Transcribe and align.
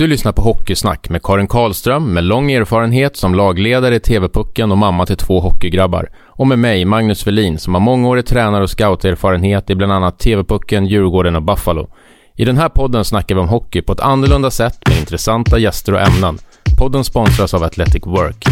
Du 0.00 0.06
lyssnar 0.06 0.32
på 0.32 0.42
Hockeysnack 0.42 1.08
med 1.08 1.22
Karin 1.22 1.46
Karlström 1.46 2.12
med 2.12 2.24
lång 2.24 2.52
erfarenhet 2.52 3.16
som 3.16 3.34
lagledare 3.34 3.94
i 3.94 4.00
TV-pucken 4.00 4.72
och 4.72 4.78
mamma 4.78 5.06
till 5.06 5.16
två 5.16 5.40
hockeygrabbar. 5.40 6.10
Och 6.26 6.46
med 6.46 6.58
mig, 6.58 6.84
Magnus 6.84 7.26
Velin, 7.26 7.58
som 7.58 7.74
har 7.74 7.80
mångårig 7.80 8.26
tränare 8.26 8.62
och 8.62 8.70
scouterfarenhet 8.70 9.70
i 9.70 9.74
bland 9.74 9.92
annat 9.92 10.18
TV-pucken, 10.18 10.86
Djurgården 10.86 11.36
och 11.36 11.42
Buffalo. 11.42 11.90
I 12.36 12.44
den 12.44 12.56
här 12.56 12.68
podden 12.68 13.04
snackar 13.04 13.34
vi 13.34 13.40
om 13.40 13.48
hockey 13.48 13.82
på 13.82 13.92
ett 13.92 14.00
annorlunda 14.00 14.50
sätt 14.50 14.78
med 14.88 14.98
intressanta 14.98 15.58
gäster 15.58 15.92
och 15.94 16.00
ämnen. 16.00 16.38
Podden 16.78 17.04
sponsras 17.04 17.54
av 17.54 17.62
Athletic 17.62 18.06
Work. 18.06 18.44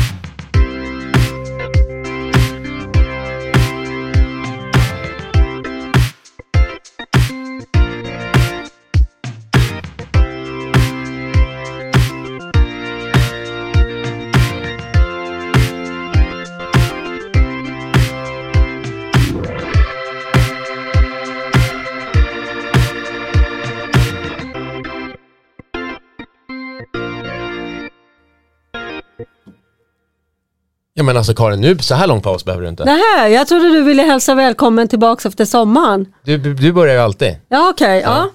Ja 30.98 31.04
men 31.04 31.16
alltså 31.16 31.34
Karin, 31.34 31.60
nu, 31.60 31.78
så 31.78 31.94
här 31.94 32.06
lång 32.06 32.20
paus 32.20 32.44
behöver 32.44 32.62
du 32.62 32.68
inte. 32.68 32.84
Nähä, 32.84 33.28
jag 33.28 33.48
trodde 33.48 33.68
du 33.68 33.82
ville 33.82 34.02
hälsa 34.02 34.34
välkommen 34.34 34.88
tillbaka 34.88 35.28
efter 35.28 35.44
sommaren. 35.44 36.06
Du, 36.24 36.38
du 36.38 36.72
börjar 36.72 36.94
ju 36.94 37.00
alltid. 37.00 37.36
Ja 37.48 37.70
okej, 37.70 38.00
ja. 38.00 38.28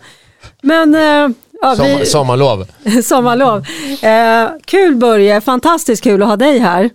Men 0.62 0.96
eh, 0.96 1.36
ja, 1.62 1.76
Sommar, 1.76 2.00
vi, 2.00 2.06
sommarlov. 2.06 2.68
sommarlov. 3.04 3.66
Eh, 4.02 4.50
kul 4.66 4.96
Börje, 4.96 5.42
fantastiskt 5.42 6.04
kul 6.04 6.22
att 6.22 6.28
ha 6.28 6.36
dig 6.36 6.60
här. 6.60 6.90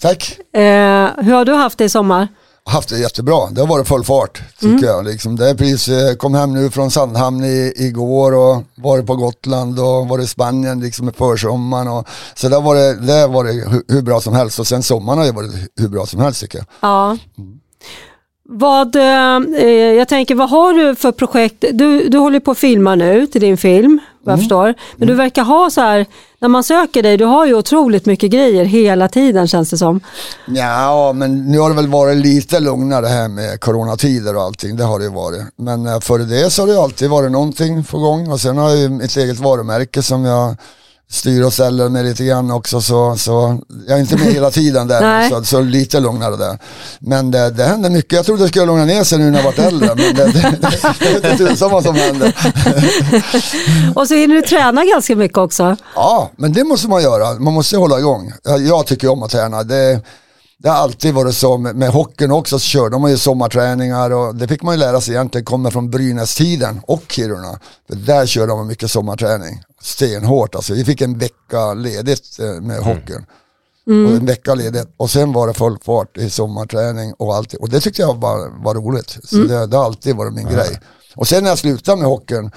Tack. 0.00 0.38
Eh, 0.54 1.08
hur 1.24 1.32
har 1.32 1.44
du 1.44 1.52
haft 1.52 1.78
det 1.78 1.84
i 1.84 1.88
sommar? 1.88 2.28
Haft 2.70 2.88
det 2.88 2.98
jättebra. 2.98 3.50
Det 3.50 3.60
har 3.60 3.68
varit 3.68 3.88
full 3.88 4.04
fart 4.04 4.42
tycker 4.60 4.86
jag. 4.86 5.04
Liksom, 5.04 5.36
det 5.36 5.50
är 5.50 5.54
precis, 5.54 5.88
eh, 5.88 6.14
kom 6.14 6.34
hem 6.34 6.54
nu 6.54 6.70
från 6.70 6.90
Sandhamn 6.90 7.44
i, 7.44 7.72
igår 7.76 8.34
och 8.34 8.62
varit 8.74 9.06
på 9.06 9.16
Gotland 9.16 9.78
och 9.78 10.08
varit 10.08 10.24
i 10.24 10.28
Spanien 10.28 10.80
liksom 10.80 11.08
i 11.08 11.12
försommaren. 11.12 11.88
Och, 11.88 12.08
så 12.34 12.48
det 12.48 12.54
har 12.54 12.62
varit, 12.62 13.06
det 13.06 13.12
har 13.12 13.28
varit 13.28 13.54
hur, 13.54 13.94
hur 13.94 14.02
bra 14.02 14.20
som 14.20 14.34
helst 14.34 14.58
och 14.58 14.66
sen 14.66 14.82
sommaren 14.82 15.18
har 15.18 15.26
ju 15.26 15.32
varit 15.32 15.70
hur 15.76 15.88
bra 15.88 16.06
som 16.06 16.20
helst 16.20 16.40
tycker 16.40 16.58
jag. 16.58 16.66
Ja. 16.80 17.16
Vad, 18.52 18.96
eh, 18.96 19.72
jag 19.72 20.08
tänker, 20.08 20.34
vad 20.34 20.50
har 20.50 20.72
du 20.72 20.94
för 20.94 21.12
projekt? 21.12 21.64
Du, 21.72 22.08
du 22.08 22.18
håller 22.18 22.40
på 22.40 22.50
att 22.50 22.58
filma 22.58 22.94
nu 22.94 23.26
till 23.26 23.40
din 23.40 23.56
film, 23.56 24.00
vad 24.24 24.32
jag 24.32 24.38
förstår. 24.38 24.74
Men 24.96 25.08
du 25.08 25.14
verkar 25.14 25.42
ha 25.42 25.70
så 25.70 25.80
här, 25.80 26.06
när 26.40 26.48
man 26.48 26.64
söker 26.64 27.02
dig, 27.02 27.16
du 27.16 27.24
har 27.24 27.46
ju 27.46 27.54
otroligt 27.54 28.06
mycket 28.06 28.30
grejer 28.30 28.64
hela 28.64 29.08
tiden 29.08 29.48
känns 29.48 29.70
det 29.70 29.78
som. 29.78 30.00
Ja, 30.46 31.12
men 31.12 31.50
nu 31.50 31.58
har 31.58 31.70
det 31.70 31.76
väl 31.76 31.88
varit 31.88 32.16
lite 32.16 32.60
lugnare 32.60 33.06
här 33.06 33.28
med 33.28 33.60
coronatider 33.60 34.36
och 34.36 34.42
allting. 34.42 34.76
Det 34.76 34.84
har 34.84 34.98
det 34.98 35.04
ju 35.04 35.10
varit. 35.10 35.42
Men 35.56 35.86
eh, 35.86 36.00
före 36.00 36.22
det 36.22 36.50
så 36.50 36.62
har 36.62 36.66
det 36.66 36.82
alltid 36.82 37.10
varit 37.10 37.32
någonting 37.32 37.84
på 37.84 37.98
gång 37.98 38.30
och 38.32 38.40
sen 38.40 38.56
har 38.58 38.70
jag 38.70 38.78
ju 38.78 38.88
mitt 38.88 39.16
eget 39.16 39.38
varumärke 39.38 40.02
som 40.02 40.24
jag 40.24 40.56
styr 41.10 41.42
och 41.42 41.52
ställer 41.52 41.88
med 41.88 42.04
lite 42.04 42.24
grann 42.24 42.50
också 42.50 42.80
så, 42.80 43.16
så 43.16 43.58
jag 43.86 43.96
är 43.96 44.00
inte 44.00 44.16
med 44.16 44.26
hela 44.26 44.50
tiden 44.50 44.88
där 44.88 45.28
så, 45.30 45.44
så 45.44 45.60
lite 45.60 46.00
lugnare 46.00 46.36
där. 46.36 46.58
Men 46.98 47.30
det, 47.30 47.50
det 47.50 47.64
händer 47.64 47.90
mycket. 47.90 48.12
Jag 48.12 48.26
trodde 48.26 48.42
det 48.42 48.48
skulle 48.48 48.66
lugna 48.66 48.84
ner 48.84 49.04
sig 49.04 49.18
nu 49.18 49.30
när 49.30 49.38
jag 49.38 49.44
varit 49.44 49.58
äldre 49.58 49.94
men 49.94 50.14
det, 50.16 50.24
det, 50.24 50.58
det 51.00 51.12
vet 51.12 51.32
inte 51.32 51.36
tusan 51.36 51.70
vad 51.70 51.84
som 51.84 51.94
händer. 51.94 52.34
Och 53.94 54.08
så 54.08 54.14
hinner 54.14 54.34
du 54.34 54.42
träna 54.42 54.84
ganska 54.84 55.16
mycket 55.16 55.38
också. 55.38 55.76
Ja, 55.94 56.30
men 56.36 56.52
det 56.52 56.64
måste 56.64 56.88
man 56.88 57.02
göra. 57.02 57.38
Man 57.38 57.54
måste 57.54 57.76
hålla 57.76 57.98
igång. 57.98 58.32
Jag, 58.44 58.66
jag 58.66 58.86
tycker 58.86 59.08
om 59.08 59.22
att 59.22 59.30
träna. 59.30 59.62
Det, 59.62 60.00
det 60.62 60.68
har 60.68 60.76
alltid 60.76 61.14
varit 61.14 61.34
så 61.34 61.58
med, 61.58 61.76
med 61.76 61.90
hockeyn 61.90 62.30
också, 62.30 62.58
så 62.58 62.66
körde 62.66 62.98
man 62.98 63.10
ju 63.10 63.18
sommarträningar 63.18 64.10
och 64.10 64.34
det 64.34 64.48
fick 64.48 64.62
man 64.62 64.74
ju 64.74 64.78
lära 64.78 65.00
sig 65.00 65.14
egentligen, 65.14 65.44
kommer 65.44 65.70
från 65.70 65.90
Brynästiden 65.90 66.80
och 66.86 67.02
Kiruna. 67.08 67.58
För 67.88 67.96
där 67.96 68.26
körde 68.26 68.54
man 68.54 68.66
mycket 68.66 68.90
sommarträning, 68.90 69.62
stenhårt 69.82 70.54
alltså. 70.54 70.74
Vi 70.74 70.84
fick 70.84 71.00
en 71.00 71.18
vecka 71.18 71.74
ledigt 71.74 72.38
eh, 72.40 72.60
med 72.60 72.78
hockeyn. 72.78 73.26
Och 73.86 74.16
en 74.16 74.26
vecka 74.26 74.54
ledigt 74.54 74.88
och 74.96 75.10
sen 75.10 75.32
var 75.32 75.48
det 75.48 75.54
full 75.54 75.78
fart 75.84 76.16
i 76.16 76.30
sommarträning 76.30 77.14
och 77.18 77.34
allt. 77.34 77.54
Och 77.54 77.68
det 77.68 77.80
tyckte 77.80 78.02
jag 78.02 78.20
var, 78.20 78.62
var 78.64 78.74
roligt. 78.74 79.18
Så 79.24 79.36
det, 79.36 79.66
det 79.66 79.76
har 79.76 79.84
alltid 79.84 80.16
varit 80.16 80.32
min 80.32 80.48
grej. 80.48 80.80
Och 81.16 81.28
sen 81.28 81.42
när 81.42 81.50
jag 81.50 81.58
slutade 81.58 81.96
med 81.96 82.08
hockeyn 82.08 82.50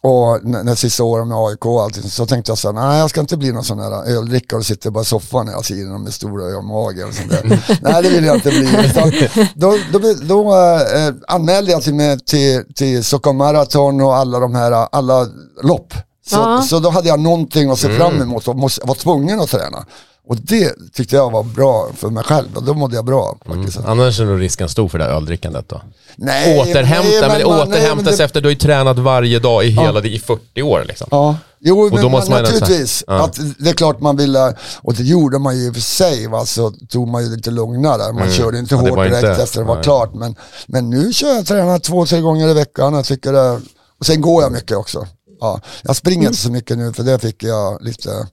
och 0.00 0.44
när, 0.44 0.62
när 0.64 0.74
sista 0.74 1.04
åren 1.04 1.28
med 1.28 1.38
AIK 1.38 1.66
och 1.66 1.82
allting 1.82 2.02
så 2.02 2.26
tänkte 2.26 2.50
jag 2.50 2.58
så 2.58 2.72
här, 2.72 2.88
nej 2.88 2.98
jag 2.98 3.10
ska 3.10 3.20
inte 3.20 3.36
bli 3.36 3.52
någon 3.52 3.64
sån 3.64 3.78
här 3.78 4.16
öldrickare 4.16 4.58
och 4.58 4.66
sitta 4.66 4.90
bara 4.90 5.02
i 5.02 5.04
soffan 5.04 5.48
hela 5.48 5.60
tiden 5.60 6.02
med 6.02 6.14
stora 6.14 6.62
mage 6.62 7.04
och 7.04 7.14
sånt 7.14 7.30
där. 7.30 7.78
nej 7.82 8.02
det 8.02 8.08
vill 8.08 8.24
jag 8.24 8.36
inte 8.36 8.50
bli. 8.50 8.86
Utan 8.90 9.12
då 9.54 9.76
då, 9.92 9.98
då, 9.98 10.14
då 10.22 10.54
äh, 10.54 11.14
anmälde 11.26 11.72
jag 11.72 11.82
till 11.82 11.94
mig 11.94 12.20
till, 12.20 12.64
till 12.74 13.04
Stockholm 13.04 13.36
Marathon 13.36 14.00
och 14.00 14.16
alla 14.16 14.38
de 14.38 14.54
här, 14.54 14.72
alla 14.72 15.28
lopp. 15.62 15.94
Så, 16.26 16.36
Ja. 16.36 16.62
så 16.62 16.78
då 16.78 16.90
hade 16.90 17.08
jag 17.08 17.20
någonting 17.20 17.70
att 17.70 17.78
se 17.78 17.88
fram 17.96 18.22
emot 18.22 18.48
och 18.48 18.56
måste, 18.56 18.86
var 18.86 18.94
tvungen 18.94 19.40
att 19.40 19.48
träna. 19.50 19.86
Och 20.28 20.36
det 20.36 20.72
tyckte 20.92 21.16
jag 21.16 21.30
var 21.30 21.42
bra 21.42 21.88
för 21.96 22.10
mig 22.10 22.24
själv 22.24 22.48
och 22.56 22.62
då 22.62 22.74
mådde 22.74 22.96
jag 22.96 23.04
bra. 23.04 23.36
Faktiskt. 23.46 23.78
Annars 23.86 24.20
är 24.20 24.24
nog 24.24 24.40
risken 24.40 24.68
stor 24.68 24.88
för 24.88 24.98
det 24.98 25.04
här 25.04 25.10
öldrickandet 25.10 25.68
då. 25.68 25.80
Nej, 26.16 26.60
Återhämta, 26.60 27.08
nej, 27.10 27.20
men, 27.20 27.28
man- 27.28 27.38
nej, 27.38 27.44
återhämta 27.44 27.94
men 27.94 28.04
sig 28.04 28.16
det- 28.16 28.24
efter 28.24 28.40
du 28.40 28.46
har 28.48 28.50
ju 28.52 28.58
tränat 28.58 28.98
varje 28.98 29.38
dag 29.38 29.64
i 29.64 29.68
hela 29.68 30.00
i 30.04 30.18
40 30.18 30.62
år 30.62 30.84
liksom. 30.88 31.06
Ja, 31.10 31.36
jo 31.60 31.88
då 31.88 31.96
men 31.96 32.10
måste 32.10 32.30
man 32.30 32.42
naturligtvis. 32.42 33.04
ja. 33.06 33.24
Att 33.24 33.38
det 33.58 33.70
är 33.70 33.74
klart 33.74 34.00
man 34.00 34.16
ville, 34.16 34.54
och 34.82 34.94
det 34.94 35.02
gjorde 35.02 35.38
man 35.38 35.56
ju 35.58 35.66
i 35.66 35.70
och 35.70 35.74
för 35.74 35.80
sig, 35.82 36.26
va, 36.26 36.46
så 36.46 36.70
tog 36.70 37.08
man 37.08 37.22
ju 37.24 37.36
lite 37.36 37.50
lugnare. 37.50 38.12
Man 38.12 38.30
körde 38.30 38.58
inte 38.58 38.74
Mm. 38.74 38.86
Ja, 38.86 38.92
hårt 38.94 39.04
direkt 39.04 39.16
inte- 39.28 39.42
efter 39.42 39.58
det 39.60 39.66
var 39.66 39.74
nej. 39.74 39.84
klart. 39.84 40.14
Men, 40.14 40.34
men 40.66 40.90
nu 40.90 41.12
kör 41.12 41.28
jag 41.34 41.46
tränar 41.46 41.78
två, 41.78 42.06
tre 42.06 42.20
gånger 42.20 42.48
i 42.48 42.54
veckan. 42.54 42.94
Jag 42.94 43.04
tycker 43.04 43.32
det, 43.32 43.60
och 44.00 44.06
sen 44.06 44.20
går 44.20 44.42
jag 44.42 44.52
mycket 44.52 44.76
också. 44.76 45.06
Ja, 45.42 45.60
jag 45.82 45.96
springer 45.96 46.26
inte 46.26 46.38
så 46.40 46.50
mycket 46.50 46.78
nu 46.78 46.92
för 46.92 47.02
det 47.02 47.18
fick 47.18 47.42
jag 47.42 47.82
lite 47.82 48.28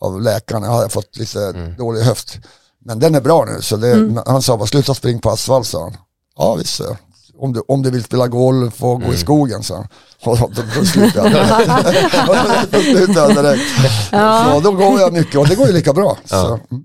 av 0.00 0.20
läkaren. 0.20 0.62
Jag 0.62 0.70
har 0.70 0.88
fått 0.88 1.16
lite 1.16 1.40
Mm. 1.46 1.76
dålig 1.76 2.00
höft. 2.02 2.38
Men 2.84 2.98
den 2.98 3.14
är 3.14 3.20
bra 3.20 3.44
nu. 3.44 3.62
Så 3.62 3.76
det, 3.76 4.22
Han 4.26 4.42
sa 4.42 4.56
bara 4.56 4.66
sluta 4.66 4.94
springa 4.94 5.18
på 5.20 5.30
asfalt 5.30 5.66
sa 5.66 5.82
han. 5.82 5.96
Ja 6.36 6.54
visst 6.54 6.74
så. 6.74 6.96
Om 7.38 7.52
du, 7.52 7.60
om 7.68 7.82
du 7.82 7.90
vill 7.90 8.04
spela 8.04 8.28
golf 8.28 8.82
och 8.82 8.88
gå 9.00 9.04
Mm. 9.04 9.14
i 9.14 9.18
skogen 9.18 9.62
så. 9.62 9.86
Och 10.24 10.38
då, 10.38 10.50
då, 10.54 10.62
då 10.78 10.84
slutar 10.84 11.24
jag 11.24 11.32
direkt. 11.32 12.70
då 12.72 12.78
slutar 12.80 13.20
jag 13.20 13.34
direkt. 13.44 13.62
Så 14.10 14.60
då 14.60 14.72
går 14.72 15.00
jag 15.00 15.12
mycket 15.12 15.36
och 15.40 15.48
det 15.48 15.54
går 15.54 15.66
ju 15.66 15.72
lika 15.72 15.92
bra. 15.92 16.16
Så. 16.24 16.46
mm. 16.46 16.84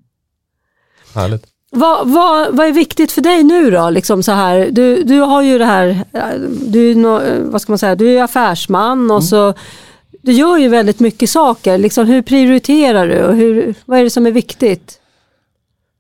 Härligt. 1.13 1.43
Vad, 1.77 2.07
vad, 2.07 2.55
vad 2.55 2.67
är 2.67 2.71
viktigt 2.71 3.11
för 3.11 3.21
dig 3.21 3.43
nu 3.43 3.71
då? 3.71 3.89
Liksom 3.89 4.23
så 4.23 4.31
här, 4.31 4.67
du, 4.71 5.03
du 5.03 5.19
har 5.19 5.41
ju 5.41 5.57
det 5.57 5.65
här, 5.65 6.03
du 6.67 6.93
vad 7.43 7.61
ska 7.61 7.71
man 7.71 7.79
säga, 7.79 7.95
du 7.95 8.17
är 8.17 8.23
affärsman 8.23 9.11
och 9.11 9.23
så 9.23 9.53
du 10.21 10.31
gör 10.31 10.57
ju 10.57 10.67
väldigt 10.67 10.99
mycket 10.99 11.29
saker. 11.29 11.77
Liksom, 11.77 12.07
hur 12.07 12.21
prioriterar 12.21 13.07
du 13.07 13.23
och 13.23 13.35
hur, 13.35 13.75
vad 13.85 13.99
är 13.99 14.03
det 14.03 14.09
som 14.09 14.27
är 14.27 14.31
viktigt? 14.31 14.99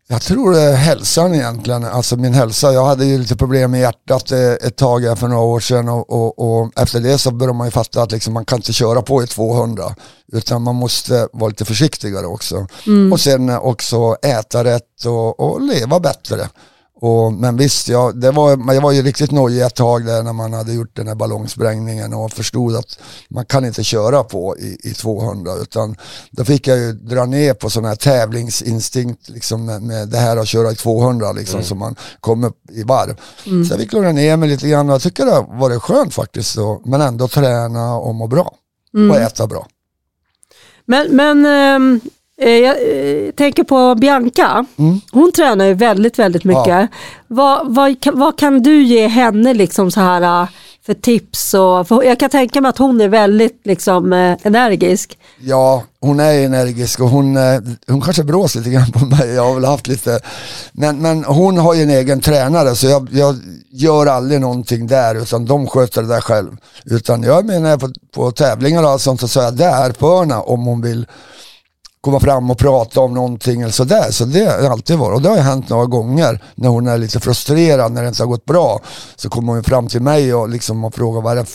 Jag 0.09 0.21
tror 0.21 0.51
det 0.51 0.61
är 0.61 0.75
hälsan 0.75 1.35
egentligen, 1.35 1.83
alltså 1.83 2.15
min 2.15 2.33
hälsa. 2.33 2.73
Jag 2.73 2.85
hade 2.85 3.05
ju 3.05 3.17
lite 3.17 3.35
problem 3.35 3.71
med 3.71 3.79
hjärtat 3.79 4.31
eh, 4.31 4.51
ett 4.51 4.75
tag 4.75 5.19
för 5.19 5.27
några 5.27 5.41
år 5.43 5.59
sedan 5.59 5.89
och, 5.89 6.09
och, 6.09 6.39
och 6.39 6.71
efter 6.79 6.99
det 6.99 7.17
så 7.17 7.31
började 7.31 7.57
man 7.57 7.67
ju 7.67 7.71
fatta 7.71 8.01
att 8.01 8.11
liksom 8.11 8.33
man 8.33 8.45
kan 8.45 8.57
inte 8.57 8.73
köra 8.73 9.01
på 9.01 9.23
i 9.23 9.27
200 9.27 9.95
utan 10.33 10.61
man 10.61 10.75
måste 10.75 11.27
vara 11.33 11.49
lite 11.49 11.65
försiktigare 11.65 12.25
också. 12.25 12.67
Och 13.11 13.19
sen 13.19 13.49
också 13.49 14.15
äta 14.21 14.63
rätt 14.63 15.05
och, 15.05 15.39
och 15.39 15.61
leva 15.61 15.99
bättre. 15.99 16.49
Och, 16.99 17.33
men 17.33 17.57
visst, 17.57 17.87
ja, 17.87 18.11
det 18.11 18.31
var, 18.31 18.73
jag 18.73 18.81
var 18.81 18.91
ju 18.91 19.01
riktigt 19.01 19.31
nojig 19.31 19.61
ett 19.61 19.75
tag 19.75 20.05
där 20.05 20.23
när 20.23 20.33
man 20.33 20.53
hade 20.53 20.73
gjort 20.73 20.95
den 20.95 21.07
här 21.07 21.15
ballongsprängningen 21.15 22.13
och 22.13 22.31
förstod 22.31 22.75
att 22.75 22.99
man 23.29 23.45
kan 23.45 23.65
inte 23.65 23.83
köra 23.83 24.23
på 24.23 24.57
i, 24.57 24.77
i 24.83 24.93
200 24.93 25.51
utan 25.61 25.95
då 26.31 26.45
fick 26.45 26.67
jag 26.67 26.77
ju 26.77 26.93
dra 26.93 27.25
ner 27.25 27.53
på 27.53 27.69
sån 27.69 27.85
här 27.85 27.95
tävlingsinstinkt 27.95 29.29
liksom 29.29 29.65
med, 29.65 29.81
med 29.81 30.07
det 30.07 30.17
här 30.17 30.37
att 30.37 30.47
köra 30.47 30.71
i 30.71 30.75
200 30.75 31.31
liksom 31.31 31.63
så 31.63 31.75
man 31.75 31.95
kom 32.19 32.43
upp 32.43 32.57
i 32.71 32.83
varv. 32.83 33.15
Så 33.43 33.73
jag 33.73 33.79
fick 33.79 33.93
lugna 33.93 34.11
ner 34.11 34.37
mig 34.37 34.49
lite 34.49 34.67
grann 34.67 34.89
och 34.89 34.93
jag 34.93 35.01
tycker 35.01 35.25
det 35.25 35.31
har 35.31 35.59
varit 35.59 35.81
skönt 35.81 36.13
faktiskt 36.13 36.57
och, 36.57 36.81
men 36.87 37.01
ändå 37.01 37.27
träna 37.27 37.95
och 37.95 38.15
må 38.15 38.27
bra 38.27 38.53
och 39.09 39.15
äta 39.17 39.47
bra. 39.47 39.67
Men, 40.85 41.15
men 41.15 41.45
ehm, 41.45 42.01
eh, 42.03 42.11
jag 42.45 42.63
eh, 42.65 43.31
tänker 43.31 43.63
på 43.63 43.95
Bianca. 43.95 44.65
Hon 45.11 45.31
tränar 45.31 45.65
ju 45.65 45.73
väldigt, 45.73 46.19
väldigt 46.19 46.43
mycket. 46.43 46.89
Vad, 47.27 47.75
vad, 47.75 48.01
kan- 48.01 48.19
vad 48.19 48.37
kan 48.37 48.63
du 48.63 48.83
ge 48.83 49.07
henne 49.07 49.53
liksom 49.53 49.91
så 49.91 49.99
här, 50.01 50.41
eh, 50.43 50.47
för 50.85 50.93
tips? 50.93 51.53
Och, 51.53 51.87
för 51.87 52.03
jag 52.03 52.19
kan 52.19 52.29
tänka 52.29 52.61
mig 52.61 52.69
att 52.69 52.77
hon 52.77 53.01
är 53.01 53.07
väldigt 53.07 53.61
liksom, 53.63 54.13
eh, 54.13 54.37
energisk. 54.43 55.17
Ja, 55.39 55.83
hon 56.01 56.19
är 56.19 56.45
energisk 56.45 56.99
och 56.99 57.09
hon, 57.09 57.37
eh, 57.37 57.59
hon 57.87 58.01
kanske 58.01 58.23
brås 58.23 58.55
lite 58.55 58.69
grann 58.69 58.91
på 58.91 59.05
mig. 59.05 59.29
Jag 59.33 59.45
har 59.45 59.53
väl 59.55 59.65
haft 59.65 59.87
lite, 59.87 60.19
men, 60.71 61.01
men 61.01 61.23
hon 61.23 61.57
har 61.57 61.73
ju 61.73 61.83
en 61.83 61.89
egen 61.89 62.21
tränare 62.21 62.75
så 62.75 62.87
jag, 62.87 63.07
jag 63.11 63.35
gör 63.71 64.05
aldrig 64.05 64.41
någonting 64.41 64.87
där 64.87 65.15
utan 65.15 65.45
de 65.45 65.67
sköter 65.67 66.01
det 66.01 66.07
där 66.07 66.21
själv. 66.21 66.57
Utan 66.85 67.23
jag 67.23 67.45
menar 67.45 67.77
på, 67.77 67.89
på 68.15 68.31
tävlingar 68.31 68.83
och 68.83 68.89
allt 68.89 69.01
sånt 69.01 69.29
så 69.31 69.39
är 69.39 69.43
jag 69.43 69.53
där 69.57 69.91
på 69.91 70.19
henne 70.19 70.35
om 70.35 70.65
hon 70.65 70.81
vill 70.81 71.05
komma 72.07 72.19
fram 72.19 72.51
och 72.51 72.57
prata 72.57 73.01
om 73.01 73.13
någonting 73.13 73.61
eller 73.61 73.71
sådär. 73.71 74.11
Så 74.11 74.25
det 74.25 74.45
har 74.45 74.69
alltid 74.69 74.97
varit 74.97 75.15
och 75.15 75.21
det 75.21 75.29
har 75.29 75.37
hänt 75.37 75.69
några 75.69 75.85
gånger 75.85 76.43
när 76.55 76.69
hon 76.69 76.87
är 76.87 76.97
lite 76.97 77.19
frustrerad 77.19 77.91
när 77.91 78.01
det 78.01 78.07
inte 78.07 78.23
har 78.23 78.27
gått 78.27 78.45
bra. 78.45 78.81
Så 79.15 79.29
kommer 79.29 79.53
hon 79.53 79.63
fram 79.63 79.87
till 79.87 80.01
mig 80.01 80.33
och, 80.33 80.49
liksom 80.49 80.83
och 80.83 80.95
frågar 80.95 81.21
vad 81.21 81.31
är 81.31 81.35
det, 81.35 81.45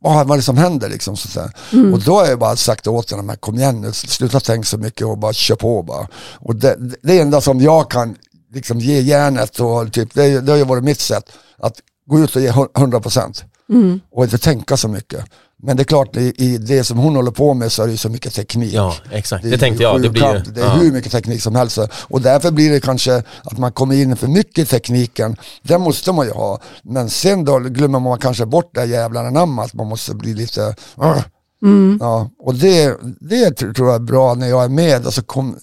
vad 0.00 0.30
är 0.30 0.36
det 0.36 0.42
som 0.42 0.56
händer 0.56 0.88
liksom. 0.88 1.16
Så 1.16 1.40
mm. 1.72 1.94
Och 1.94 2.00
då 2.00 2.14
har 2.14 2.26
jag 2.26 2.38
bara 2.38 2.56
sagt 2.56 2.86
åt 2.86 3.10
henne, 3.10 3.36
kom 3.36 3.58
igen 3.58 3.80
nu, 3.80 3.92
sluta 3.92 4.40
tänka 4.40 4.66
så 4.66 4.78
mycket 4.78 5.06
och 5.06 5.18
bara 5.18 5.32
kör 5.32 5.56
på 5.56 5.82
bara. 5.82 6.08
Och 6.40 6.56
det, 6.56 6.76
det 7.02 7.20
enda 7.20 7.40
som 7.40 7.60
jag 7.60 7.90
kan 7.90 8.16
liksom 8.54 8.78
ge 8.78 9.00
järnet 9.00 9.60
och 9.60 9.92
typ, 9.92 10.14
det, 10.14 10.40
det 10.40 10.52
har 10.52 10.58
ju 10.58 10.64
varit 10.64 10.84
mitt 10.84 11.00
sätt. 11.00 11.24
Att 11.58 11.74
gå 12.06 12.18
ut 12.18 12.36
och 12.36 12.42
ge 12.42 12.50
100% 12.50 13.44
mm. 13.68 14.00
och 14.12 14.24
inte 14.24 14.38
tänka 14.38 14.76
så 14.76 14.88
mycket. 14.88 15.24
Men 15.64 15.76
det 15.76 15.82
är 15.82 15.84
klart, 15.84 16.16
i, 16.16 16.58
det 16.58 16.84
som 16.84 16.98
hon 16.98 17.16
håller 17.16 17.30
på 17.30 17.54
med 17.54 17.72
så 17.72 17.82
är 17.82 17.86
det 17.86 17.96
så 17.96 18.08
mycket 18.08 18.34
teknik. 18.34 18.74
Ja, 18.74 18.94
exakt. 19.10 19.44
Det, 19.44 19.50
det 19.50 19.58
tänkte 19.58 19.82
jag. 19.82 20.02
Det, 20.02 20.10
blir 20.10 20.34
ju, 20.34 20.38
det 20.38 20.60
är 20.60 20.64
ja. 20.64 20.72
hur 20.72 20.92
mycket 20.92 21.12
teknik 21.12 21.42
som 21.42 21.54
helst. 21.54 21.78
Och 22.08 22.20
därför 22.20 22.50
blir 22.50 22.70
det 22.70 22.80
kanske 22.80 23.22
att 23.44 23.58
man 23.58 23.72
kommer 23.72 23.94
in 23.94 24.16
för 24.16 24.28
mycket 24.28 24.58
i 24.58 24.64
tekniken. 24.64 25.36
Det 25.62 25.78
måste 25.78 26.12
man 26.12 26.26
ju 26.26 26.32
ha. 26.32 26.60
Men 26.82 27.10
sen 27.10 27.44
då 27.44 27.58
glömmer 27.58 28.00
man 28.00 28.18
kanske 28.18 28.46
bort 28.46 28.74
det 28.74 28.84
jävla 28.84 29.30
namn 29.30 29.58
att 29.58 29.74
man 29.74 29.86
måste 29.86 30.14
bli 30.14 30.34
lite... 30.34 30.74
Uh. 31.02 31.18
Mm. 31.62 31.98
Ja, 32.00 32.30
och 32.38 32.54
det, 32.54 32.96
det 33.20 33.50
tror 33.50 33.88
jag 33.88 33.94
är 33.94 33.98
bra 33.98 34.34
när 34.34 34.48
jag 34.48 34.64
är 34.64 34.68
med. 34.68 35.06
Alltså 35.06 35.22
kom, 35.22 35.58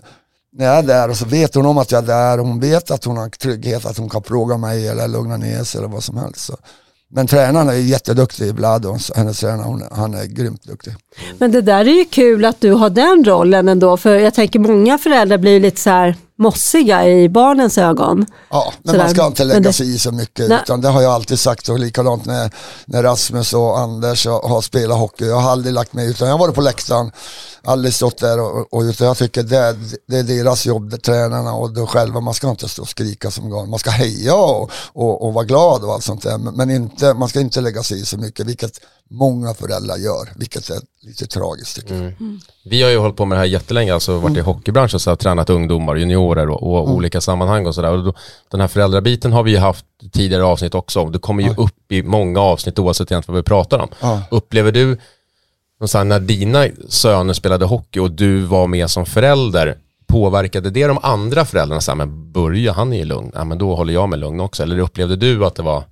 när 0.54 0.66
jag 0.66 0.78
är 0.78 0.84
där 0.84 1.10
och 1.10 1.18
så 1.18 1.26
vet 1.26 1.56
hon 1.56 1.66
om 1.66 1.78
att 1.78 1.92
jag 1.92 2.04
är 2.04 2.08
där 2.08 2.40
och 2.40 2.48
hon 2.48 2.60
vet 2.60 2.92
att 2.92 3.04
hon 3.04 3.18
har 3.18 3.30
trygghet, 3.30 3.86
att 3.86 3.98
hon 3.98 4.10
kan 4.10 4.24
fråga 4.24 4.58
mig 4.58 4.88
eller 4.88 5.08
lugna 5.08 5.38
ner 5.38 5.64
sig 5.64 5.80
eller 5.80 5.90
vad 5.90 6.04
som 6.04 6.18
helst. 6.18 6.46
Så. 6.46 6.58
Men 7.12 7.28
tränaren 7.28 7.70
är 7.70 7.74
jätteduktig, 7.74 8.56
Bladons, 8.56 9.12
hennes 9.16 9.40
tränare, 9.40 9.68
hon, 9.68 9.84
han 9.92 10.14
är 10.14 10.26
grymt 10.26 10.64
duktig. 10.64 10.96
Men 11.38 11.52
det 11.52 11.62
där 11.62 11.88
är 11.88 12.00
ju 12.00 12.06
kul 12.06 12.46
att 12.46 12.62
du 12.62 12.72
har 12.72 12.90
den 12.90 13.24
rollen 13.26 13.68
ändå, 13.70 13.98
för 13.98 14.16
jag 14.16 14.34
tänker 14.34 14.60
många 14.60 14.98
föräldrar 14.98 15.38
blir 15.38 15.60
lite 15.60 15.82
så 15.82 15.90
här 15.90 16.16
mossiga 16.38 17.08
i 17.08 17.30
barnens 17.30 17.78
ögon. 17.78 18.26
Ja, 18.50 18.74
men 18.84 18.92
Sådär. 18.92 19.04
man 19.04 19.16
ska 19.16 19.28
inte 19.28 19.44
lägga 19.44 19.74
sig 19.74 19.96
i 19.96 20.00
så 20.00 20.12
mycket, 20.12 20.50
Nej. 20.50 20.60
utan 20.64 20.82
det 20.82 20.88
har 20.88 21.02
jag 21.02 21.12
alltid 21.12 21.40
sagt 21.40 21.70
och 21.70 21.80
likadant 21.80 22.26
när, 22.26 22.52
när 22.86 23.04
Rasmus 23.04 23.54
och 23.54 23.80
Anders 23.80 24.26
har 24.26 24.62
spelat 24.62 24.98
hockey. 24.98 25.26
Jag 25.26 25.40
har 25.40 25.52
aldrig 25.52 25.74
lagt 25.74 25.94
mig 25.94 26.10
utan 26.10 26.28
jag 26.28 26.34
har 26.34 26.40
varit 26.40 26.56
på 26.56 26.62
läktaren, 26.62 27.12
aldrig 27.64 27.94
stått 27.94 28.18
där 28.18 28.40
och, 28.40 28.74
och 28.74 28.84
jag 29.00 29.18
tycker 29.18 29.44
det, 29.44 29.76
det 30.08 30.18
är 30.18 30.24
deras 30.24 30.66
jobb, 30.66 30.90
det, 30.90 30.98
tränarna 30.98 31.54
och 31.54 31.74
de 31.74 31.88
själva. 31.88 32.20
Man 32.20 32.34
ska 32.34 32.50
inte 32.50 32.70
stå 32.70 32.82
och 32.82 32.90
skrika 32.90 33.32
som 33.32 33.50
galen. 33.50 33.70
Man 33.70 33.80
ska 33.80 33.90
heja 33.90 34.36
och, 34.36 34.72
och, 34.94 35.26
och 35.26 35.34
vara 35.34 35.46
glad 35.46 35.84
och 35.84 35.94
allt 35.94 36.04
sånt 36.04 36.24
där, 36.24 36.38
men 36.38 36.70
inte, 36.70 37.14
man 37.14 37.30
ska 37.30 37.40
inte 37.40 37.62
lägga 37.62 37.84
sig 37.84 38.02
i 38.02 38.06
så 38.06 38.18
mycket, 38.18 38.46
vilket 38.46 38.80
många 39.10 39.54
föräldrar 39.54 39.98
gör, 39.98 40.30
vilket 40.36 40.70
är 40.70 40.80
lite 41.02 41.28
tragiskt 41.28 41.76
tycker 41.76 41.94
jag. 41.94 42.04
Mm. 42.04 42.40
Vi 42.66 42.84
har 42.84 42.90
ju 42.90 42.98
hållit 42.98 43.16
på 43.16 43.26
med 43.26 43.36
det 43.36 43.40
här 43.40 43.48
jättelänge, 43.48 43.94
alltså 43.94 44.18
varit 44.18 44.38
i 44.38 44.40
mm. 44.40 44.46
hockeybranschen 44.46 45.00
så 45.00 45.12
har 45.12 45.16
tränat 45.16 45.50
ungdomar, 45.50 45.96
juniorer 45.96 46.50
och, 46.50 46.64
och 46.64 46.84
mm. 46.84 46.96
olika 46.96 47.22
sammanhang 47.22 47.66
och 47.66 47.76
sådär. 47.76 48.14
Den 48.52 48.62
här 48.62 48.68
föräldrabiten 48.68 49.34
har 49.34 49.44
vi 49.44 49.52
ju 49.52 49.58
haft 49.58 49.86
tidigare 50.12 50.44
avsnitt 50.44 50.76
också 50.76 51.00
om. 51.00 51.12
Det 51.12 51.20
kommer 51.20 51.44
ju 51.44 51.50
ja. 51.50 51.64
upp 51.64 51.92
i 51.92 52.04
många 52.04 52.40
avsnitt 52.40 52.80
oavsett 52.80 53.12
egentligen 53.12 53.34
vad 53.34 53.44
vi 53.44 53.48
pratar 53.48 53.80
om. 53.80 53.90
Ja. 54.00 54.22
Upplever 54.32 54.72
du, 54.72 54.98
så 55.88 55.98
här, 55.98 56.06
när 56.06 56.20
dina 56.20 56.66
söner 56.90 57.34
spelade 57.34 57.66
hockey 57.66 58.00
och 58.00 58.12
du 58.12 58.42
var 58.42 58.68
med 58.68 58.90
som 58.90 59.06
förälder, 59.06 59.78
påverkade 60.08 60.70
det 60.70 60.88
de 60.88 60.98
andra 61.02 61.46
föräldrarna? 61.46 61.82
Så 61.82 61.92
här, 61.92 61.96
men 61.96 62.32
börja, 62.32 62.74
han 62.74 62.94
är 62.94 62.98
ju 62.98 63.06
lugn, 63.06 63.32
ja, 63.36 63.44
men 63.44 63.58
då 63.58 63.76
håller 63.76 63.94
jag 63.94 64.10
mig 64.10 64.20
lugn 64.20 64.40
också. 64.40 64.64
Eller 64.64 64.80
upplevde 64.80 65.16
du 65.16 65.46
att 65.46 65.56
det 65.56 65.64
var 65.64 65.84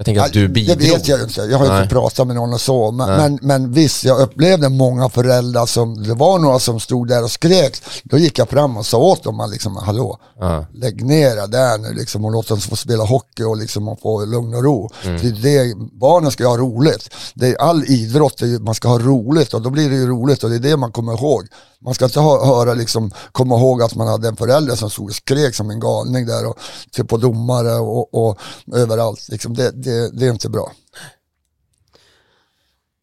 jag 0.00 0.04
tänker 0.04 0.22
att 0.22 0.32
du 0.32 0.48
bidrog. 0.48 0.78
Det 0.78 0.84
vet 0.84 1.08
jag 1.08 1.22
inte, 1.22 1.40
jag 1.40 1.58
har 1.58 1.68
Nej. 1.68 1.82
inte 1.82 1.94
pratat 1.94 2.26
med 2.26 2.36
någon 2.36 2.52
och 2.52 2.60
så. 2.60 2.90
Men, 2.90 3.08
men, 3.16 3.38
men, 3.42 3.72
visst, 3.72 4.04
jag 4.04 4.20
upplevde 4.20 4.68
många 4.68 5.08
föräldrar 5.08 5.66
som, 5.66 6.02
det 6.02 6.14
var 6.14 6.38
några 6.38 6.58
som 6.58 6.80
stod 6.80 7.08
där 7.08 7.24
och 7.24 7.30
skrek. 7.30 7.82
Då 8.04 8.18
gick 8.18 8.38
jag 8.38 8.48
fram 8.48 8.76
och 8.76 8.86
sa 8.86 8.98
åt 8.98 9.22
dem, 9.22 9.48
liksom, 9.52 9.76
hallå, 9.76 10.18
ja. 10.40 10.66
lägg 10.74 11.04
ner 11.04 11.36
det 11.36 11.46
där 11.46 11.78
nu 11.78 11.92
liksom, 11.92 12.24
och 12.24 12.32
låt 12.32 12.48
dem 12.48 12.60
få 12.60 12.76
spela 12.76 13.04
hockey 13.04 13.42
och 13.42 13.56
liksom, 13.56 13.96
få 14.02 14.24
lugn 14.24 14.54
och 14.54 14.64
ro. 14.64 14.90
Mm. 15.04 15.20
Det, 15.20 15.30
det, 15.30 15.74
barnen 15.92 16.30
ska 16.30 16.48
ha 16.48 16.56
roligt. 16.56 17.14
Det 17.34 17.46
är 17.46 17.60
all 17.60 17.84
idrott, 17.84 18.42
är, 18.42 18.58
man 18.58 18.74
ska 18.74 18.88
ha 18.88 18.98
roligt 18.98 19.54
och 19.54 19.62
då 19.62 19.70
blir 19.70 19.90
det 19.90 19.96
ju 19.96 20.06
roligt 20.06 20.44
och 20.44 20.50
det 20.50 20.56
är 20.56 20.60
det 20.70 20.76
man 20.76 20.92
kommer 20.92 21.12
ihåg. 21.12 21.46
Man 21.84 21.94
ska 21.94 22.04
inte 22.04 22.20
höra, 22.20 22.74
liksom, 22.74 23.10
komma 23.32 23.58
ihåg 23.58 23.82
att 23.82 23.94
man 23.94 24.08
hade 24.08 24.28
en 24.28 24.36
förälder 24.36 24.74
som 24.74 24.90
stod 24.90 25.08
och 25.08 25.14
skrek 25.14 25.54
som 25.54 25.70
en 25.70 25.80
galning 25.80 26.26
där 26.26 26.46
och 26.46 26.58
till 26.92 27.04
på 27.04 27.16
domare 27.16 27.74
och, 27.74 28.14
och 28.14 28.38
överallt. 28.74 29.28
Liksom, 29.28 29.54
det, 29.54 29.70
det, 29.70 30.10
det 30.18 30.26
är 30.26 30.30
inte 30.30 30.48
bra. 30.48 30.72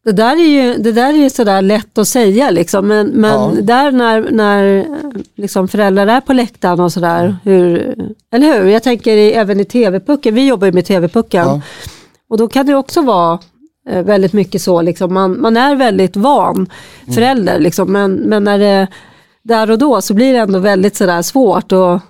Det 0.04 0.12
där 0.12 0.36
är 0.36 0.48
ju, 0.48 0.74
det 0.74 0.92
där 0.92 1.08
är 1.08 1.18
ju 1.18 1.30
sådär 1.30 1.62
lätt 1.62 1.98
att 1.98 2.08
säga 2.08 2.50
liksom, 2.50 2.88
men, 2.88 3.06
men 3.06 3.54
ja. 3.54 3.62
där 3.62 3.92
när, 3.92 4.30
när 4.30 4.86
liksom 5.36 5.68
föräldrar 5.68 6.06
är 6.06 6.20
på 6.20 6.32
läktaren 6.32 6.80
och 6.80 6.92
sådär, 6.92 7.36
hur, 7.44 7.94
eller 8.32 8.58
hur? 8.58 8.68
Jag 8.70 8.82
tänker 8.82 9.16
även 9.16 9.60
i 9.60 9.64
TV-pucken, 9.64 10.34
vi 10.34 10.46
jobbar 10.46 10.66
ju 10.66 10.72
med 10.72 10.86
TV-pucken. 10.86 11.46
Ja. 11.46 11.60
Och 12.30 12.38
då 12.38 12.48
kan 12.48 12.66
det 12.66 12.74
också 12.74 13.02
vara 13.02 13.38
väldigt 13.88 14.32
mycket 14.32 14.62
så, 14.62 14.82
liksom. 14.82 15.14
man, 15.14 15.40
man 15.40 15.56
är 15.56 15.76
väldigt 15.76 16.16
van 16.16 16.56
mm. 16.56 17.14
förälder, 17.14 17.58
liksom. 17.58 17.92
men, 17.92 18.14
men 18.14 18.44
när 18.44 18.58
det, 18.58 18.88
där 19.42 19.70
och 19.70 19.78
då 19.78 20.00
så 20.00 20.14
blir 20.14 20.32
det 20.32 20.38
ändå 20.38 20.58
väldigt 20.58 20.96
sådär 20.96 21.22
svårt 21.22 21.72
att 21.72 22.02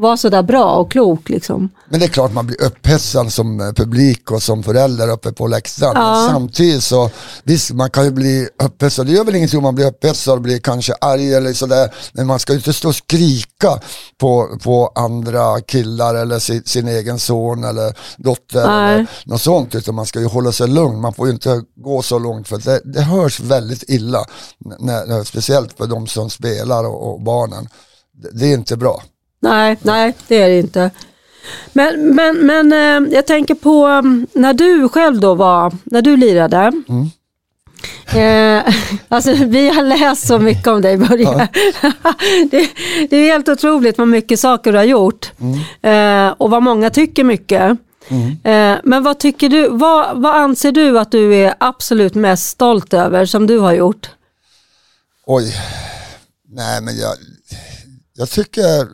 vara 0.00 0.16
sådär 0.16 0.42
bra 0.42 0.74
och 0.74 0.90
klok. 0.90 1.28
Liksom. 1.28 1.68
Men 1.88 2.00
det 2.00 2.06
är 2.06 2.10
klart 2.10 2.32
man 2.32 2.46
blir 2.46 2.62
upphetsad 2.62 3.32
som 3.32 3.60
eh, 3.60 3.72
publik 3.72 4.30
och 4.30 4.42
som 4.42 4.62
förälder 4.62 5.10
uppe 5.10 5.32
på 5.32 5.46
läktaren. 5.46 5.92
Ja. 5.96 6.28
Samtidigt 6.30 6.82
så, 6.82 7.10
visst 7.44 7.70
man 7.70 7.90
kan 7.90 8.04
ju 8.04 8.10
bli 8.10 8.48
upphetsad, 8.62 9.06
det 9.06 9.12
gör 9.12 9.24
väl 9.24 9.36
ingenting 9.36 9.58
om 9.58 9.62
man 9.62 9.74
blir 9.74 9.86
upphetsad 9.86 10.34
och 10.34 10.40
blir 10.40 10.58
kanske 10.58 10.94
arg 11.00 11.34
eller 11.34 11.52
sådär. 11.52 11.94
Men 12.12 12.26
man 12.26 12.38
ska 12.38 12.52
ju 12.52 12.58
inte 12.58 12.72
stå 12.72 12.88
och 12.88 12.96
skrika 12.96 13.80
på, 14.18 14.58
på 14.62 14.92
andra 14.94 15.60
killar 15.60 16.14
eller 16.14 16.38
sin, 16.38 16.62
sin 16.64 16.88
egen 16.88 17.18
son 17.18 17.64
eller 17.64 17.94
dotter 18.16 18.66
Nej. 18.66 18.94
eller 18.94 19.06
något 19.24 19.42
sånt. 19.42 19.74
Utan 19.74 19.94
man 19.94 20.06
ska 20.06 20.20
ju 20.20 20.26
hålla 20.26 20.52
sig 20.52 20.68
lugn, 20.68 21.00
man 21.00 21.14
får 21.14 21.26
ju 21.26 21.32
inte 21.32 21.62
gå 21.76 22.02
så 22.02 22.18
långt 22.18 22.48
för 22.48 22.58
det, 22.58 22.80
det 22.84 23.02
hörs 23.02 23.40
väldigt 23.40 23.84
illa. 23.88 24.24
När, 24.58 25.06
när, 25.06 25.24
speciellt 25.24 25.72
för 25.72 25.86
de 25.86 26.06
som 26.06 26.30
spelar 26.30 26.84
och, 26.84 27.12
och 27.12 27.20
barnen. 27.20 27.68
Det, 28.12 28.28
det 28.32 28.46
är 28.46 28.54
inte 28.54 28.76
bra. 28.76 29.02
Nej, 29.40 29.76
nej 29.82 30.16
det 30.28 30.42
är 30.42 30.48
det 30.48 30.58
inte. 30.58 30.90
Men, 31.72 32.14
men, 32.14 32.36
men 32.46 32.72
eh, 32.72 33.14
jag 33.14 33.26
tänker 33.26 33.54
på 33.54 33.86
mm, 33.86 34.26
när 34.32 34.54
du 34.54 34.88
själv 34.88 35.20
då 35.20 35.34
var, 35.34 35.72
när 35.84 36.02
du 36.02 36.16
lirade. 36.16 36.72
Mm. 36.88 37.10
Eh, 38.06 38.74
alltså, 39.08 39.32
vi 39.32 39.68
har 39.68 39.82
läst 39.82 40.26
så 40.26 40.38
mycket 40.38 40.66
om 40.66 40.82
dig 40.82 40.96
Börje. 40.96 41.22
Ja. 41.22 41.48
det, 42.50 42.70
det, 43.10 43.16
är 43.16 43.32
helt 43.32 43.48
otroligt 43.48 43.98
vad 43.98 44.08
mycket 44.08 44.40
saker 44.40 44.72
du 44.72 44.78
har 44.78 44.84
gjort. 44.84 45.32
Mm. 45.40 46.28
Eh, 46.28 46.34
och 46.38 46.50
vad 46.50 46.62
många 46.62 46.90
tycker 46.90 47.24
mycket. 47.24 47.78
Mm. 48.08 48.30
Eh, 48.44 48.80
men 48.84 49.02
vad 49.02 49.18
tycker 49.18 49.48
du, 49.48 49.68
vad, 49.68 50.20
vad 50.20 50.34
anser 50.34 50.72
du 50.72 50.98
att 50.98 51.10
du 51.10 51.34
är 51.34 51.54
absolut 51.60 52.14
mest 52.14 52.46
stolt 52.48 52.94
över 52.94 53.26
som 53.26 53.46
du 53.46 53.58
har 53.58 53.72
gjort? 53.72 54.10
Oj, 55.26 55.54
nej 56.48 56.82
men 56.82 56.96
jag, 56.96 57.16
jag 58.14 58.30
tycker 58.30 58.88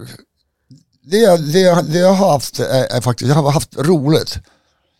det, 1.10 1.36
det, 1.52 1.82
det 1.82 1.98
jag 1.98 2.12
har 2.12 2.32
haft 2.32 2.60
är, 2.60 2.96
är, 2.96 3.00
faktiskt, 3.00 3.28
jag 3.28 3.34
har 3.34 3.50
haft 3.50 3.76
roligt. 3.76 4.38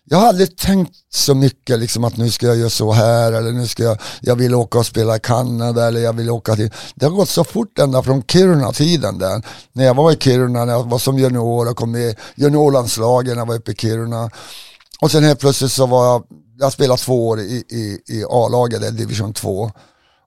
Jag 0.05 0.19
har 0.19 0.29
aldrig 0.29 0.57
tänkt 0.57 0.95
så 1.11 1.35
mycket 1.35 1.79
liksom 1.79 2.05
att 2.05 2.17
nu 2.17 2.31
ska 2.31 2.47
jag 2.47 2.57
göra 2.57 2.71
så 2.71 2.93
här 2.93 3.33
eller 3.33 3.53
nu 3.53 3.67
ska 3.67 3.83
jag, 3.83 3.99
jag 4.21 4.37
vill 4.37 4.55
åka 4.55 4.79
och 4.79 4.87
spela 4.87 5.17
i 5.17 5.21
Kanada 5.21 5.87
eller 5.87 6.01
jag 6.01 6.13
vill 6.13 6.31
åka 6.31 6.57
till. 6.57 6.71
Det 6.95 7.07
har 7.07 7.13
gått 7.13 7.29
så 7.29 7.45
fort 7.45 7.79
ända 7.79 8.03
från 8.03 8.23
Kiruna-tiden 8.23 9.19
där. 9.19 9.43
När 9.73 9.85
jag 9.85 9.95
var 9.95 10.13
i 10.13 10.17
Kiruna, 10.17 10.65
när 10.65 10.73
jag 10.73 10.91
var 10.91 10.99
som 10.99 11.19
junior 11.19 11.71
och 11.71 11.77
kom 11.77 11.93
med 11.93 12.11
i 12.11 12.17
juniorlandslagen 12.35 13.35
när 13.35 13.41
jag 13.41 13.47
var 13.47 13.55
uppe 13.55 13.73
i 13.73 13.75
Kiruna. 13.75 14.31
Och 15.01 15.11
sen 15.11 15.25
helt 15.25 15.41
plötsligt 15.41 15.73
så 15.73 15.87
var 15.87 16.07
jag, 16.07 16.25
jag 16.59 16.73
spelade 16.73 17.01
två 17.01 17.29
år 17.29 17.41
i, 17.41 17.65
i, 17.69 18.03
i 18.09 18.25
A-laget, 18.29 18.97
division 18.99 19.33
2. 19.33 19.71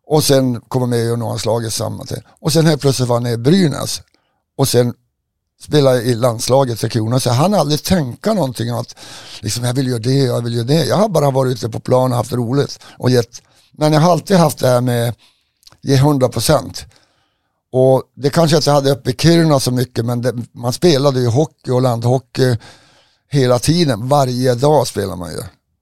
Och 0.08 0.24
sen 0.24 0.62
kom 0.62 0.82
jag 0.82 0.90
med 0.90 1.00
i 1.00 1.04
juniorlandslaget 1.04 1.74
samma 1.74 2.06
tid. 2.06 2.22
Och 2.42 2.54
sen 2.54 2.66
helt 2.66 2.82
plötsligt 2.82 3.10
var 3.10 3.16
jag 3.16 3.24
nere 3.24 3.34
i 3.34 3.38
Brynäs. 3.38 4.02
Och 4.58 4.68
sen 4.68 4.94
spela 5.62 5.96
i 5.96 6.16
landslaget 6.16 6.80
för 6.80 6.90
Kronos. 6.90 7.24
Så 7.24 7.30
han 7.30 7.54
aldrig 7.54 7.84
tänka 7.84 8.34
någonting 8.34 8.70
att 8.70 8.96
liksom, 9.40 9.64
jag 9.64 9.74
vill 9.74 9.88
göra 9.88 10.00
det, 10.00 10.14
jag 10.14 10.42
vill 10.42 10.54
göra 10.54 10.68
det. 10.68 10.86
Jag 10.86 10.96
har 10.96 11.10
bara 11.10 11.32
varit 11.32 11.52
ute 11.52 11.70
på 11.70 11.80
plan 11.80 12.12
och 12.12 12.18
haft 12.18 12.34
roligt. 12.34 12.80
Och 12.98 13.10
gett, 13.10 13.42
men 13.72 13.94
jag 13.94 14.02
har 14.02 14.12
alltid 14.12 14.38
haft 14.38 14.60
det 14.60 14.68
här 14.68 14.82
med 14.82 15.16
ge 15.82 15.96
100 15.96 16.30
procent. 16.30 16.86
Och 17.72 18.04
det 18.16 18.30
kanske 18.30 18.56
jag 18.56 18.62
inte 18.62 18.72
hade 18.72 18.92
uppe 18.92 19.10
i 19.10 19.16
Kiruna 19.16 19.60
så 19.60 19.72
mycket 19.72 20.06
men 20.06 20.22
det, 20.22 20.34
man 20.52 20.74
spelade 20.74 21.20
ju 21.20 21.28
hockey 21.28 21.72
och 21.72 21.82
landhockey 21.82 22.58
hela 23.32 23.60
tiden. 23.60 24.08
Varje 24.08 24.56
dag 24.56 24.88
spelar 24.88 25.16
man 25.16 25.32
ju. 25.32 25.42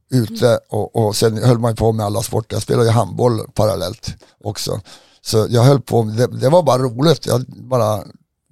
ute 0.10 0.60
och, 0.70 0.96
och 0.96 1.16
sen 1.16 1.44
höll 1.44 1.60
man 1.60 1.76
på 1.76 1.92
med 1.92 2.06
alla 2.06 2.24
sporter. 2.24 2.56
Jag 2.56 2.64
spelade 2.64 2.86
ju 2.86 2.92
handboll 2.92 3.40
parallellt 3.54 4.16
också. 4.44 4.82
Så 5.22 5.48
jag 5.50 5.64
höll 5.64 5.82
på, 5.82 6.04
det, 6.04 6.28
det 6.28 6.50
var 6.50 6.64
bara 6.64 6.82
roligt. 6.82 7.26
Jag 7.26 7.42
bara, 7.42 8.04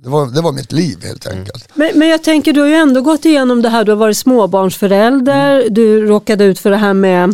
det, 0.05 0.11
var, 0.11 0.25
det 0.25 0.41
var 0.41 0.51
mitt 0.51 0.71
liv 0.71 0.97
helt 1.03 1.27
enkelt. 1.27 1.69
Men, 1.73 1.91
men 1.99 2.07
jag 2.07 2.23
tänker, 2.23 2.53
du 2.53 2.59
har 2.61 2.67
ju 2.67 2.73
ändå 2.75 3.01
gått 3.01 3.25
igenom 3.25 3.61
det 3.61 3.69
här, 3.69 3.83
du 3.83 3.91
har 3.91 3.97
varit 3.97 4.17
småbarnsförälder, 4.17 5.69
du 5.69 6.05
råkade 6.07 6.43
ut 6.43 6.59
för 6.59 6.69
det 6.71 6.77
här 6.77 6.93
med 6.93 7.29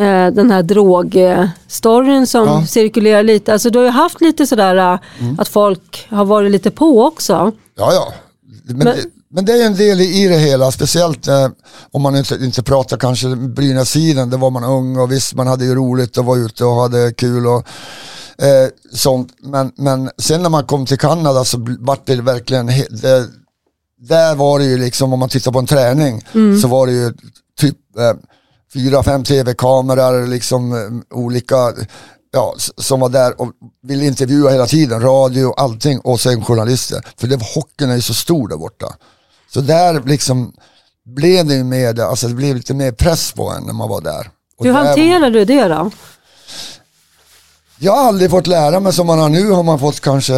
eh, 0.00 0.26
den 0.34 0.50
här 0.50 0.62
drogstoryn 0.62 2.26
som 2.26 2.46
Ja. 2.46 2.66
cirkulerar 2.66 3.22
lite. 3.22 3.52
Alltså 3.52 3.70
du 3.70 3.78
har 3.78 3.84
ju 3.86 3.90
haft 3.90 4.20
lite 4.20 4.46
sådär 4.46 4.76
eh, 4.76 4.98
att 5.38 5.48
folk 5.48 6.06
har 6.10 6.24
varit 6.24 6.50
lite 6.52 6.70
på 6.70 7.04
också. 7.04 7.52
Ja, 7.78 7.92
ja. 7.92 8.12
Men, 8.64 8.76
Men- 8.78 8.86
det, 8.86 9.04
men 9.30 9.44
det 9.44 9.52
är 9.52 9.66
en 9.66 9.76
del 9.76 10.00
i 10.00 10.26
det 10.28 10.38
hela, 10.38 10.70
speciellt 10.72 11.28
eh, 11.28 11.48
om 11.90 12.02
man 12.02 12.16
inte, 12.16 12.34
inte 12.34 12.62
pratar 12.62 12.96
kanske 12.96 13.28
Brynäs-sidan, 13.36 14.30
där 14.30 14.38
var 14.38 14.50
man 14.50 14.64
ung 14.64 14.96
och 14.96 15.12
visst 15.12 15.34
man 15.34 15.46
hade 15.46 15.64
ju 15.64 15.74
roligt 15.74 16.18
och 16.18 16.24
var 16.24 16.36
ute 16.36 16.64
och 16.64 16.74
hade 16.80 17.12
kul 17.16 17.46
och 17.46 17.66
eh, 18.42 18.68
sånt. 18.92 19.32
Men, 19.38 19.72
men 19.76 20.10
sen 20.18 20.42
när 20.42 20.50
man 20.50 20.64
kom 20.66 20.86
till 20.86 20.98
Kanada 20.98 21.44
så 21.44 21.66
vart 21.80 22.06
det 22.06 22.16
verkligen, 22.16 22.66
det, 22.90 23.28
där 24.00 24.34
var 24.34 24.58
det 24.58 24.64
ju 24.64 24.78
liksom, 24.78 25.12
om 25.12 25.18
man 25.18 25.28
tittar 25.28 25.52
på 25.52 25.58
en 25.58 25.66
träning, 25.66 26.24
så 26.62 26.68
var 26.68 26.86
det 26.86 26.92
ju 26.92 27.12
typ 27.60 27.76
eh, 27.98 28.12
fyra, 28.72 29.02
fem 29.02 29.24
tv-kameror, 29.24 30.26
liksom 30.26 30.72
eh, 30.72 31.18
olika, 31.18 31.56
ja, 32.32 32.54
som 32.76 33.00
var 33.00 33.08
där 33.08 33.40
och 33.40 33.52
ville 33.82 34.04
intervjua 34.04 34.50
hela 34.50 34.66
tiden, 34.66 35.00
radio, 35.00 35.54
allting 35.56 35.98
och 36.00 36.20
sen 36.20 36.44
journalister. 36.44 37.04
För 37.16 37.26
det, 37.26 37.42
hockeyn 37.54 37.90
är 37.90 37.94
ju 37.96 38.02
så 38.02 38.14
stor 38.14 38.48
där 38.48 38.56
borta. 38.56 38.86
Så 39.52 39.60
där 39.60 40.02
liksom 40.06 40.52
blev 41.04 41.46
det 41.46 41.54
ju 41.54 41.64
mer, 41.64 42.00
alltså 42.00 42.28
det 42.28 42.34
blev 42.34 42.56
lite 42.56 42.74
mer 42.74 42.92
press 42.92 43.32
på 43.32 43.50
en 43.50 43.62
när 43.62 43.72
man 43.72 43.88
var 43.88 44.00
där. 44.00 44.30
Och 44.58 44.66
Hur 44.66 44.72
där- 44.72 44.84
hanterar 44.84 45.30
du 45.30 45.44
det 45.44 45.68
då? 45.68 45.90
Jag 47.78 47.92
har 47.92 48.08
aldrig 48.08 48.30
fått 48.30 48.46
lära 48.46 48.80
mig 48.80 48.92
som 48.92 49.06
man 49.06 49.18
har 49.18 49.28
nu, 49.28 49.50
har 49.50 49.62
man 49.62 49.78
fått 49.78 50.00
kanske 50.00 50.34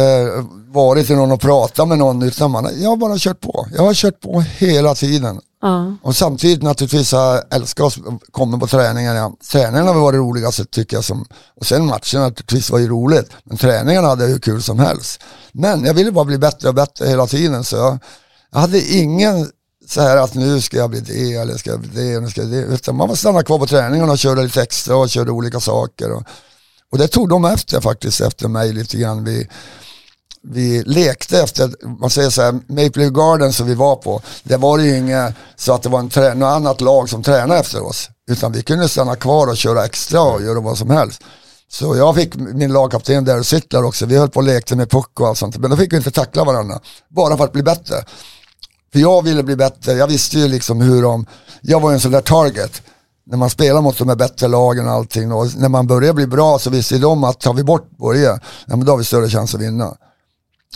varit 0.67 1.07
till 1.07 1.15
någon 1.15 1.31
och 1.31 1.41
pratat 1.41 1.87
med 1.87 1.97
någon, 1.97 2.21
utan 2.21 2.51
man, 2.51 2.69
jag 2.81 2.89
har 2.89 2.97
bara 2.97 3.17
kört 3.17 3.39
på. 3.39 3.67
Jag 3.75 3.83
har 3.83 3.93
kört 3.93 4.19
på 4.19 4.41
hela 4.41 4.95
tiden. 4.95 5.41
Ja. 5.61 5.95
Och 6.03 6.15
samtidigt 6.15 6.63
naturligtvis 6.63 7.13
jag 7.13 7.53
älskat 7.53 7.85
att 7.85 8.19
komma 8.31 8.59
på 8.59 8.67
träningar. 8.67 9.15
Ja. 9.15 9.33
Träningarna 9.51 9.93
var 9.93 10.11
det 10.11 10.17
roligaste 10.17 10.65
tycker 10.65 10.97
jag. 10.97 11.03
Som, 11.03 11.25
och 11.59 11.65
sen 11.65 11.85
matcherna 11.85 12.27
naturligtvis 12.27 12.69
var 12.69 12.79
ju 12.79 12.87
roligt. 12.87 13.31
Men 13.43 13.57
träningarna 13.57 14.07
hade 14.07 14.23
jag 14.23 14.29
hur 14.29 14.39
kul 14.39 14.61
som 14.61 14.79
helst. 14.79 15.21
Men 15.51 15.85
jag 15.85 15.93
ville 15.93 16.11
bara 16.11 16.25
bli 16.25 16.37
bättre 16.37 16.69
och 16.69 16.75
bättre 16.75 17.07
hela 17.07 17.27
tiden. 17.27 17.63
Så 17.63 17.75
jag, 17.75 17.97
jag 18.51 18.59
hade 18.59 18.93
ingen 18.93 19.49
så 19.87 20.01
här 20.01 20.17
att 20.17 20.33
nu 20.33 20.61
ska 20.61 20.77
jag 20.77 20.89
bli 20.89 20.99
det 20.99 21.33
eller 21.33 21.57
ska 21.57 21.69
jag 21.69 21.79
bli 21.79 21.89
det. 22.03 22.19
Nu 22.19 22.29
ska 22.29 22.41
jag 22.41 22.51
det. 22.51 22.61
Utan 22.61 22.95
man 22.95 23.09
var 23.09 23.15
stanna 23.15 23.43
kvar 23.43 23.59
på 23.59 23.67
träningarna 23.67 24.11
och 24.11 24.19
körde 24.19 24.43
lite 24.43 24.61
extra 24.61 24.95
och 24.95 25.09
körde 25.09 25.31
olika 25.31 25.59
saker. 25.59 26.11
Och, 26.11 26.23
och 26.91 26.97
det 26.97 27.07
tog 27.07 27.29
de 27.29 27.45
efter 27.45 27.81
faktiskt, 27.81 28.21
efter 28.21 28.47
mig 28.47 28.73
lite 28.73 28.97
grann. 28.97 29.23
Vi, 29.23 29.47
vi 30.43 30.83
lekte 30.83 31.41
efter, 31.41 31.71
man 31.99 32.09
säger 32.09 32.29
så 32.29 32.41
här, 32.41 32.51
Maple 32.51 32.91
Leaf 32.95 33.13
Garden 33.13 33.53
som 33.53 33.67
vi 33.67 33.75
var 33.75 33.95
på, 33.95 34.21
det 34.43 34.57
var 34.57 34.77
det 34.77 34.83
ju 34.83 34.97
inget 34.97 35.33
så 35.55 35.73
att 35.73 35.83
det 35.83 35.89
var 35.89 35.99
en 35.99 36.09
trä, 36.09 36.33
något 36.33 36.55
annat 36.55 36.81
lag 36.81 37.09
som 37.09 37.23
tränade 37.23 37.59
efter 37.59 37.87
oss. 37.87 38.09
Utan 38.31 38.51
vi 38.51 38.61
kunde 38.61 38.89
stanna 38.89 39.15
kvar 39.15 39.47
och 39.47 39.57
köra 39.57 39.85
extra 39.85 40.21
och 40.21 40.41
göra 40.41 40.59
vad 40.59 40.77
som 40.77 40.89
helst. 40.89 41.21
Så 41.71 41.95
jag 41.95 42.15
fick 42.15 42.35
min 42.35 42.73
lagkapten 42.73 43.25
där 43.25 43.39
och 43.39 43.45
cyklar 43.45 43.83
också, 43.83 44.05
vi 44.05 44.17
höll 44.17 44.29
på 44.29 44.39
och 44.39 44.45
lekte 44.45 44.75
med 44.75 44.89
puck 44.89 45.19
och 45.19 45.27
allt 45.27 45.37
sånt. 45.37 45.57
Men 45.57 45.69
då 45.69 45.77
fick 45.77 45.93
vi 45.93 45.97
inte 45.97 46.11
tackla 46.11 46.43
varandra, 46.43 46.79
bara 47.09 47.37
för 47.37 47.43
att 47.43 47.53
bli 47.53 47.63
bättre. 47.63 47.95
För 48.93 48.99
jag 48.99 49.23
ville 49.23 49.43
bli 49.43 49.55
bättre, 49.55 49.93
jag 49.93 50.07
visste 50.07 50.37
ju 50.37 50.47
liksom 50.47 50.81
hur 50.81 51.01
de, 51.01 51.25
jag 51.61 51.79
var 51.79 51.89
ju 51.89 51.93
en 51.93 51.99
sån 51.99 52.11
där 52.11 52.21
target. 52.21 52.81
När 53.31 53.37
man 53.37 53.49
spelar 53.49 53.81
mot 53.81 53.97
de 53.97 54.09
här 54.09 54.15
bättre 54.15 54.47
lagen 54.47 54.87
och 54.87 54.93
allting 54.93 55.31
och 55.31 55.47
när 55.57 55.69
man 55.69 55.87
börjar 55.87 56.13
bli 56.13 56.27
bra 56.27 56.59
så 56.59 56.69
visste 56.69 56.97
de 56.97 57.23
att 57.23 57.39
tar 57.39 57.53
vi 57.53 57.63
bort 57.63 57.89
Börje, 57.97 58.29
ja 58.65 58.75
men 58.75 58.85
då 58.85 58.91
har 58.91 58.97
vi 58.97 59.03
större 59.03 59.29
chans 59.29 59.55
att 59.55 59.61
vinna. 59.61 59.93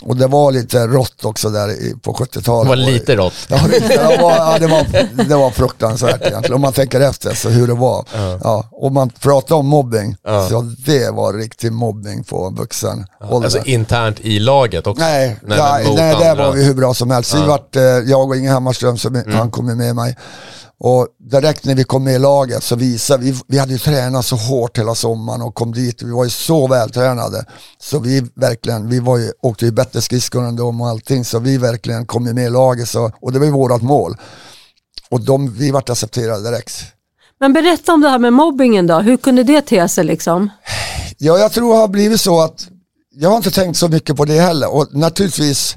Och 0.02 0.16
det 0.16 0.26
var 0.26 0.52
lite 0.52 0.86
rått 0.86 1.24
också 1.24 1.50
där 1.50 1.98
på 2.00 2.12
70-talet. 2.12 2.64
Det 2.64 2.68
var 2.68 2.76
lite 2.76 3.16
rått. 3.16 3.32
Ja, 3.48 3.60
det, 3.70 4.18
var, 4.22 4.30
ja, 4.30 4.56
det, 4.58 4.66
var, 4.66 4.86
det 5.28 5.36
var 5.36 5.50
fruktansvärt 5.50 6.20
egentligen, 6.22 6.54
om 6.54 6.60
man 6.60 6.72
tänker 6.72 7.00
efter 7.00 7.34
så 7.34 7.48
hur 7.48 7.66
det 7.66 7.74
var. 7.74 8.04
Ja. 8.42 8.68
och 8.72 8.92
man 8.92 9.10
pratar 9.10 9.56
om 9.56 9.66
mobbing, 9.66 10.16
Ja. 10.24 10.48
så 10.48 10.60
det 10.60 11.10
var 11.10 11.32
riktig 11.32 11.72
mobbing 11.72 12.24
på 12.24 12.50
vuxen 12.50 13.06
ålder. 13.30 13.46
Alltså 13.46 13.64
internt 13.64 14.20
i 14.20 14.38
laget 14.38 14.86
också? 14.86 15.02
Nej, 15.02 15.36
Nej, 15.42 15.84
mot 15.86 15.96
nej 15.96 16.16
där 16.18 16.36
var 16.36 16.52
vi 16.52 16.64
hur 16.64 16.74
bra 16.74 16.94
som 16.94 17.10
helst. 17.10 17.34
Vi 17.34 17.46
vart, 17.46 17.76
eh, 17.76 17.82
jag 17.82 18.28
och 18.28 18.36
Inge 18.36 18.50
Hammarström, 18.50 18.98
som 18.98 19.16
Mm. 19.16 19.34
han 19.36 19.50
kom 19.50 19.66
med 19.76 19.96
mig. 19.96 20.16
Och 20.78 21.08
direkt 21.30 21.64
när 21.64 21.74
vi 21.74 21.84
kom 21.84 22.04
med 22.04 22.14
i 22.14 22.18
laget 22.18 22.62
så 22.62 22.76
visade 22.76 23.24
vi, 23.24 23.34
vi 23.46 23.58
hade 23.58 23.72
ju 23.72 23.78
tränat 23.78 24.26
så 24.26 24.36
hårt 24.36 24.78
hela 24.78 24.94
sommaren 24.94 25.42
och 25.42 25.54
kom 25.54 25.72
dit, 25.72 26.02
vi 26.02 26.10
var 26.10 26.24
ju 26.24 26.30
så 26.30 26.66
vältränade. 26.66 27.44
Så 27.78 27.98
vi 27.98 28.20
verkligen, 28.34 28.88
vi 28.88 29.00
var 29.00 29.18
ju, 29.18 29.32
åkte 29.42 29.64
ju 29.64 29.70
bättre 29.70 30.00
skridskor 30.00 30.44
än 30.44 30.56
dem 30.56 30.80
och 30.80 30.88
allting, 30.88 31.24
så 31.24 31.38
vi 31.38 31.58
verkligen 31.58 32.06
kom 32.06 32.24
med 32.24 32.46
i 32.46 32.50
laget. 32.50 32.88
Så, 32.88 33.10
och 33.20 33.32
det 33.32 33.38
var 33.38 33.46
ju 33.46 33.52
vårat 33.52 33.82
mål. 33.82 34.16
Och 35.10 35.20
de, 35.20 35.52
vi 35.52 35.70
vart 35.70 35.90
accepterade 35.90 36.50
direkt. 36.50 36.84
Men 37.40 37.52
berätta 37.52 37.92
om 37.92 38.00
det 38.00 38.08
här 38.08 38.18
med 38.18 38.32
mobbingen 38.32 38.86
då, 38.86 38.98
hur 38.98 39.16
kunde 39.16 39.42
det 39.44 39.60
te 39.62 39.88
sig 39.88 40.04
liksom? 40.04 40.50
Ja, 41.18 41.38
jag 41.38 41.52
tror 41.52 41.72
det 41.72 41.78
har 41.78 41.88
blivit 41.88 42.20
så 42.20 42.40
att 42.40 42.68
jag 43.14 43.28
har 43.30 43.36
inte 43.36 43.50
tänkt 43.50 43.76
så 43.76 43.88
mycket 43.88 44.16
på 44.16 44.24
det 44.24 44.40
heller 44.40 44.74
och 44.74 44.94
naturligtvis 44.94 45.76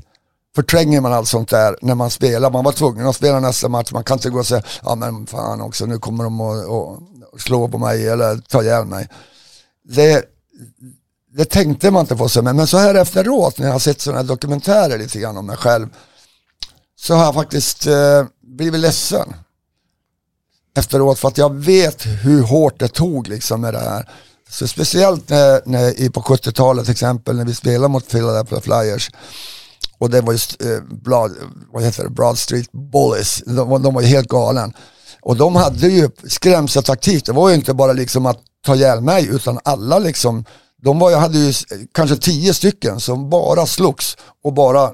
förtränger 0.60 1.02
man 1.02 1.14
allt 1.14 1.28
sånt 1.28 1.50
där 1.50 1.78
när 1.82 1.96
man 1.96 2.10
spelar. 2.10 2.52
Man 2.52 2.64
var 2.64 2.72
tvungen 2.72 3.08
att 3.08 3.16
spela 3.16 3.40
nästa 3.40 3.70
match. 3.70 3.92
Man 3.92 4.04
kan 4.04 4.18
inte 4.18 4.30
gå 4.30 4.40
och 4.40 4.48
säga, 4.48 4.64
ja 4.84 4.96
men 4.96 5.28
fan 5.28 5.62
också, 5.62 5.86
nu 5.86 6.00
kommer 6.00 6.24
de 6.24 6.42
att 6.42 7.42
slå 7.42 7.68
på 7.68 7.78
mig 7.78 8.10
eller 8.10 8.38
ta 8.38 8.64
ihjäl 8.64 8.86
mig. 8.86 9.08
Det, 9.84 10.26
det 11.36 11.46
tänkte 11.46 11.92
man 11.92 12.02
inte 12.02 12.16
på 12.16 12.30
sig, 12.30 12.44
men, 12.44 12.56
men 12.56 12.68
så 12.68 12.78
här 12.78 12.96
efteråt 12.96 13.58
när 13.58 13.66
jag 13.66 13.74
har 13.74 13.80
sett 13.80 14.02
sådana 14.02 14.22
här 14.22 14.28
dokumentärer 14.28 14.98
lite 14.98 15.20
grann 15.20 15.38
om 15.38 15.46
mig 15.46 15.58
själv 15.58 15.88
så 17.00 17.14
har 17.14 17.26
jag 17.26 17.34
faktiskt 17.34 17.88
eh, 17.88 18.26
blivit 18.42 18.82
ledsen 18.82 19.34
efteråt 20.78 21.20
för 21.20 21.28
att 21.28 21.38
jag 21.38 21.54
vet 21.54 22.06
hur 22.06 22.44
hårt 22.44 22.80
det 22.80 22.88
tog 22.88 23.28
liksom 23.28 23.62
med 23.62 23.74
det 23.74 23.80
här. 23.80 24.10
Så 24.50 24.68
speciellt 24.68 25.30
när, 25.30 25.62
när, 25.66 26.10
på 26.10 26.22
70-talet 26.22 26.86
till 26.86 26.92
exempel 26.92 27.36
när 27.36 27.46
vi 27.46 27.54
spelade 27.54 27.88
mot 27.88 28.10
Philadelphia 28.10 28.62
Flyers 28.62 29.12
och 30.00 30.10
det 30.10 30.22
var 30.22 30.32
just 30.34 30.62
eh, 30.62 30.80
Broad, 31.04 31.32
vad 31.72 31.84
heter 31.84 32.04
det? 32.04 32.10
Broad 32.10 32.38
Street 32.38 32.72
Bullies, 32.72 33.44
de, 33.46 33.70
var- 33.70 33.80
de 33.80 33.94
var 33.94 34.02
ju 34.02 34.08
helt 34.08 34.28
galen. 34.28 34.74
Och 35.22 35.36
de 35.36 35.56
hade 35.56 35.88
ju 35.88 36.10
skrämseltaktik, 36.28 37.26
det 37.26 37.32
var 37.32 37.50
ju 37.50 37.56
inte 37.56 37.74
bara 37.74 37.94
liksom 37.94 38.26
att 38.26 38.40
ta 38.66 38.76
ihjäl 38.76 39.02
mig 39.02 39.28
utan 39.28 39.60
alla 39.64 40.00
liksom, 40.00 40.46
de 40.82 41.00
var, 41.00 41.12
jag 41.12 41.20
hade 41.20 41.38
ju 41.40 41.54
kanske 41.94 42.18
tio 42.18 42.54
stycken 42.54 43.00
som 43.00 43.30
bara 43.30 43.66
slogs 43.66 44.18
och 44.44 44.54
bara, 44.54 44.92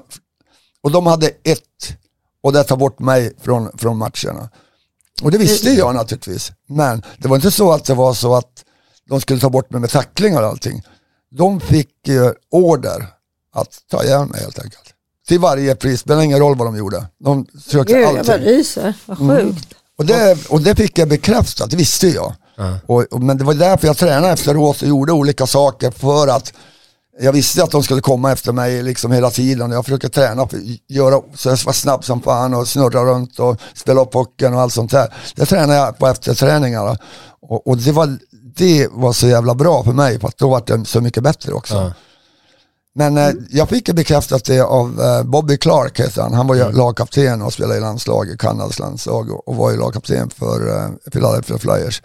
och 0.82 0.90
de 0.90 1.06
hade 1.06 1.26
ett 1.28 1.96
och 2.42 2.52
det 2.52 2.64
tar 2.64 2.76
bort 2.76 2.98
mig 2.98 3.32
från, 3.40 3.70
från 3.78 3.96
matcherna. 3.96 4.48
Och 5.22 5.30
det 5.30 5.38
visste 5.38 5.70
jag 5.70 5.94
naturligtvis. 5.94 6.52
Men 6.68 7.02
det 7.18 7.28
var 7.28 7.36
inte 7.36 7.50
så 7.50 7.72
att 7.72 7.84
det 7.84 7.94
var 7.94 8.14
så 8.14 8.34
att 8.34 8.64
de 9.08 9.20
skulle 9.20 9.40
ta 9.40 9.50
bort 9.50 9.70
mig 9.70 9.80
med 9.80 9.90
tacklingar 9.90 10.42
och 10.42 10.48
allting. 10.48 10.82
De 11.30 11.60
fick 11.60 11.90
ju 12.08 12.34
order 12.50 13.06
att 13.54 13.78
ta 13.90 14.04
ihjäl 14.04 14.26
mig 14.26 14.40
helt 14.40 14.58
enkelt. 14.58 14.85
Till 15.28 15.40
varje 15.40 15.74
pris, 15.74 16.00
spelar 16.00 16.22
ingen 16.22 16.38
roll 16.38 16.56
vad 16.56 16.66
de 16.66 16.76
gjorde. 16.76 17.06
De 17.24 17.46
försökte 17.64 17.92
Gud, 17.92 18.02
jag 18.02 18.14
bara 18.14 18.34
allting. 18.34 18.46
ryser, 18.46 18.94
vad 19.06 19.18
sjukt. 19.18 19.74
Och 19.98 20.06
det, 20.06 20.48
och 20.48 20.60
det 20.60 20.74
fick 20.74 20.98
jag 20.98 21.08
bekräftat, 21.08 21.70
det 21.70 21.76
visste 21.76 22.08
jag. 22.08 22.34
Och, 22.86 23.04
och, 23.10 23.22
men 23.22 23.38
det 23.38 23.44
var 23.44 23.54
därför 23.54 23.86
jag 23.86 23.96
tränade 23.96 24.32
efteråt 24.32 24.82
och 24.82 24.88
gjorde 24.88 25.12
olika 25.12 25.46
saker 25.46 25.90
för 25.90 26.28
att 26.28 26.52
jag 27.20 27.32
visste 27.32 27.64
att 27.64 27.70
de 27.70 27.82
skulle 27.82 28.00
komma 28.00 28.32
efter 28.32 28.52
mig 28.52 28.82
liksom 28.82 29.12
hela 29.12 29.30
tiden. 29.30 29.70
Jag 29.70 29.84
försökte 29.84 30.08
träna 30.08 30.48
för 30.48 30.56
att 30.56 30.62
göra 30.88 31.22
så 31.34 31.48
jag 31.48 31.58
var 31.64 31.72
snabb 31.72 32.04
som 32.04 32.22
fan 32.22 32.54
och 32.54 32.68
snurra 32.68 33.04
runt 33.04 33.38
och 33.38 33.60
spela 33.74 34.00
upp 34.00 34.12
pucken 34.12 34.54
och 34.54 34.60
allt 34.60 34.72
sånt 34.72 34.90
där. 34.90 35.14
Det 35.34 35.46
tränade 35.46 35.74
jag 35.74 35.98
på 35.98 36.06
efterträningarna. 36.06 36.98
Och, 37.40 37.66
och 37.66 37.78
det, 37.78 37.92
var, 37.92 38.18
det 38.56 38.88
var 38.90 39.12
så 39.12 39.28
jävla 39.28 39.54
bra 39.54 39.84
för 39.84 39.92
mig 39.92 40.20
för 40.20 40.28
att 40.28 40.38
då 40.38 40.48
var 40.48 40.62
det 40.66 40.84
så 40.84 41.00
mycket 41.00 41.22
bättre 41.22 41.52
också. 41.52 41.74
Ja. 41.74 41.92
Men 42.98 43.16
eh, 43.16 43.30
jag 43.50 43.68
fick 43.68 43.92
bekräftat 43.92 44.44
det 44.44 44.60
av 44.60 45.00
eh, 45.00 45.22
Bobby 45.22 45.58
Clark 45.58 46.00
heter 46.00 46.22
han. 46.22 46.34
Han 46.34 46.46
var 46.46 46.54
ju 46.54 46.72
lagkapten 46.72 47.42
och 47.42 47.52
spelade 47.52 47.76
i 47.76 47.80
landslaget, 47.80 48.38
Kanadas 48.38 48.78
landslag 48.78 49.30
och, 49.30 49.48
och 49.48 49.56
var 49.56 49.70
ju 49.70 49.76
lagkapten 49.76 50.30
för 50.30 50.68
eh, 50.68 51.10
Philadelphia 51.12 51.58
Flyers. 51.58 52.02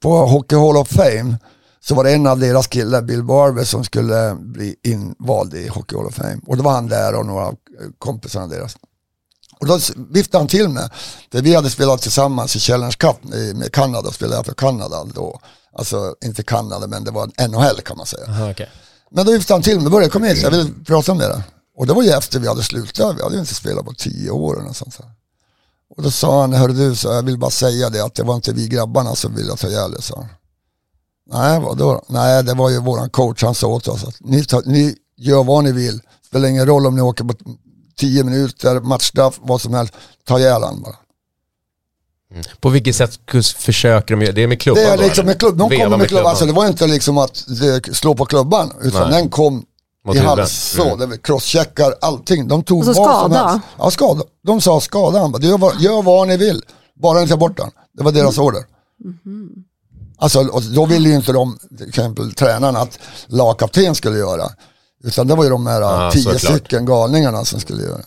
På 0.00 0.26
Hockey 0.26 0.56
Hall 0.56 0.76
of 0.76 0.88
Fame 0.88 1.36
så 1.80 1.94
var 1.94 2.04
det 2.04 2.12
en 2.12 2.26
av 2.26 2.38
deras 2.38 2.66
killar, 2.66 3.02
Bill 3.02 3.24
Barber, 3.24 3.64
som 3.64 3.84
skulle 3.84 4.34
bli 4.34 4.76
invald 4.82 5.54
i 5.54 5.68
Hockey 5.68 5.96
Hall 5.96 6.06
of 6.06 6.14
Fame. 6.14 6.40
Och 6.46 6.56
då 6.56 6.62
var 6.62 6.72
han 6.72 6.88
där 6.88 7.14
och 7.14 7.26
några 7.26 7.46
av 7.46 7.52
eh, 7.52 7.88
kompisarna 7.98 8.46
deras. 8.46 8.76
Och 9.60 9.66
då 9.66 9.78
viftade 10.10 10.40
han 10.40 10.48
till 10.48 10.68
mig. 10.68 10.88
För 11.32 11.42
vi 11.42 11.54
hade 11.54 11.70
spelat 11.70 12.02
tillsammans 12.02 12.56
i 12.56 12.58
Challenge 12.58 12.94
Cup 12.98 13.24
med 13.54 13.72
Kanada, 13.72 14.10
spelade 14.10 14.36
jag 14.36 14.46
för 14.46 14.54
Kanada 14.54 15.04
då. 15.14 15.40
Alltså 15.72 16.14
inte 16.24 16.42
Kanada 16.42 16.86
men 16.86 17.04
det 17.04 17.10
var 17.10 17.48
NHL 17.48 17.80
kan 17.80 17.96
man 17.96 18.06
säga. 18.06 18.26
Aha, 18.28 18.50
okej. 18.50 18.70
Men 19.14 19.26
då 19.26 19.32
viftade 19.32 19.54
han 19.54 19.62
till 19.62 19.80
mig, 19.80 19.90
började 19.90 20.10
kom 20.10 20.24
hit, 20.24 20.42
jag 20.42 20.50
vill 20.50 20.84
prata 20.84 21.14
med 21.14 21.30
dig. 21.30 21.42
Och 21.76 21.86
det 21.86 21.92
var 21.92 22.02
ju 22.02 22.10
efter 22.10 22.40
vi 22.40 22.48
hade 22.48 22.62
slutat, 22.62 23.16
vi 23.18 23.22
hade 23.22 23.34
ju 23.34 23.40
inte 23.40 23.54
spelat 23.54 23.84
på 23.84 23.92
tio 23.92 24.30
år 24.30 24.60
eller 24.60 24.72
sånt 24.72 24.98
där. 24.98 25.10
Och 25.96 26.02
då 26.02 26.10
sa 26.10 26.40
han, 26.40 26.52
hörru 26.52 26.72
du, 26.72 26.96
så 26.96 27.08
jag 27.08 27.22
vill 27.22 27.38
bara 27.38 27.50
säga 27.50 27.90
det 27.90 28.04
att 28.04 28.14
det 28.14 28.22
var 28.22 28.34
inte 28.34 28.52
vi 28.52 28.68
grabbarna 28.68 29.14
som 29.14 29.34
ville 29.34 29.56
ta 29.56 29.68
ihjäl 29.68 29.90
dig, 29.90 30.02
sa 30.02 30.16
han. 30.16 30.28
Nej, 31.30 31.60
vadå? 31.60 32.04
Nej, 32.08 32.44
det 32.44 32.54
var 32.54 32.70
ju 32.70 32.80
våran 32.80 33.10
coach, 33.10 33.42
han 33.42 33.54
sa 33.54 33.66
åt 33.66 33.88
oss 33.88 34.04
att 34.04 34.16
ni, 34.20 34.44
tar, 34.44 34.62
ni 34.66 34.96
gör 35.16 35.44
vad 35.44 35.64
ni 35.64 35.72
vill. 35.72 36.00
Spelar 36.26 36.48
ingen 36.48 36.66
roll 36.66 36.86
om 36.86 36.96
ni 36.96 37.02
åker 37.02 37.24
på 37.24 37.34
tio 37.96 38.24
minuter, 38.24 38.80
matchstraff, 38.80 39.40
vad 39.42 39.60
som 39.60 39.74
helst. 39.74 39.94
Ta 40.26 40.38
ihjäl 40.38 40.62
han 40.62 40.82
bara. 40.82 40.96
På 42.60 42.68
vilket 42.68 42.96
sätt 42.96 43.18
försöker 43.56 44.14
de 44.16 44.22
göra 44.22 44.32
det? 44.32 44.42
är 44.42 44.46
med 44.46 44.60
klubban 44.60 44.82
Det 44.84 44.90
är 44.90 44.96
liksom 44.96 45.26
med 45.26 45.38
klubb, 45.38 45.56
de 45.58 45.68
kommer 45.70 45.88
med 45.88 45.98
med 45.98 46.08
klubban. 46.08 46.26
Alltså, 46.26 46.44
klubban. 46.44 46.54
det 46.54 46.60
var 46.66 46.68
inte 46.70 46.86
liksom 46.86 47.18
att 47.18 47.44
det, 47.60 47.96
slå 47.96 48.14
på 48.14 48.24
klubban, 48.24 48.72
utan 48.82 49.10
Nej. 49.10 49.20
den 49.20 49.30
kom 49.30 49.64
Mot 50.06 50.16
i 50.16 50.18
hals, 50.18 50.52
så, 50.76 50.94
Mm. 50.94 51.18
crosscheckar, 51.18 51.94
allting. 52.00 52.48
De 52.48 52.62
tog 52.62 52.88
Alltså 52.88 53.02
vad 53.02 53.20
som 53.22 53.30
skada? 53.32 53.48
helst. 53.48 53.64
Ja, 53.78 53.90
skada. 53.90 54.22
De 54.46 54.60
sa 54.60 54.80
skada, 54.80 55.18
han 55.18 55.32
bara, 55.32 55.42
gör, 55.42 55.58
vad- 55.58 55.80
gör 55.80 56.02
vad 56.02 56.28
ni 56.28 56.36
vill, 56.36 56.62
bara 57.02 57.20
ni 57.20 57.28
tar 57.28 57.36
bort 57.36 57.56
den. 57.56 57.70
Det 57.98 58.02
var 58.04 58.12
deras 58.12 58.38
order. 58.38 58.62
Alltså, 60.18 60.40
och 60.48 60.62
då 60.62 60.86
ville 60.86 61.08
ju 61.08 61.14
inte 61.14 61.32
de, 61.32 61.58
till 61.78 61.88
exempel 61.88 62.32
tränarna, 62.34 62.78
att 62.80 62.98
lagkapten 63.26 63.94
skulle 63.94 64.18
göra. 64.18 64.48
Utan 65.04 65.26
det 65.26 65.34
var 65.34 65.44
ju 65.44 65.50
de 65.50 65.66
här 65.66 65.80
Ja, 65.80 66.10
tio 66.12 66.22
såklart. 66.22 66.40
stycken 66.40 66.86
galningarna 66.86 67.44
som 67.44 67.60
skulle 67.60 67.82
göra. 67.82 68.00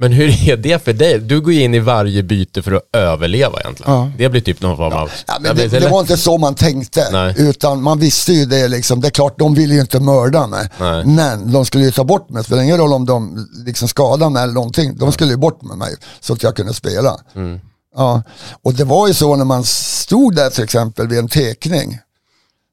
Men 0.00 0.12
hur 0.12 0.48
är 0.48 0.56
det 0.56 0.84
för 0.84 0.92
dig? 0.92 1.18
Du 1.18 1.40
går 1.40 1.52
ju 1.52 1.62
in 1.62 1.74
i 1.74 1.78
varje 1.78 2.22
byte 2.22 2.62
för 2.62 2.72
att 2.72 2.82
överleva 2.92 3.60
egentligen. 3.60 3.92
Ja. 3.92 4.10
Det 4.18 4.28
blir 4.28 4.40
typ 4.40 4.60
någon 4.60 4.76
form 4.76 4.92
av... 4.92 5.10
Ja, 5.26 5.38
men 5.40 5.56
det, 5.56 5.68
det 5.68 5.88
var 5.88 6.00
inte 6.00 6.16
så 6.16 6.38
man 6.38 6.54
tänkte, 6.54 7.08
Nej. 7.12 7.34
utan 7.38 7.82
man 7.82 7.98
visste 7.98 8.32
ju 8.32 8.44
det 8.44 8.68
liksom. 8.68 9.00
Det 9.00 9.08
är 9.08 9.10
klart, 9.10 9.38
de 9.38 9.54
ville 9.54 9.74
ju 9.74 9.80
inte 9.80 10.00
mörda 10.00 10.46
mig. 10.46 10.68
Nej. 10.80 11.04
Men 11.04 11.52
de 11.52 11.64
skulle 11.64 11.84
ju 11.84 11.90
ta 11.90 12.04
bort 12.04 12.30
mig, 12.30 12.40
det 12.40 12.44
spelar 12.44 12.62
ingen 12.62 12.78
roll 12.78 12.92
om 12.92 13.06
de 13.06 13.48
liksom 13.66 13.88
skadade 13.88 14.30
mig 14.30 14.42
eller 14.42 14.52
någonting. 14.52 14.96
De 14.96 15.12
skulle 15.12 15.30
ju 15.30 15.36
bort 15.36 15.62
med 15.62 15.78
mig 15.78 15.96
så 16.20 16.32
att 16.32 16.42
jag 16.42 16.56
kunde 16.56 16.74
spela. 16.74 17.16
Mm. 17.34 17.60
Ja. 17.96 18.22
Och 18.62 18.74
det 18.74 18.84
var 18.84 19.08
ju 19.08 19.14
så 19.14 19.36
när 19.36 19.44
man 19.44 19.64
stod 19.64 20.34
där 20.34 20.50
till 20.50 20.64
exempel 20.64 21.08
vid 21.08 21.18
en 21.18 21.28
tekning. 21.28 21.98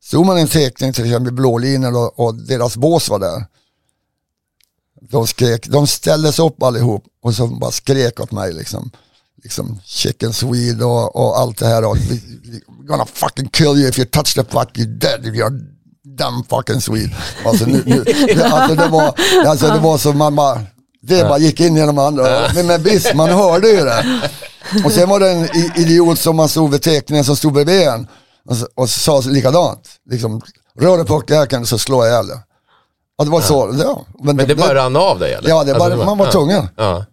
Stod 0.04 0.26
man 0.26 0.38
i 0.38 0.42
en 0.42 0.48
tekning 0.48 0.94
till 0.94 1.06
exempel 1.06 1.34
blålinjen 1.34 1.96
och, 1.96 2.20
och 2.20 2.36
deras 2.36 2.78
bås 2.78 3.10
var 3.10 3.20
där. 3.20 3.46
De 5.02 5.28
skrek, 5.28 5.68
de 5.68 5.88
ställdes 5.88 6.40
upp 6.40 6.64
allihop 6.64 7.04
och 7.24 7.34
så 7.34 7.48
bara 7.48 7.72
skrek 7.72 8.20
åt 8.20 8.32
mig 8.32 8.54
liksom. 8.54 8.92
Liksom 9.44 9.80
chicken 9.86 10.34
swede 10.34 10.86
och, 10.86 11.16
och 11.16 11.40
allt 11.40 11.58
det 11.58 11.68
här. 11.68 11.86
Och, 11.86 11.98
gonna 12.88 13.06
fucking 13.06 13.50
kill 13.50 13.78
you 13.78 13.90
if 13.90 14.00
you 14.00 14.06
touch 14.06 14.36
the 14.36 14.44
fuck 14.44 14.70
you're 14.74 14.98
dead 14.98 15.26
if 15.26 15.34
you're 15.34 15.60
damn 16.18 16.44
fucking 16.44 16.82
swede. 16.82 17.16
Alltså, 17.46 17.66
nu, 17.66 17.84
nu, 17.86 18.04
det, 18.04 18.44
alltså, 18.44 18.76
det, 18.76 18.88
var, 18.88 19.14
alltså 19.46 19.68
det 19.68 19.80
var 19.80 19.98
så 19.98 20.14
man 20.14 20.36
bara, 20.36 20.62
det 21.02 21.24
bara 21.24 21.38
gick 21.38 21.60
in 21.60 21.76
genom 21.76 21.98
andra. 21.98 22.52
Men, 22.56 22.68
men 22.68 22.84
visst, 22.84 23.14
man 23.14 23.30
hörde 23.30 23.68
ju 23.68 23.86
det. 23.86 24.22
Och 24.86 24.92
sen 24.92 25.10
var 25.10 25.20
det 25.20 25.30
en 25.30 25.50
idiot 25.76 26.20
som 26.20 26.36
man 26.36 26.50
stod 26.50 26.72
vid 26.72 26.82
teckningen 26.82 27.26
som 27.26 27.36
stod 27.36 27.54
bredvid 27.54 27.88
en 27.88 28.08
och, 28.50 28.58
och 28.76 28.90
sa 28.90 29.20
likadant. 29.20 29.90
Liksom, 30.10 30.42
rör 30.80 30.98
dig 30.98 31.06
puckjäkeln 31.06 31.66
så 31.66 31.78
slår 31.78 32.06
jag 32.06 32.14
ihjäl 32.14 32.28
dig. 32.28 32.38
Ja, 33.18 33.24
det 33.24 33.32
var 33.32 33.42
så. 33.42 33.76
Ja. 33.80 34.06
Men 34.20 34.38
det 34.38 34.56
bara 34.56 34.76
rann 34.76 34.96
av 34.96 35.20
dig 35.20 35.34
eller? 35.34 35.50
Ja, 35.50 35.64
det 35.64 35.74
Alltså, 35.74 35.98
bara, 35.98 36.06
man 36.06 36.18
var 36.18 36.26
ja. 36.26 36.32
tvungen. 36.32 36.68
Ja. 36.76 37.06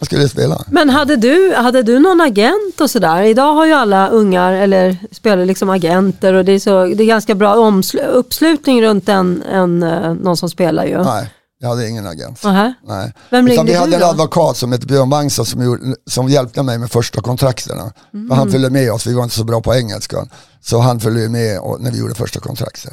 Man 0.00 0.06
skulle 0.06 0.28
spela. 0.28 0.64
Men 0.70 0.90
hade 0.90 1.16
du, 1.16 1.54
hade 1.56 1.82
du 1.82 1.98
någon 1.98 2.20
agent 2.20 2.80
och 2.80 2.90
sådär? 2.90 3.22
Idag 3.22 3.54
har 3.54 3.66
ju 3.66 3.72
alla 3.72 4.08
ungar 4.08 4.52
eller 4.52 4.96
spelare 5.12 5.44
liksom 5.44 5.70
agenter 5.70 6.34
och 6.34 6.44
det 6.44 6.52
är, 6.52 6.58
så, 6.58 6.84
det 6.84 7.02
är 7.02 7.06
ganska 7.06 7.34
bra 7.34 7.72
uppslutning 8.12 8.82
runt 8.82 9.08
en, 9.08 9.42
en, 9.52 9.82
eh, 9.82 10.14
någon 10.14 10.36
som 10.36 10.50
spelar 10.50 10.84
ju. 10.84 11.02
Nej, 11.02 11.30
jag 11.60 11.68
hade 11.68 11.88
ingen 11.88 12.06
agent. 12.06 12.44
Nähä. 12.44 12.74
Nej. 12.86 13.12
Vem 13.30 13.48
Utan 13.48 13.66
vi 13.66 13.74
hade 13.74 13.96
en 13.96 14.02
advokat 14.02 14.56
som 14.56 14.72
hette 14.72 14.86
Björn 14.86 15.10
Bangsa 15.10 15.44
som, 15.44 15.62
gjorde, 15.62 15.96
som 16.10 16.28
hjälpte 16.28 16.62
mig 16.62 16.78
med 16.78 16.90
första 16.90 17.20
kontrakterna. 17.20 17.92
Mm. 18.14 18.30
han 18.30 18.50
följde 18.50 18.70
med 18.70 18.92
oss, 18.92 19.06
vi 19.06 19.14
var 19.14 19.22
inte 19.24 19.34
så 19.36 19.44
bra 19.44 19.60
på 19.60 19.74
engelska. 19.74 20.26
Så 20.60 20.78
han 20.78 21.00
följde 21.00 21.28
med 21.28 21.58
och, 21.60 21.80
när 21.80 21.90
vi 21.90 21.98
gjorde 21.98 22.14
första 22.14 22.40
kontraktet. 22.40 22.92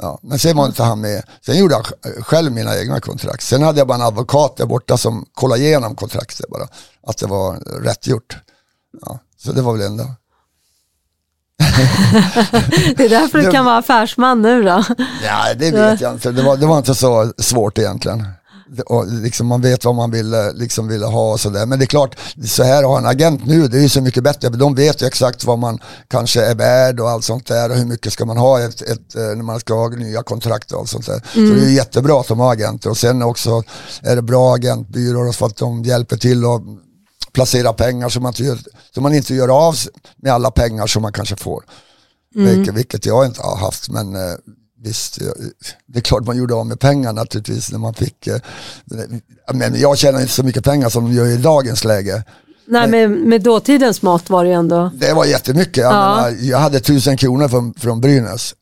Ja, 0.00 0.18
men 0.22 0.38
sen 0.38 0.56
var 0.56 0.66
inte 0.66 0.82
han 0.82 1.00
med. 1.00 1.22
Sen 1.46 1.58
gjorde 1.58 1.74
jag 1.74 1.82
sj- 1.84 2.22
själv 2.22 2.52
mina 2.52 2.78
egna 2.78 3.00
kontrakt. 3.00 3.42
Sen 3.42 3.62
hade 3.62 3.78
jag 3.78 3.86
bara 3.88 3.94
en 3.94 4.02
advokat 4.02 4.56
där 4.56 4.66
borta 4.66 4.96
som 4.96 5.26
kollade 5.34 5.62
igenom 5.62 5.94
kontraktet 5.96 6.48
bara. 6.50 6.68
Att 7.06 7.18
det 7.18 7.26
var 7.26 7.56
rätt 7.82 8.06
gjort. 8.06 8.36
Ja, 9.06 9.18
så 9.36 9.52
det 9.52 9.62
var 9.62 9.72
väl 9.72 9.82
enda. 9.86 10.04
Det 12.96 13.04
är 13.04 13.08
därför 13.08 13.38
du 13.38 13.50
kan 13.50 13.64
vara 13.64 13.76
affärsman 13.76 14.42
nu 14.42 14.62
då. 14.62 14.84
Nej, 15.22 15.56
det 15.58 15.70
vet 15.70 16.00
jag 16.00 16.12
inte. 16.12 16.30
Det 16.32 16.42
var, 16.42 16.56
det 16.56 16.66
var 16.66 16.78
inte 16.78 16.94
så 16.94 17.32
svårt 17.38 17.78
egentligen. 17.78 18.26
Och 18.86 19.06
liksom 19.06 19.46
man 19.46 19.60
vet 19.60 19.84
vad 19.84 19.94
man 19.94 20.10
ville, 20.10 20.52
liksom 20.52 20.88
ville 20.88 21.06
ha 21.06 21.32
och 21.32 21.40
sådär. 21.40 21.66
Men 21.66 21.78
det 21.78 21.84
är 21.84 21.86
klart, 21.86 22.16
så 22.46 22.62
här 22.62 22.82
har 22.82 22.98
en 22.98 23.06
agent 23.06 23.46
nu, 23.46 23.68
det 23.68 23.78
är 23.78 23.82
ju 23.82 23.88
så 23.88 24.00
mycket 24.00 24.22
bättre. 24.22 24.50
För 24.50 24.58
de 24.58 24.74
vet 24.74 25.02
ju 25.02 25.06
exakt 25.06 25.44
vad 25.44 25.58
man 25.58 25.78
kanske 26.08 26.44
är 26.44 26.54
värd 26.54 27.00
och 27.00 27.10
allt 27.10 27.24
sånt 27.24 27.46
där. 27.46 27.70
Och 27.70 27.76
hur 27.76 27.84
mycket 27.84 28.12
ska 28.12 28.24
man 28.24 28.36
ha 28.36 28.60
ett, 28.60 28.82
ett, 28.82 29.16
eh, 29.16 29.22
när 29.22 29.42
man 29.42 29.60
ska 29.60 29.74
ha 29.74 29.88
nya 29.88 30.22
kontrakt 30.22 30.72
och 30.72 30.80
allt 30.80 30.88
sånt 30.88 31.06
där. 31.06 31.22
Så 31.32 31.54
det 31.54 31.60
är 31.60 31.68
ju 31.68 31.74
jättebra 31.74 32.20
att 32.20 32.28
de 32.28 32.40
har 32.40 32.52
agenter. 32.52 32.90
Och 32.90 32.96
sen 32.96 33.22
också 33.22 33.62
är 34.02 34.16
det 34.16 34.22
bra 34.22 34.54
agentbyråer 34.54 35.32
för 35.32 35.46
att 35.46 35.56
de 35.56 35.82
hjälper 35.82 36.16
till 36.16 36.44
att 36.44 36.62
placera 37.34 37.72
pengar 37.72 38.08
så 38.08 38.20
man 38.20 38.30
inte 38.30 38.42
gör, 38.44 38.58
så 38.94 39.00
man 39.00 39.14
inte 39.14 39.34
gör 39.34 39.66
av 39.66 39.74
med 40.16 40.32
alla 40.32 40.50
pengar 40.50 40.86
som 40.86 41.02
man 41.02 41.12
kanske 41.12 41.36
får. 41.36 41.64
Vilket, 42.34 42.74
vilket 42.74 43.06
jag 43.06 43.26
inte 43.26 43.42
har 43.42 43.56
haft, 43.56 43.88
men 43.88 44.14
eh, 44.14 44.34
visst, 44.82 45.18
det 45.86 45.98
är 45.98 46.02
klart 46.02 46.24
man 46.26 46.36
gjorde 46.36 46.54
av 46.54 46.66
med 46.66 46.80
pengar 46.80 47.12
naturligtvis 47.12 47.72
när 47.72 47.78
man 47.78 47.94
fick, 47.94 48.26
eh, 48.26 48.36
men 49.52 49.80
jag 49.80 49.98
tjänar 49.98 50.20
inte 50.20 50.32
så 50.32 50.42
mycket 50.42 50.64
pengar 50.64 50.88
som 50.88 51.04
de 51.04 51.12
gör 51.12 51.26
i 51.26 51.36
dagens 51.36 51.84
läge. 51.84 52.24
Nej, 52.66 52.88
med, 52.88 53.10
med 53.10 53.42
dåtidens 53.42 54.02
mått 54.02 54.30
var 54.30 54.44
det 54.44 54.50
ju 54.50 54.56
ändå. 54.56 54.90
Det 54.94 55.12
var 55.12 55.24
jättemycket, 55.24 55.76
jag, 55.76 55.92
Ja. 55.92 56.16
menar, 56.16 56.36
jag 56.40 56.58
hade 56.58 56.80
tusen 56.80 57.16
kronor 57.16 57.48
från, 57.48 57.74
från 57.74 58.00
Brynäs. 58.00 58.54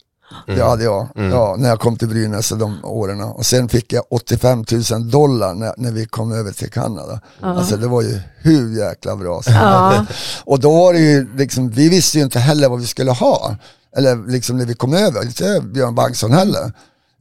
Det 0.47 0.63
hade 0.63 0.85
jag, 0.85 1.09
ja, 1.15 1.57
när 1.59 1.69
jag 1.69 1.81
kom 1.81 1.97
till 1.97 2.09
Brynäs 2.09 2.49
de 2.49 2.85
åren. 2.85 3.21
Och 3.23 3.47
sen 3.47 3.69
fick 3.69 3.93
jag 3.93 4.05
85 4.11 4.65
000 4.91 5.11
dollar 5.11 5.55
när, 5.55 5.75
när 5.77 5.91
vi 5.93 6.07
kom 6.07 6.33
över 6.33 6.53
till 6.53 6.71
Kanada. 6.71 7.21
Alltså 7.41 7.77
det 7.77 7.89
var 7.89 8.03
ju 8.03 8.21
hur 8.39 8.79
jäkla 8.79 9.17
bra. 9.17 9.43
som 9.43 9.53
Ja. 9.55 10.07
och 10.45 10.61
då 10.61 10.73
var 10.73 10.93
det 10.93 10.99
ju 10.99 11.37
liksom, 11.37 11.71
vi 11.71 11.89
visste 11.89 12.19
ju 12.19 12.25
inte 12.25 12.39
heller 12.39 12.69
vad 12.69 12.81
vi 12.81 12.87
skulle 12.87 13.11
ha. 13.11 13.57
Eller 13.97 14.31
liksom 14.31 14.57
när 14.57 14.65
vi 14.67 14.75
kom 14.75 14.95
över, 14.95 15.23
inte 15.25 15.61
Björn 15.61 15.95
Bangson 15.95 16.33
heller. 16.33 16.73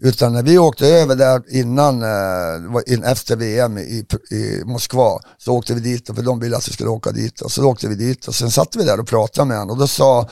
Utan 0.03 0.33
när 0.33 0.43
vi 0.43 0.57
åkte 0.57 0.87
över 0.87 1.15
där 1.15 1.43
innan, 1.49 2.03
eh, 2.03 2.93
in, 2.93 3.03
efter 3.03 3.35
VM 3.35 3.77
i, 3.77 4.05
i 4.31 4.63
Moskva, 4.65 5.19
så 5.37 5.53
åkte 5.53 5.73
vi 5.73 5.79
dit, 5.79 6.09
och 6.09 6.15
för 6.15 6.23
de 6.23 6.39
ville 6.39 6.57
att 6.57 6.67
vi 6.67 6.73
skulle 6.73 6.89
åka 6.89 7.11
dit. 7.11 7.41
Och 7.41 7.51
så 7.51 7.65
åkte 7.65 7.87
vi 7.87 7.95
dit 7.95 8.27
och 8.27 8.35
sen 8.35 8.51
satt 8.51 8.75
vi 8.75 8.83
där 8.83 8.99
och 8.99 9.07
pratade 9.07 9.47
med 9.47 9.57
honom. 9.57 9.73
Och 9.73 9.77
då 9.77 9.87
sa 9.87 10.29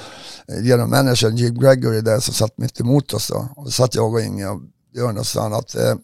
eh, 0.47 0.65
genom 0.65 0.89
managern 0.89 1.38
Jim 1.38 1.60
Gregory 1.60 2.01
där 2.01 2.19
som 2.19 2.34
satt 2.34 2.58
mitt 2.58 2.79
emot 2.79 3.13
oss 3.13 3.27
då. 3.27 3.49
Och 3.55 3.65
då 3.65 3.71
satt 3.71 3.95
jag 3.95 4.13
och 4.13 4.21
Inge 4.21 4.47
och 4.47 4.62
Björn 4.93 5.17
och 5.17 5.27
sa 5.27 5.41
han 5.41 5.53
att 5.53 5.75
eh, 5.75 5.95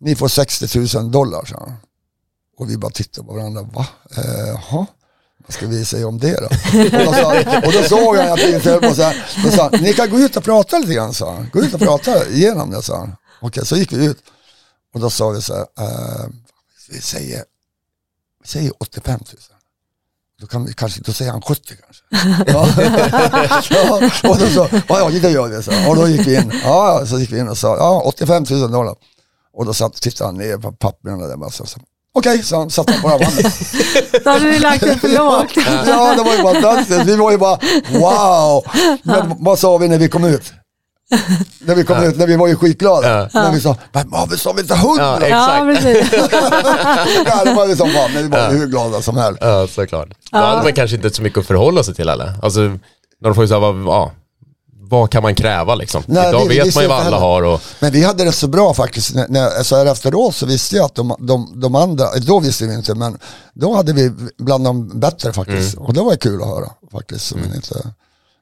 ni 0.00 0.16
får 0.16 0.28
60 0.28 0.98
000 0.98 1.10
dollar, 1.10 1.44
sa 1.44 1.56
han. 1.58 1.72
Och 2.58 2.70
vi 2.70 2.76
bara 2.76 2.90
tittade 2.90 3.26
på 3.26 3.34
varandra, 3.34 3.62
va? 3.62 3.86
Eh, 4.16 4.48
Jaha? 4.48 4.86
Vad 5.46 5.54
ska 5.54 5.66
vi 5.66 5.84
säga 5.84 6.08
om 6.08 6.18
det 6.18 6.40
då? 6.40 6.46
och, 6.98 7.04
då 7.04 7.12
sa, 7.12 7.38
och 7.66 7.72
då 7.72 7.82
såg 7.82 8.16
jag 8.16 8.28
att 8.28 8.38
vi 8.38 8.58
höll 8.58 8.80
på 8.80 8.94
så 8.94 9.02
här. 9.02 9.26
Då 9.44 9.50
sa 9.50 9.70
ni 9.70 9.92
kan 9.92 10.10
gå 10.10 10.18
ut 10.18 10.36
och 10.36 10.44
prata 10.44 10.78
lite 10.78 10.94
grann, 10.94 11.14
sa 11.14 11.34
han. 11.34 11.50
Gå 11.52 11.60
ut 11.60 11.74
och 11.74 11.80
prata 11.80 12.28
igenom 12.28 12.70
det, 12.70 12.82
sa 12.82 12.98
han. 12.98 13.16
Okej, 13.40 13.66
så 13.66 13.76
gick 13.76 13.92
vi 13.92 14.04
ut. 14.04 14.18
Och 14.94 15.00
då 15.00 15.10
sa 15.10 15.30
vi 15.30 15.42
så 15.42 15.54
här, 15.54 15.66
eh, 15.78 16.26
vi, 16.90 17.00
säger, 17.00 17.44
vi 18.42 18.48
säger 18.48 18.72
85 18.78 19.20
000. 19.20 19.38
Då, 20.40 20.46
kan 20.46 20.64
vi, 20.64 20.72
kanske, 20.72 21.02
då 21.02 21.12
säger 21.12 21.30
han 21.30 21.42
70 21.42 21.74
kanske. 21.84 22.04
Ja. 22.52 22.68
ja, 23.70 24.10
och 24.30 24.38
då 24.38 24.46
sa, 24.46 24.68
ja, 24.72 24.82
ja 24.88 25.10
det 25.10 25.30
gör 25.30 25.48
vi. 25.48 25.62
Så. 25.62 25.90
Och 25.90 25.96
då 25.96 26.08
gick 26.08 26.26
vi 26.26 26.36
in. 26.36 26.60
Ja, 26.64 27.06
så 27.06 27.18
gick 27.18 27.32
vi 27.32 27.38
in 27.38 27.48
och 27.48 27.58
sa, 27.58 27.76
ja 27.76 28.02
85 28.04 28.44
000 28.50 28.70
dollar. 28.70 28.94
Och 29.52 29.66
då 29.66 29.74
satt, 29.74 29.94
tittade 29.94 30.28
han 30.28 30.36
ner 30.36 30.58
på 30.58 30.72
papperna 30.72 31.26
där 31.26 31.36
bara. 31.36 31.50
Så, 31.50 31.66
så. 32.14 32.18
Okej, 32.18 32.42
så 32.42 32.56
han 32.58 32.70
satte 32.70 32.92
på 33.02 33.08
bandet. 33.08 33.46
Då 34.24 34.30
hade 34.30 34.44
du 34.52 34.58
lagt 34.58 34.80
det 34.80 34.98
för 34.98 35.08
lågt. 35.08 35.52
Ja, 35.86 36.14
det 36.16 36.22
var 36.22 36.32
ju 36.36 36.42
fantastiskt. 36.54 37.04
Vi 37.04 37.16
var 37.16 37.30
ju 37.30 37.38
bara 37.38 37.58
wow. 37.90 38.64
Men 39.02 39.34
vad 39.38 39.58
sa 39.58 39.76
vi 39.78 39.88
när 39.88 39.98
vi 39.98 40.08
kom 40.08 40.24
ut? 40.24 40.52
När 41.60 41.74
vi 41.74 41.84
kom 41.84 42.02
ut, 42.02 42.16
när 42.18 42.26
vi 42.26 42.36
var 42.36 42.48
ju 42.48 42.56
skitglada. 42.56 43.28
Ja. 43.32 43.42
När 43.42 43.52
vi 43.52 43.60
sa, 43.60 43.76
men 43.92 44.10
varför 44.10 44.36
sa 44.36 44.52
vi 44.52 44.60
inte 44.60 44.74
hundra? 44.74 45.28
Ja, 45.28 45.28
Ja, 45.28 45.70
Exakt. 45.72 45.84
precis. 45.84 46.30
Ja, 47.26 47.44
det 47.44 47.54
var 47.54 47.66
vi 47.66 47.76
som 47.76 47.90
fan, 47.90 48.10
men 48.14 48.22
vi 48.22 48.28
var 48.28 48.50
hur 48.50 48.66
glada 48.66 49.02
som 49.02 49.16
helst. 49.16 49.38
Ja, 49.42 49.66
såklart. 49.66 50.08
Då 50.32 50.38
hade 50.38 50.62
man 50.62 50.72
kanske 50.72 50.96
inte 50.96 51.10
så 51.10 51.22
mycket 51.22 51.38
att 51.38 51.46
förhålla 51.46 51.82
sig 51.82 51.94
till 51.94 52.08
heller. 52.08 52.32
Alltså, 52.42 52.60
när 52.60 52.78
de 53.20 53.34
får 53.34 53.44
ju 53.44 53.48
säga, 53.48 53.58
vad, 53.60 53.82
ja, 53.86 54.12
vad 54.88 55.10
kan 55.10 55.22
man 55.22 55.34
kräva 55.34 55.74
liksom? 55.74 56.02
Nej, 56.06 56.28
Idag 56.28 56.40
vi- 56.42 56.48
vi 56.48 56.56
vet 56.56 56.66
visste 56.66 56.78
man 56.78 56.84
ju 56.84 56.88
vad 56.88 57.06
alla 57.06 57.18
har 57.18 57.42
och 57.42 57.60
Men 57.80 57.92
vi 57.92 58.04
hade 58.04 58.24
det 58.24 58.32
så 58.32 58.48
bra 58.48 58.74
faktiskt, 58.74 59.14
när, 59.14 59.28
när, 59.28 59.62
så 59.62 59.76
här 59.76 59.86
efteråt 59.86 60.34
så 60.34 60.46
visste 60.46 60.76
jag 60.76 60.84
att 60.84 60.94
de, 60.94 61.16
de, 61.18 61.60
de 61.60 61.74
andra, 61.74 62.04
då 62.26 62.40
visste 62.40 62.66
vi 62.66 62.74
inte, 62.74 62.94
men 62.94 63.18
då 63.54 63.74
hade 63.74 63.92
vi 63.92 64.12
bland 64.38 64.64
de 64.64 65.00
bättre 65.00 65.32
faktiskt. 65.32 65.76
Och 65.78 65.94
det 65.94 66.00
var 66.00 66.16
kul 66.16 66.42
att 66.42 66.48
höra 66.48 66.68
faktiskt. 66.92 67.26
Så 67.26 67.36
men 67.36 67.54
inte, 67.54 67.74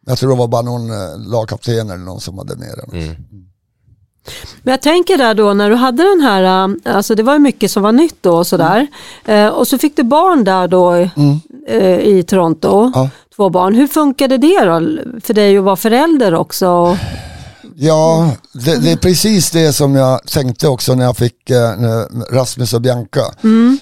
jag 0.07 0.19
tror 0.19 0.31
det 0.31 0.37
var 0.37 0.49
bara 0.49 0.63
någon 0.63 0.91
eh, 0.91 1.19
lagkapten 1.27 1.91
eller 1.91 2.05
någon 2.05 2.21
som 2.21 2.39
hade 2.39 2.57
med 2.57 2.75
den. 2.77 3.17
Men 4.63 4.73
jag 4.73 4.83
tänker 4.83 5.19
där 5.19 5.35
då 5.35 5.53
när 5.55 5.71
du 5.71 5.77
hade 5.77 6.03
den 6.03 6.21
här, 6.21 6.69
äh, 6.87 6.97
alltså 6.97 7.15
det 7.15 7.23
var 7.23 7.33
ju 7.33 7.39
mycket 7.39 7.71
som 7.71 7.83
var 7.83 7.93
nytt 7.93 8.17
då 8.21 8.37
och 8.37 8.47
sådär. 8.47 8.87
Eh, 9.25 9.47
och 9.47 9.69
så 9.69 9.79
fick 9.79 9.97
du 9.97 10.03
barn 10.03 10.45
där 10.45 10.69
då 10.69 10.95
eh, 11.69 11.99
i 11.99 12.25
Toronto, 12.29 12.93
Ja. 12.95 13.09
Två 13.37 13.51
barn. 13.51 13.75
Hur 13.75 13.87
funkade 13.87 14.39
det 14.39 14.65
då 14.65 14.81
för 15.21 15.35
dig 15.35 15.59
att 15.59 15.65
vara 15.65 15.77
förälder 15.77 16.35
också? 16.35 16.99
Ja, 17.77 18.31
det, 18.53 18.77
det 18.77 18.93
är 18.93 18.97
precis 18.97 19.51
det 19.51 19.73
som 19.73 19.95
jag 19.95 20.27
tänkte 20.27 20.69
också 20.69 20.95
när 20.95 21.05
jag 21.05 21.17
fick 21.17 21.51
eh, 21.51 21.73
Rasmus 22.31 22.73
och 22.73 22.81
Bianca. 22.81 23.35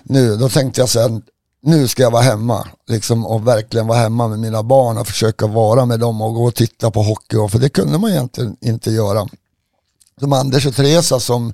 Nu, 0.03 0.37
då 0.37 0.49
tänkte 0.49 0.81
jag 0.81 0.89
sen, 0.89 1.23
nu 1.63 1.89
ska 1.89 2.03
jag 2.03 2.11
vara 2.11 2.23
hemma 2.23 2.67
liksom, 2.89 3.27
och 3.27 3.47
verkligen 3.47 3.87
vara 3.87 3.99
hemma 3.99 4.29
med 4.29 4.39
mina 4.39 4.63
barn 4.63 4.99
och 4.99 5.07
försöka 5.07 5.47
vara 5.47 5.85
med 5.85 6.01
dem 6.01 6.21
och 6.21 6.35
gå 6.35 6.45
och 6.45 6.55
titta 6.55 6.91
på 6.91 7.03
hockey. 7.03 7.37
Och, 7.37 7.51
för 7.51 7.59
det 7.59 7.69
kunde 7.69 7.99
man 7.99 8.11
egentligen 8.11 8.57
inte 8.61 8.91
göra. 8.91 9.27
Som 10.21 10.33
Anders 10.33 10.67
och 10.67 10.75
Teresa 10.75 11.21
som 11.21 11.53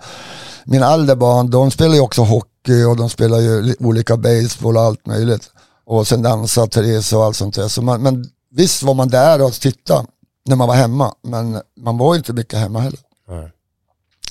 mina 0.65 0.93
äldre 0.95 1.17
barn, 1.17 1.51
de 1.51 1.71
spelar 1.71 1.95
ju 1.95 2.01
också 2.01 2.23
hockey 2.23 2.85
och 2.85 2.97
de 2.97 3.09
spelar 3.11 3.39
ju 3.41 3.63
li- 3.63 3.77
olika 3.81 4.17
baseball 4.17 4.77
och 4.77 4.83
allt 4.83 5.07
möjligt. 5.07 5.51
Och 5.87 6.07
sen 6.07 6.23
dansar 6.23 6.67
Teresa 6.67 7.19
och 7.19 7.25
allt 7.25 7.37
sånt 7.37 7.55
där. 7.55 7.69
Så 7.69 7.83
man, 7.83 8.03
men 8.03 8.25
visst 8.51 8.83
var 8.83 8.95
man 8.95 9.09
där 9.09 9.43
och 9.45 9.53
tittade 9.53 10.07
när 10.49 10.57
man 10.57 10.69
var 10.69 10.75
hemma, 10.75 11.15
men 11.23 11.61
man 11.81 11.99
var 11.99 12.17
inte 12.17 12.33
mycket 12.33 12.59
hemma 12.59 12.81
heller. 12.81 13.01
Nej. 13.29 13.53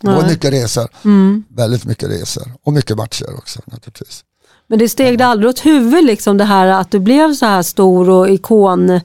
Det 0.01 0.07
var 0.07 0.21
Nej. 0.21 0.31
mycket 0.31 0.53
resor, 0.53 0.87
Mm. 1.05 1.43
väldigt 1.49 1.85
mycket 1.85 2.09
resor 2.09 2.51
och 2.63 2.73
mycket 2.73 2.97
matcher 2.97 3.25
också 3.37 3.59
naturligtvis. 3.65 4.23
Men 4.67 4.79
det 4.79 4.89
steg 4.89 5.17
det 5.17 5.25
aldrig 5.25 5.49
åt 5.49 5.65
huvudet 5.65 6.03
liksom 6.03 6.37
det 6.37 6.43
här 6.43 6.67
att 6.67 6.91
du 6.91 6.99
blev 6.99 7.33
så 7.33 7.45
här 7.45 7.61
stor 7.61 8.09
och 8.09 8.29
ikon. 8.29 8.99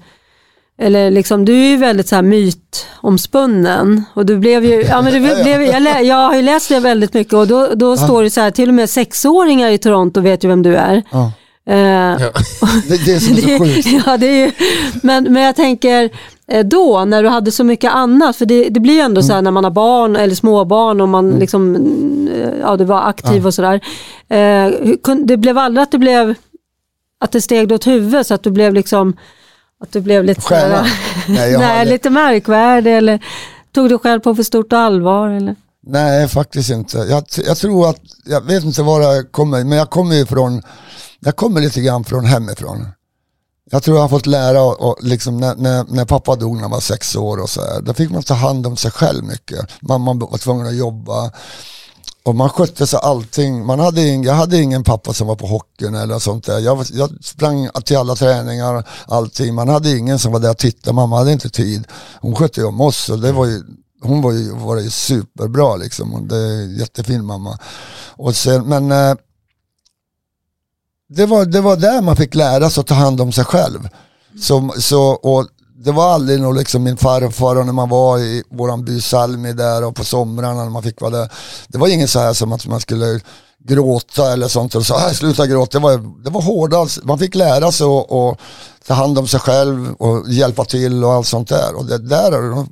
Eller 0.79 1.11
liksom, 1.11 1.45
du 1.45 1.53
är 1.53 1.69
ju 1.71 1.77
väldigt 1.77 2.09
så 2.09 2.15
här 2.15 2.23
mytomspunnen. 3.03 4.05
Och 4.15 4.27
du 4.27 4.39
blev 4.39 4.65
ju, 4.65 4.83
ja, 4.83 5.03
men 5.03 5.13
du 5.13 5.21
blev, 5.43 5.63
jag, 5.63 5.83
lä, 5.83 6.01
jag 6.01 6.17
har 6.17 6.35
ju 6.37 6.43
läst 6.43 6.69
det 6.69 6.81
väldigt 6.81 7.15
mycket 7.15 7.35
och 7.35 7.47
då, 7.47 7.69
då 7.75 7.97
står 7.97 8.23
det 8.23 8.31
så 8.31 8.41
här, 8.41 8.51
till 8.51 8.69
och 8.69 8.75
med 8.75 8.91
sexåringar 8.91 9.71
i 9.71 9.79
Toronto 9.79 10.21
vet 10.21 10.45
ju 10.45 10.49
vem 10.49 10.63
du 10.63 10.77
är. 10.77 11.03
Ja. 11.13 11.33
Eh, 11.67 11.77
Ja. 11.79 12.19
Det, 12.89 13.05
det 13.05 13.13
är 13.15 13.19
som 13.21 13.37
är 13.37 13.41
så 13.41 13.59
sjukt. 13.65 14.05
ja, 14.07 14.17
det 14.17 14.27
är 14.27 14.47
ju, 14.47 14.53
men, 15.03 15.33
men 15.33 15.43
jag 15.43 15.57
tänker 15.57 16.11
eh, 16.49 16.67
då 16.67 17.05
när 17.05 17.23
du 17.23 17.29
hade 17.29 17.51
så 17.53 17.65
mycket 17.65 17.93
annat, 17.93 18.37
för 18.37 18.47
det, 18.47 18.69
det 18.69 18.81
blir 18.81 18.95
ju 18.95 19.01
ändå 19.01 19.23
så 19.23 19.33
här 19.33 19.43
när 19.43 19.51
man 19.51 19.65
har 19.65 19.71
barn 19.71 20.17
eller 20.17 20.35
småbarn 20.35 21.01
och 21.01 21.09
man 21.09 21.31
liksom, 21.31 21.77
eh, 22.35 22.49
ja 22.61 22.77
du 22.77 22.85
var 22.85 23.03
aktiv 23.09 23.47
och 23.47 23.55
sådär. 23.55 23.81
Eh, 24.29 24.69
det 25.25 25.37
blev 25.37 25.59
aldrig 25.59 25.83
att 25.83 25.91
det 25.93 25.99
blev, 25.99 26.35
att 27.21 27.33
det 27.33 27.41
steg 27.41 27.73
åt 27.73 27.87
huvudet 27.87 28.27
så 28.27 28.35
att 28.35 28.43
du 28.43 28.51
blev 28.51 28.75
liksom, 28.75 29.17
att 29.83 29.93
du 29.93 30.01
blev 30.01 30.25
lite 30.25 30.41
Stjärna? 30.41 30.77
sådär- 30.79 30.91
Nej, 31.29 31.59
nej, 31.59 31.87
lite 31.87 32.11
märkvärdig 32.11 32.97
eller 32.97 33.21
tog 33.73 33.89
du 33.89 33.99
själv 33.99 34.21
på 34.21 34.35
för 34.35 34.43
stort 34.43 34.73
allvar 34.73 35.29
eller? 35.29 35.57
Nej, 35.87 36.29
faktiskt 36.29 36.71
inte. 36.71 36.99
Jag, 36.99 37.25
jag 37.47 37.57
tror 37.57 37.89
att, 37.91 38.01
jag 38.25 38.41
vet 38.47 38.65
inte 38.65 38.83
var 38.83 39.01
jag 39.03 39.33
kommer, 39.33 39.65
men 39.65 39.79
jag 39.79 39.91
kommer 39.91 40.15
ju 40.15 40.27
från, 40.27 40.63
jag 41.21 41.37
kommer 41.37 41.61
lite 41.61 41.81
grann 41.81 42.05
från 42.05 42.25
hemifrån. 42.25 42.87
Jag 43.71 43.83
tror 43.83 43.97
jag 43.97 44.03
har 44.03 44.09
fått 44.09 44.27
lära, 44.27 44.63
och, 44.63 44.81
och 44.81 44.97
liksom 45.01 45.37
när, 45.37 45.55
när, 45.55 45.85
när 45.85 46.05
pappa 46.05 46.37
dog 46.37 46.55
när 46.55 46.63
han 46.63 46.71
var 46.71 46.81
sex 46.81 47.17
år 47.17 47.39
och 47.39 47.51
så 47.51 47.61
här, 47.61 47.81
då 47.81 47.95
fick 47.95 48.11
man 48.11 48.23
ta 48.23 48.35
hand 48.35 48.67
om 48.67 48.77
sig 48.77 48.91
själv 48.91 49.25
mycket. 49.25 49.67
Mamma 49.81 50.15
var 50.15 50.39
tvungen 50.39 50.67
att 50.67 50.77
jobba 50.77 51.33
och 52.23 52.35
man 52.35 52.49
skötte 52.51 52.87
sig 52.87 53.01
allting. 53.03 53.67
Man 53.67 53.81
hade 53.81 54.03
ing, 54.03 54.25
jag 54.25 54.35
hade 54.35 54.63
ingen 54.63 54.85
pappa 54.85 55.13
som 55.13 55.27
var 55.27 55.37
på 55.37 55.47
hockeyn 55.47 55.95
eller 55.95 56.19
sånt 56.19 56.45
där. 56.45 56.59
Jag, 56.59 56.87
jag 56.93 57.25
sprang 57.25 57.69
till 57.85 57.97
alla 57.97 58.17
träningar, 58.17 58.89
allting. 59.07 59.55
Man 59.55 59.69
hade 59.69 59.99
ingen 59.99 60.19
som 60.19 60.33
var 60.33 60.41
där 60.41 60.51
och 60.51 60.59
tittade, 60.59 60.95
mamma 60.95 61.19
hade 61.19 61.33
inte 61.33 61.51
tid. 61.51 61.87
Hon 62.21 62.35
skötte 62.35 62.61
ju 62.61 62.67
om 62.67 62.81
oss 62.81 63.09
och 63.09 63.19
det 63.19 63.33
var 63.33 63.47
ju, 63.47 63.63
hon 64.03 64.23
var 64.23 64.33
ju, 64.33 64.51
var 64.51 64.77
ju 64.77 64.91
superbra 64.91 65.77
liksom. 65.77 66.29
Det 66.29 66.37
är 66.37 66.63
en 66.63 66.77
jättefin 66.77 67.25
mamma. 67.25 67.59
Och 68.09 68.37
sen, 68.37 68.69
men 68.69 68.93
eh, 68.93 69.15
det, 71.11 71.27
var, 71.27 71.45
det 71.45 71.61
var 71.61 71.77
där 71.77 72.03
man 72.03 72.17
fick 72.17 72.35
lära 72.35 72.71
sig 72.71 72.81
att 72.81 72.87
ta 72.87 72.95
hand 72.95 73.21
om 73.21 73.33
sig 73.33 73.45
själv. 73.45 73.89
Så, 74.41 74.75
så, 74.79 75.03
och 75.03 75.47
det 75.85 75.93
var 75.93 76.13
aldrig 76.13 76.41
nog 76.41 76.57
liksom 76.57 76.83
min 76.83 76.97
farfar 76.97 77.57
och 77.57 77.67
när 77.67 77.73
man 77.73 77.89
var 77.89 78.19
i 78.19 78.43
våran 78.51 78.85
by 78.85 79.01
Salmi 79.01 79.53
där 79.53 79.85
och 79.85 79.97
på 79.97 80.05
somrarna 80.05 80.65
när 80.65 80.71
man 80.71 80.83
fick 80.83 81.01
vara 81.01 81.11
där. 81.11 81.33
Det 81.69 81.79
var 81.79 81.89
inget 81.89 82.11
så 82.11 82.19
här 82.19 82.33
som 82.33 82.53
att 82.53 82.67
man 82.67 82.81
skulle 82.81 83.21
gråta 83.65 84.33
eller 84.33 84.49
sånt 84.49 84.75
och 84.75 84.87
så 84.87 84.99
här, 84.99 85.13
sluta 85.13 85.47
gråta. 85.47 85.79
Det 85.79 85.83
var, 85.83 86.23
det 86.25 86.31
var 86.31 86.43
hårda, 86.43 86.87
man 87.03 87.19
fick 87.19 87.35
lära 87.35 87.73
sig 87.73 87.87
att 87.87 88.13
att 88.13 88.39
ta 88.87 88.95
hand 88.95 89.19
om 89.19 89.27
sig 89.27 89.41
själv 89.41 89.93
och 89.93 90.29
hjälpa 90.29 90.65
till 90.65 91.05
och 91.05 91.13
allt 91.13 91.27
sånt 91.27 91.49
där. 91.49 91.75
Och 91.75 91.85
det 91.87 91.99
där 91.99 92.67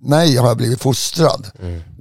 mig 0.00 0.36
har 0.36 0.48
jag 0.48 0.56
blivit 0.56 0.82
fostrad. 0.82 1.46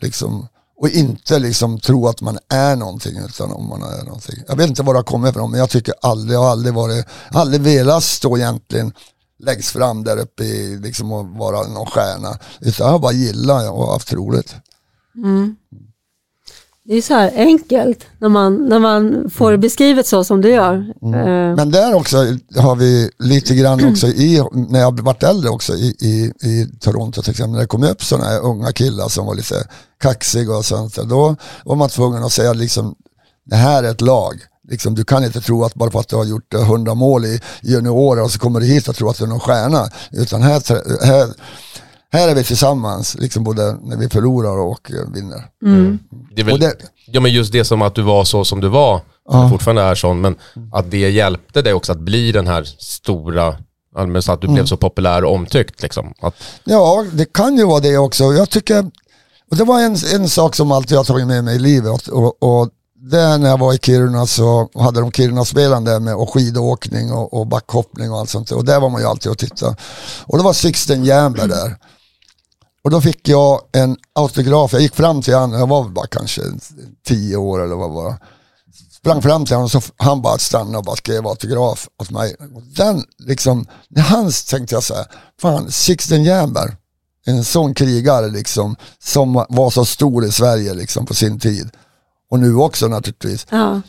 Liksom, 0.02 0.48
och 0.86 0.92
inte 0.92 1.40
liksom 1.40 1.80
tro 1.80 2.08
att 2.08 2.22
man 2.22 2.38
är 2.50 2.76
någonting 2.76 3.18
utan 3.18 3.52
om 3.52 3.70
man 3.70 3.84
är 3.84 4.04
någonting. 4.04 4.36
Jag 4.48 4.56
vet 4.56 4.70
inte 4.70 4.84
var 4.84 4.94
det 4.94 5.00
har 5.00 5.04
kommit 5.04 5.32
ifrån 5.32 5.52
men 5.52 5.60
jag 5.60 5.70
tycker 5.70 5.94
aldrig, 6.02 6.36
jag 6.36 6.42
har 6.42 6.50
aldrig 6.50 6.74
varit, 6.74 7.06
aldrig 7.32 7.62
velat 7.62 8.04
stå 8.04 8.38
egentligen 8.38 8.94
längst 9.40 9.70
fram 9.70 10.04
där 10.04 10.18
uppe 10.18 10.44
i, 10.44 10.78
liksom 10.78 11.12
och 11.12 11.26
vara 11.26 11.68
någon 11.68 11.86
stjärna. 11.86 12.40
Utan 12.60 12.86
jag 12.86 12.92
har 12.92 13.00
bara 13.00 13.12
gillat 13.12 13.70
och 13.72 13.92
haft 13.92 14.14
roligt. 14.14 14.56
Mm. 15.16 15.56
Det 16.88 16.96
är 16.96 17.02
så 17.02 17.14
här 17.14 17.32
enkelt 17.36 18.06
när 18.20 18.30
man, 18.30 18.70
när 18.70 18.80
man 18.80 19.30
får 19.30 19.52
det 19.52 19.58
beskrivet 19.58 20.08
så 20.08 20.24
som 20.24 20.42
du 20.42 20.50
gör. 20.50 20.74
Eh, 20.76 21.56
Men 21.56 21.72
där 21.72 21.96
också 21.96 22.18
har 22.58 22.76
vi 22.76 23.10
lite 23.20 23.56
grann 23.56 23.86
också 23.90 24.08
i, 24.08 24.44
när 24.52 24.80
jag 24.80 25.00
varit 25.00 25.24
äldre 25.24 25.50
också 25.50 25.74
i, 25.74 25.96
i, 26.00 26.32
i 26.50 26.68
Toronto 26.80 27.22
till 27.22 27.32
exempel, 27.32 27.52
när 27.52 27.60
det 27.60 27.68
kom 27.68 27.84
upp 27.84 28.04
sådana 28.04 28.26
här 28.28 28.40
unga 28.40 28.72
killar 28.72 29.08
som 29.08 29.26
var 29.26 29.36
lite 29.36 29.68
kaxiga 30.02 30.58
och 30.58 30.66
sånt 30.66 30.96
då 30.96 31.36
var 31.66 31.76
man 31.76 31.90
tvungen 31.90 32.24
att 32.24 32.32
säga 32.32 32.54
liksom, 32.54 32.96
det 33.46 33.56
här 33.56 33.84
är 33.84 33.92
ett 33.92 34.02
lag. 34.02 34.34
Liksom, 34.70 34.96
du 34.96 35.04
kan 35.04 35.24
inte 35.24 35.42
tro 35.42 35.64
att 35.64 35.74
bara 35.74 35.92
för 35.92 36.00
att 36.00 36.08
du 36.08 36.16
har 36.16 36.26
gjort 36.26 36.54
eh, 36.54 36.62
100 36.62 36.94
mål 36.94 37.26
i 37.26 37.40
juniorer 37.62 38.24
och 38.24 38.32
så 38.32 38.40
kommer 38.40 38.60
du 38.60 38.66
hit 38.66 38.88
och 38.88 38.96
tror 38.96 39.10
att 39.10 39.18
du 39.18 39.24
är 39.24 39.28
någon 39.28 39.40
stjärna. 39.40 39.90
Utan 40.12 40.42
här, 40.42 40.62
här, 41.06 41.28
här 42.16 42.28
är 42.28 42.36
vi 42.36 42.44
tillsammans, 42.44 43.16
liksom 43.20 43.44
både 43.44 43.78
när 43.84 43.98
vi 43.98 44.10
förlorar 44.10 44.58
och 44.58 44.92
eh, 44.92 45.14
vinner. 45.14 45.44
Det 46.36 46.42
är 46.42 46.46
väl, 46.46 46.54
Och 46.54 46.60
det- 46.60 46.76
ja 47.08 47.20
men 47.22 47.32
just 47.34 47.52
det 47.52 47.66
som 47.66 47.82
att 47.82 47.96
du 47.96 48.02
var 48.02 48.24
så 48.24 48.46
som 48.46 48.62
du 48.62 48.68
var, 48.68 49.02
du 49.32 49.50
fortfarande 49.50 49.82
är 49.82 49.96
sån, 49.96 50.22
men 50.22 50.36
att 50.74 50.92
det 50.92 50.98
hjälpte 51.10 51.62
dig 51.62 51.74
också 51.74 51.92
att 51.92 52.00
bli 52.00 52.32
den 52.32 52.48
här 52.48 52.64
stora, 52.80 53.56
ja, 53.96 54.06
men 54.06 54.22
så 54.22 54.32
att 54.32 54.42
du 54.42 54.48
blev 54.48 54.66
så 54.66 54.78
populär 54.78 55.24
och 55.24 55.34
omtyckt 55.34 55.82
liksom. 55.82 56.14
Att, 56.22 56.36
Ja, 56.64 57.06
det 57.14 57.34
kan 57.34 57.58
ju 57.58 57.66
vara 57.66 57.80
det 57.80 57.98
också. 57.98 58.24
Jag 58.24 58.50
tycker, 58.50 58.86
och 59.52 59.58
det 59.58 59.64
var 59.64 59.80
en, 59.82 59.96
en 60.16 60.30
sak 60.30 60.56
som 60.56 60.72
alltid 60.72 60.92
jag 60.92 61.00
har 61.00 61.04
tagit 61.06 61.28
med 61.28 61.44
mig 61.44 61.56
i 61.56 61.60
livet. 61.60 62.08
Och, 62.08 62.44
och 62.44 62.70
det 63.12 63.20
är 63.20 63.38
när 63.38 63.50
jag 63.50 63.60
var 63.60 63.74
i 63.74 63.78
Kiruna 63.78 64.26
så 64.28 64.70
hade 64.80 65.00
de 65.00 65.12
Kiruna-spelaren 65.12 65.84
där 65.84 66.00
med 66.00 66.16
och 66.16 66.34
skidåkning 66.34 67.12
och, 67.12 67.34
och 67.34 67.48
backhoppning 67.48 68.12
och 68.12 68.20
allt 68.20 68.30
sånt. 68.30 68.52
Och 68.52 68.66
där 68.66 68.80
var 68.80 68.90
man 68.90 69.02
ju 69.02 69.08
alltid 69.08 69.32
och 69.32 69.38
tittade. 69.38 69.76
Och 70.26 70.38
det 70.38 70.44
var 70.44 70.54
Sixten 70.54 71.06
Jernberg 71.06 71.48
där. 71.50 71.76
Och 72.86 72.92
då 72.92 73.02
fick 73.02 73.28
jag 73.30 73.62
en 73.72 73.98
autograf, 74.14 74.74
jag 74.74 74.82
gick 74.82 74.96
fram 74.96 75.22
till 75.22 75.34
honom, 75.36 75.60
jag 75.60 75.68
var 75.68 75.84
bara 75.90 76.08
kanske 76.08 76.42
tio 77.08 77.38
år 77.38 77.64
eller 77.64 77.76
vad 77.76 77.92
var 77.92 78.16
Sprang 78.98 79.22
fram 79.22 79.46
till 79.46 79.56
honom 79.56 79.66
och 79.66 79.72
så 79.72 79.82
han 79.98 80.22
bara 80.22 80.38
stannade 80.38 80.78
och 80.78 80.84
bara 80.84 80.96
skrev 80.96 81.28
autograf 81.28 81.88
åt 82.02 82.10
mig. 82.12 82.36
Och 82.56 82.62
den 82.64 83.04
liksom, 83.18 83.66
när 83.90 84.02
han 84.02 84.32
tänkte 84.50 84.76
jag 84.76 84.84
så 84.84 84.96
här, 84.96 85.06
fan 85.42 85.72
Sixten 85.72 86.24
Jernberg, 86.24 86.72
en 87.26 87.44
sån 87.44 87.74
krigare 87.74 88.28
liksom, 88.28 88.76
som 89.04 89.46
var 89.50 89.70
så 89.70 89.86
stor 89.86 90.26
i 90.26 90.32
Sverige 90.32 90.74
liksom 90.74 91.06
på 91.06 91.14
sin 91.14 91.40
tid. 91.40 91.70
Och 92.32 92.40
nu 92.40 92.56
också 92.56 92.88
naturligtvis. 92.88 93.48
ja. 93.50 93.82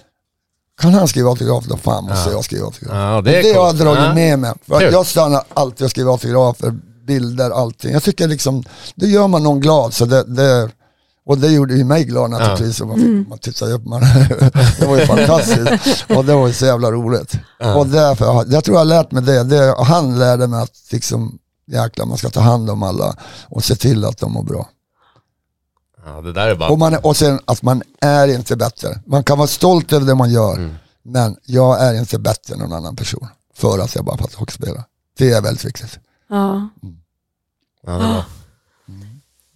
Kan 0.81 0.95
han 0.95 1.09
skriva 1.09 1.31
autograf, 1.31 1.65
då 1.65 1.77
fan 1.77 2.05
måste 2.05 2.31
jag 2.31 2.45
skriva 2.45 2.65
autograf. 2.67 2.95
Ja, 2.97 3.17
och 3.17 3.25
det 3.25 3.37
är 3.39 3.43
det 3.43 3.59
har 3.59 3.67
jag 3.67 3.77
dragit 3.77 4.03
Ja. 4.05 4.15
med 4.15 4.39
mig. 4.39 4.53
För 4.67 4.81
jag 4.81 5.07
stannar 5.07 5.43
alltid 5.55 5.85
och 5.85 5.91
skriver 5.91 6.11
autografer, 6.13 6.75
bilder, 7.07 7.51
allting. 7.51 7.93
Jag 7.93 8.03
tycker 8.03 8.29
liksom, 8.29 8.65
det 8.95 9.07
gör 9.07 9.29
man 9.29 9.43
någon 9.43 9.61
glad. 9.61 9.95
Så 9.95 10.05
det, 10.05 10.25
det, 10.25 10.71
och 11.27 11.39
det 11.39 11.49
gjorde 11.49 11.75
ju 11.75 11.85
mig 11.85 12.05
glad 12.05 12.31
naturligtvis. 12.31 12.81
Och 12.81 12.89
man, 12.89 12.97
fick, 12.97 13.29
man 13.29 13.39
tittade 13.39 13.73
upp, 13.73 13.85
man, 13.87 14.01
det 14.79 14.87
var 14.87 14.97
ju 14.99 15.07
fantastiskt. 15.07 16.05
Och 16.09 16.25
det 16.25 16.35
var 16.35 16.47
ju 16.47 16.53
så 16.53 16.67
jävla 16.67 16.91
roligt. 16.93 17.39
Och 17.77 17.87
därför, 17.87 18.45
jag 18.53 18.65
tror 18.65 18.75
jag 18.75 18.81
har 18.81 18.85
lärt 18.85 19.11
mig 19.11 19.23
det. 19.23 19.43
det 19.45 19.75
han 19.79 20.19
lärde 20.19 20.47
mig 20.47 20.63
att 20.63 20.73
liksom, 20.93 21.39
jäklar 21.67 22.07
man 22.07 22.19
ska 22.19 22.29
ta 22.31 22.41
hand 22.41 22.71
om 22.71 22.83
alla 22.83 23.17
och 23.49 23.65
se 23.65 23.75
till 23.77 24.05
att 24.05 24.19
de 24.19 24.33
mår 24.33 24.43
bra. 24.43 24.69
ja, 26.07 26.21
det 26.21 26.33
där 26.33 26.47
är 26.49 26.55
bara, 26.55 26.71
Och, 26.71 26.79
man, 26.79 26.95
och 26.95 27.17
sen 27.17 27.41
att 27.45 27.63
man 27.63 27.83
är 28.01 28.29
inte 28.29 28.57
bättre. 28.57 29.01
Man 29.07 29.25
kan 29.25 29.39
vara 29.39 29.49
stolt 29.49 29.93
över 29.93 30.07
det 30.07 30.15
man 30.15 30.31
gör, 30.31 30.57
men 31.03 31.37
jag 31.47 31.81
är 31.83 31.95
inte 31.95 32.19
bättre 32.19 32.55
än 32.55 32.61
någon 32.61 32.73
annan 32.73 32.97
person 32.97 33.29
för 33.55 33.79
att 33.79 33.95
jag 33.95 34.05
bara 34.05 34.17
fattar 34.19 34.39
hockeyspelare. 34.39 34.85
Det 35.19 35.33
är 35.33 35.43
väldigt 35.43 35.65
viktigt. 35.65 35.99
Ja. 36.29 36.69
ja, 37.87 37.93
det, 37.93 37.99
var. 37.99 38.25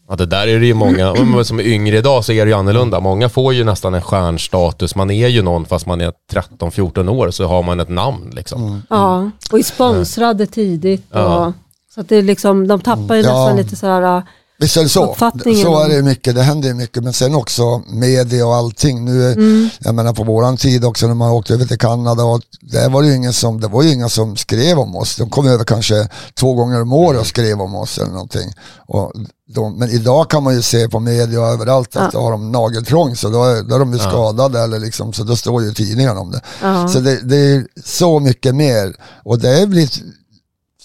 ja, 0.08 0.16
det 0.16 0.26
där 0.26 0.46
är 0.46 0.60
det 0.60 0.66
ju 0.66 0.74
många, 0.74 1.14
men 1.24 1.44
som 1.44 1.58
är 1.60 1.64
yngre 1.64 1.96
idag 1.98 2.24
så 2.24 2.32
är 2.32 2.44
det 2.44 2.50
ju 2.50 2.56
annorlunda. 2.56 3.00
Många 3.00 3.28
får 3.28 3.54
ju 3.54 3.64
nästan 3.64 3.94
en 3.94 4.02
stjärnstatus, 4.02 4.94
man 4.94 5.10
är 5.10 5.28
ju 5.28 5.42
någon 5.42 5.66
fast 5.66 5.86
man 5.86 6.00
är 6.00 6.12
13-14 6.32 7.08
år 7.08 7.30
så 7.30 7.46
har 7.46 7.62
man 7.62 7.80
ett 7.80 7.88
namn 7.88 8.30
liksom. 8.34 8.82
ja, 8.90 9.30
och 9.52 9.58
är 9.58 9.62
sponsrade 9.62 10.46
tidigt. 10.46 11.10
Och, 11.12 11.18
Ja. 11.20 11.52
Så 11.94 12.00
att 12.00 12.08
det 12.08 12.16
är 12.16 12.22
liksom, 12.22 12.68
de 12.68 12.80
tappar 12.80 13.14
ju 13.14 13.22
Ja. 13.22 13.28
nästan 13.32 13.56
lite 13.56 13.76
sådär, 13.76 14.22
Visst 14.60 14.76
är 14.76 14.82
det 14.82 14.88
så. 14.88 15.14
Så 15.62 15.82
är 15.82 15.88
det 15.88 16.02
mycket, 16.02 16.34
det 16.34 16.42
händer 16.42 16.68
ju 16.68 16.74
mycket. 16.74 17.02
Men 17.02 17.12
sen 17.12 17.34
också 17.34 17.82
media 17.88 18.46
och 18.46 18.54
allting. 18.54 19.04
Nu, 19.04 19.20
Mm. 19.32 19.68
Jag 19.78 19.94
menar 19.94 20.12
på 20.12 20.24
våran 20.24 20.56
tid 20.56 20.84
också 20.84 21.06
när 21.06 21.14
man 21.14 21.30
åkte 21.30 21.54
över 21.54 21.64
till 21.64 21.78
Kanada. 21.78 22.24
Och 22.24 22.40
där 22.60 22.88
var 22.88 23.02
det, 23.02 23.08
ju 23.08 23.14
ingen 23.14 23.32
som, 23.32 23.60
det 23.60 23.68
var 23.68 23.82
ju 23.82 23.92
inga 23.92 24.08
som 24.08 24.36
skrev 24.36 24.78
om 24.78 24.96
oss. 24.96 25.16
De 25.16 25.30
kom 25.30 25.46
över 25.46 25.64
kanske 25.64 26.08
två 26.34 26.54
gånger 26.54 26.82
om 26.82 26.92
året 26.92 27.20
och 27.20 27.26
skrev 27.26 27.60
om 27.60 27.74
oss 27.74 27.98
eller 27.98 28.12
någonting. 28.12 28.52
Och 28.86 29.12
de, 29.54 29.78
men 29.78 29.90
idag 29.90 30.30
kan 30.30 30.42
man 30.42 30.54
ju 30.54 30.62
se 30.62 30.88
på 30.88 31.00
media 31.00 31.40
och 31.40 31.48
överallt 31.48 31.96
att 31.96 32.12
då 32.12 32.20
har 32.20 32.30
de 32.30 32.52
nageltrång 32.52 33.16
så 33.16 33.28
då 33.28 33.44
är, 33.44 33.62
då 33.62 33.74
är 33.74 33.78
de 33.78 33.92
ju 33.92 33.98
skadade 33.98 34.60
eller 34.60 34.78
liksom, 34.78 35.12
så 35.12 35.24
då 35.24 35.36
står 35.36 35.62
ju 35.62 35.72
tidningarna 35.72 36.20
om 36.20 36.30
det. 36.30 36.40
Ja. 36.62 36.88
Så 36.88 37.00
det, 37.00 37.20
det 37.22 37.36
är 37.36 37.66
så 37.84 38.20
mycket 38.20 38.54
mer. 38.54 38.94
Och 39.24 39.38
det 39.38 39.60
är 39.60 39.66
blivit 39.66 40.02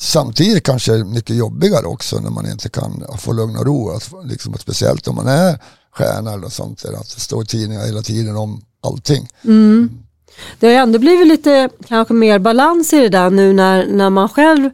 samtidigt 0.06 0.64
kanske 0.64 0.92
mycket 0.92 1.36
jobbigare 1.36 1.86
också 1.86 2.20
när 2.20 2.30
man 2.30 2.52
inte 2.52 2.70
kan 2.70 3.04
få 3.20 3.34
lugn 3.34 3.58
och 3.58 3.66
ro. 3.66 3.90
Att, 3.90 4.12
liksom, 4.24 4.54
och 4.54 4.60
speciellt 4.60 5.08
om 5.08 5.16
man 5.16 5.28
är 5.28 5.60
stjärna 5.92 6.34
eller 6.34 6.50
sånt 6.50 6.84
där. 6.84 6.94
Att 6.94 7.16
det 7.16 7.22
står 7.22 7.44
i 7.44 7.46
tidningar 7.46 7.86
hela 7.86 8.02
tiden 8.02 8.36
om 8.36 8.62
allting. 8.84 9.28
Det 10.60 10.68
har 10.68 10.72
ju 10.72 10.80
ändå 10.80 11.00
blivit 11.00 11.28
lite 11.28 11.70
kanske 11.88 12.14
mer 12.14 12.40
balans 12.40 12.94
i 12.94 13.00
det 13.00 13.10
där 13.10 13.30
nu 13.30 13.54
när, 13.54 13.88
när 13.88 14.10
man 14.10 14.30
själv 14.30 14.70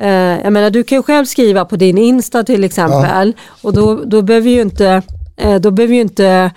eh, 0.00 0.08
jag 0.44 0.52
menar 0.52 0.70
du 0.70 0.84
kan 0.84 0.98
ju 0.98 1.02
själv 1.02 1.26
skriva 1.26 1.64
på 1.64 1.76
din 1.76 1.98
Insta 1.98 2.44
till 2.44 2.64
exempel 2.64 3.32
och 3.62 3.72
då, 3.72 4.04
då 4.04 4.22
behöver 4.22 4.50
ju 4.50 4.60
inte, 4.60 5.02
eh, 5.36 5.60
då 5.60 5.70
behöver 5.70 5.94
ju 5.94 6.00
inte 6.00 6.50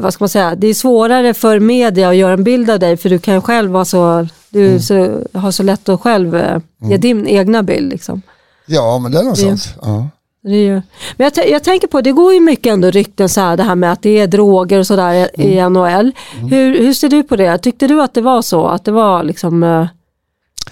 vad 0.00 0.12
ska 0.14 0.22
man 0.22 0.28
säga, 0.28 0.54
det 0.54 0.66
är 0.66 0.74
svårare 0.74 1.34
för 1.34 1.60
media 1.60 2.08
att 2.08 2.16
göra 2.16 2.32
en 2.32 2.44
bild 2.44 2.70
av 2.70 2.78
dig 2.78 2.96
för 2.96 3.08
du 3.10 3.18
kan 3.18 3.42
själv 3.42 3.70
vara 3.70 3.84
så, 3.84 4.28
du 4.48 4.66
Mm. 4.66 4.80
så, 4.80 5.22
har 5.38 5.50
så 5.50 5.62
lätt 5.62 5.88
att 5.88 6.00
själv 6.00 6.36
eh, 6.36 6.58
ge 6.82 6.96
din 6.96 7.26
egna 7.26 7.62
bild. 7.62 7.90
Liksom. 7.92 8.22
Ja, 8.66 8.98
men 8.98 9.12
det 9.12 9.18
är 9.18 9.22
nog 9.22 9.36
sant. 9.38 9.74
Ja. 9.82 10.08
Det 10.42 10.68
är 10.68 10.82
men 11.16 11.30
jag, 11.36 11.48
jag 11.50 11.64
tänker 11.64 11.86
på, 11.88 12.00
det 12.00 12.12
går 12.12 12.34
ju 12.34 12.40
mycket 12.40 12.72
ändå 12.72 12.90
rykten 12.90 13.28
så 13.28 13.40
här, 13.40 13.56
det 13.56 13.62
här 13.62 13.74
med 13.74 13.92
att 13.92 14.02
det 14.02 14.18
är 14.18 14.26
droger 14.26 14.78
och 14.78 14.86
sådär 14.86 15.14
i- 15.14 15.42
i 15.42 15.58
Mm. 15.58 15.72
NHL. 15.72 16.12
Hur, 16.50 16.78
hur 16.78 16.94
ser 16.94 17.08
du 17.08 17.22
på 17.22 17.36
det? 17.36 17.58
Tyckte 17.58 17.86
du 17.86 18.02
att 18.02 18.14
det 18.14 18.20
var 18.20 18.42
så? 18.42 18.66
Att 18.66 18.84
det 18.84 18.92
var 18.92 19.22
liksom... 19.22 19.62
eh, 19.62 19.86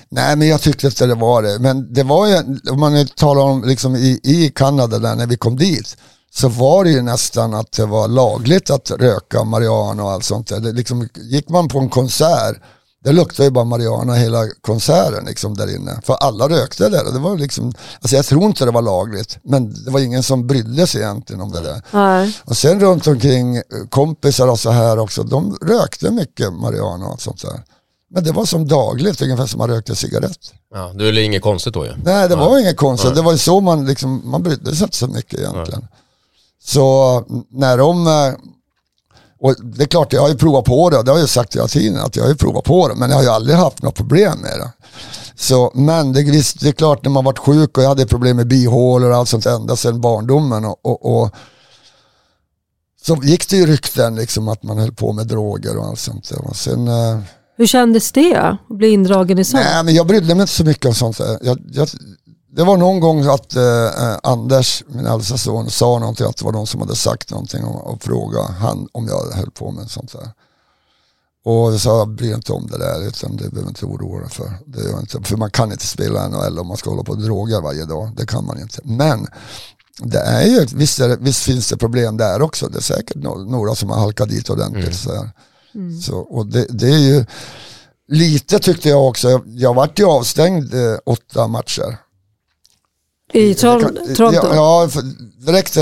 Nej, 0.09 0.37
men 0.37 0.49
jag 0.49 0.61
tyckte 0.61 0.87
inte 0.87 1.07
det 1.07 1.15
var 1.15 1.43
det. 1.43 1.59
Men 1.61 1.93
det 1.95 2.03
var 2.03 2.27
ju, 2.27 2.35
om 2.73 2.81
man 2.81 2.93
nu 2.93 3.07
talar 3.07 3.43
om 3.43 3.65
liksom 3.67 3.97
i, 3.97 4.21
i 4.23 4.53
Kanada 4.55 4.99
där 4.99 5.15
när 5.17 5.27
vi 5.27 5.37
kom 5.37 5.57
dit, 5.57 5.97
så 6.37 6.49
var 6.49 6.85
det 6.85 6.91
ju 6.91 7.03
nästan 7.03 7.55
att 7.55 7.73
det 7.73 7.87
var 7.87 8.09
lagligt 8.09 8.71
att 8.71 8.91
röka 8.91 9.45
marijuana 9.45 10.05
och 10.05 10.11
allt 10.11 10.25
sånt 10.25 10.49
där. 10.49 10.61
Det 10.61 10.73
liksom, 10.73 11.09
gick 11.15 11.49
man 11.49 11.69
på 11.69 11.79
en 11.79 11.89
konsert, 11.89 12.57
det 13.05 13.13
luktade 13.13 13.45
ju 13.45 13.51
bara 13.51 13.65
marijuana 13.65 14.15
hela 14.15 14.39
konserten 14.61 15.25
liksom 15.25 15.57
där 15.57 15.77
inne. 15.77 16.01
För 16.05 16.15
alla 16.15 16.49
rökte 16.49 16.89
där. 16.89 17.07
och 17.07 17.13
Det 17.13 17.19
var 17.19 17.39
liksom, 17.39 17.73
alltså 18.01 18.17
jag 18.17 18.25
tror 18.25 18.45
inte 18.45 18.65
det 18.65 18.71
var 18.71 18.83
lagligt, 18.83 19.39
men 19.43 19.85
det 19.85 19.91
var 19.91 20.01
ingen 20.01 20.23
som 20.23 20.47
brydde 20.47 20.87
sig 20.87 21.01
egentligen 21.01 21.41
om 21.43 21.53
det 21.53 21.61
där. 21.61 21.83
nej. 21.91 22.39
Och 22.45 22.57
sen 22.57 22.81
runt 22.81 23.07
omkring 23.07 23.63
kompisar 23.91 24.49
och 24.49 24.61
så 24.61 24.71
här 24.71 24.99
också, 24.99 25.23
de 25.23 25.57
rökte 25.63 26.11
mycket 26.11 26.53
marijuana 26.53 27.07
och 27.07 27.21
sånt 27.23 27.43
där. 27.43 27.63
Men 28.11 28.25
det 28.25 28.33
var 28.33 28.45
som 28.45 28.69
dagligt, 28.69 29.23
ungefär 29.23 29.47
som 29.47 29.59
man 29.59 29.71
rökte 29.71 29.97
cigarett. 29.97 30.53
Ja, 30.75 30.93
det 30.95 31.03
är 31.03 31.07
väl 31.07 31.19
inget 31.19 31.43
konstigt 31.43 31.75
då 31.75 31.87
ju. 31.87 31.93
Nej, 32.05 32.29
det 32.29 32.37
var 32.37 32.59
inget 32.59 32.77
konstigt. 32.77 33.15
Det 33.15 33.23
var 33.23 33.33
ju 33.33 33.39
så 33.39 33.61
man 33.61 33.87
liksom, 33.87 34.31
man 34.31 34.43
brydde 34.43 34.77
sig 34.77 34.85
inte 34.85 34.97
så 34.97 35.07
mycket 35.07 35.39
egentligen. 35.39 35.87
Så 36.65 37.25
när 37.51 37.79
de, 37.79 38.07
och 39.41 39.55
det 39.63 39.83
är 39.83 39.87
klart 39.87 40.13
jag 40.13 40.23
har 40.23 40.29
ju 40.29 40.35
provat 40.37 40.65
på 40.65 40.91
det, 40.91 41.03
det 41.03 41.11
har 41.11 41.19
jag 41.19 41.29
sagt 41.29 41.57
hela 41.57 41.69
tiden 41.69 42.01
att 42.01 42.17
jag 42.17 42.23
har 42.25 42.31
ju 42.31 42.37
provat 42.37 42.65
på 42.65 42.89
det, 42.89 42.95
men 42.95 43.11
jag 43.11 43.17
har 43.17 43.23
ju 43.23 43.29
aldrig 43.29 43.57
haft 43.57 43.83
något 43.83 43.95
problem 43.95 44.39
med 44.39 44.59
det. 44.59 44.73
Så, 45.37 45.73
men 45.75 46.13
det, 46.13 46.23
visst, 46.23 46.61
det 46.61 46.69
är 46.69 46.73
klart 46.73 47.05
när 47.05 47.11
man 47.11 47.25
varit 47.25 47.39
sjuk 47.39 47.79
och 47.79 47.85
jag 47.85 47.89
hade 47.89 48.07
problem 48.07 48.37
med 48.37 48.47
bihålor 48.47 49.11
och 49.11 49.17
allt 49.17 49.29
sånt 49.29 49.47
ända 49.47 49.77
sedan 49.77 50.01
barndomen 50.01 50.65
och, 50.65 50.87
och, 50.87 51.23
och 51.23 51.35
så 53.03 53.17
gick 53.23 53.49
det 53.49 53.57
ju 53.57 53.67
rykten 53.67 54.17
liksom 54.17 54.49
att 54.49 54.63
man 54.63 54.79
höll 54.79 54.93
på 54.93 55.13
med 55.13 55.27
droger 55.27 55.77
och 55.77 55.87
allt 55.87 55.99
sånt 55.99 56.29
där. 56.29 56.49
Och 56.49 56.57
sen, 56.57 56.89
eh, 56.89 57.19
Hur 57.57 57.67
kändes 57.67 58.13
det 58.13 58.37
att 58.37 58.69
bli 58.69 58.89
indragen 58.89 59.39
i 59.39 59.45
sånt? 59.45 59.65
Nej, 59.65 59.85
men 59.85 59.95
jag 59.95 60.07
brydde 60.07 60.35
mig 60.35 60.43
inte 60.43 60.53
så 60.53 60.65
mycket 60.65 60.87
om 60.87 60.95
sånt. 60.95 61.19
Jag, 61.19 61.59
jag, 61.73 61.89
det 62.57 62.65
var 62.65 62.77
någon 62.77 63.01
gång 63.01 63.27
att 63.27 63.57
eh, 63.57 64.17
Anders, 64.23 64.85
min 64.89 65.07
äldsta 65.07 65.39
son, 65.39 65.71
sa 65.71 65.99
någonting 65.99 66.27
att 66.27 66.37
det 66.37 66.45
var 66.45 66.53
någon 66.53 66.67
som 66.67 66.81
hade 66.81 66.97
sagt 66.97 67.31
någonting 67.31 67.65
och, 67.65 67.95
och 67.95 68.03
frågade 68.03 68.53
han 68.53 68.89
om 68.93 69.09
jag 69.09 69.37
höll 69.37 69.51
på 69.51 69.71
med 69.71 69.91
sånt 69.91 70.13
där. 70.13 70.31
Och 71.45 71.73
jag 71.73 71.81
sa, 71.81 72.07
bryr 72.07 72.35
inte 72.35 72.53
om 72.53 72.67
det 72.67 72.79
där, 72.79 73.09
utan 73.09 73.37
det 73.37 73.51
behöver 73.51 73.69
inte 73.69 73.87
oroa 73.87 74.21
dig 74.21 74.31
för. 74.31 74.53
Det 74.67 74.83
gör 74.83 75.01
inte. 75.01 75.23
För 75.23 75.37
man 75.37 75.51
kan 75.51 75.73
inte 75.73 75.87
spela 75.87 76.29
NHL 76.29 76.59
om 76.59 76.67
man 76.67 76.77
ska 76.77 76.91
hålla 76.91 77.03
på 77.03 77.13
och 77.13 77.23
droga 77.23 77.61
varje 77.61 77.85
dag. 77.85 78.13
Det 78.17 78.27
kan 78.27 78.47
man 78.47 78.61
inte. 78.61 78.81
Men 78.85 79.27
det 79.99 80.19
är 80.19 80.45
ju, 80.47 80.67
visst, 80.75 81.01
är 81.01 81.09
det, 81.09 81.17
visst 81.21 81.43
finns 81.43 81.69
det 81.69 81.77
problem 81.77 82.17
där 82.17 82.43
också. 82.43 82.69
Det 82.69 82.79
är 82.79 82.83
säkert 82.83 83.17
no- 83.17 83.51
några 83.51 83.75
som 83.75 83.91
har 83.91 84.01
halkat 84.01 84.29
dit 84.29 84.51
ordentligt. 84.51 84.97
Så 84.97 85.15
här. 85.15 85.31
Så, 86.03 86.19
och 86.19 86.47
det, 86.47 86.67
det 86.71 86.89
är 86.89 86.99
ju 86.99 87.27
lite 88.09 88.59
tyckte 88.59 88.89
jag 88.89 89.09
också. 89.09 89.31
Jag, 89.31 89.43
jag 89.47 89.75
vart 89.75 89.99
ju 89.99 90.05
avstängd 90.05 90.75
eh, 90.75 90.97
åtta 91.07 91.47
matcher. 91.49 91.99
I 93.35 93.55
Toronto? 93.55 94.49
Ja, 94.49 94.55
ja 94.55 94.89
direkt 95.47 95.77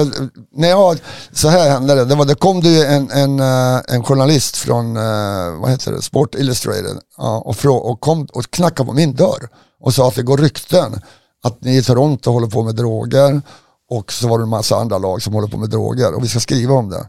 när 0.52 0.68
jag, 0.68 0.98
så 1.32 1.48
här 1.48 1.70
hände 1.70 1.94
det. 1.94 2.04
Det, 2.04 2.14
var, 2.14 2.24
det 2.24 2.34
kom 2.34 2.60
det 2.60 2.68
ju 2.68 2.82
en, 2.82 3.10
en, 3.10 3.40
eh, 3.40 3.80
en 3.88 4.04
journalist 4.04 4.56
från, 4.56 4.96
eh, 4.96 5.60
vad 5.60 5.70
heter 5.70 5.92
det, 5.92 6.02
Sport 6.02 6.34
Illustrated 6.34 6.98
ja, 7.16 7.38
och, 7.38 7.56
frå, 7.56 7.76
och 7.76 8.00
kom 8.00 8.26
och 8.32 8.50
knackade 8.50 8.86
på 8.86 8.92
min 8.92 9.14
dörr 9.14 9.48
och 9.80 9.94
sa 9.94 10.08
att 10.08 10.14
det 10.14 10.22
går 10.22 10.36
rykten 10.36 11.00
att 11.42 11.60
ni 11.60 11.76
i 11.76 11.82
Toronto 11.82 12.30
håller 12.30 12.46
på 12.46 12.62
med 12.62 12.74
droger 12.74 13.42
och 13.90 14.12
så 14.12 14.28
var 14.28 14.38
det 14.38 14.44
en 14.44 14.48
massa 14.48 14.76
andra 14.76 14.98
lag 14.98 15.22
som 15.22 15.34
håller 15.34 15.48
på 15.48 15.56
med 15.56 15.70
droger 15.70 16.14
och 16.14 16.24
vi 16.24 16.28
ska 16.28 16.40
skriva 16.40 16.74
om 16.74 16.90
det. 16.90 17.08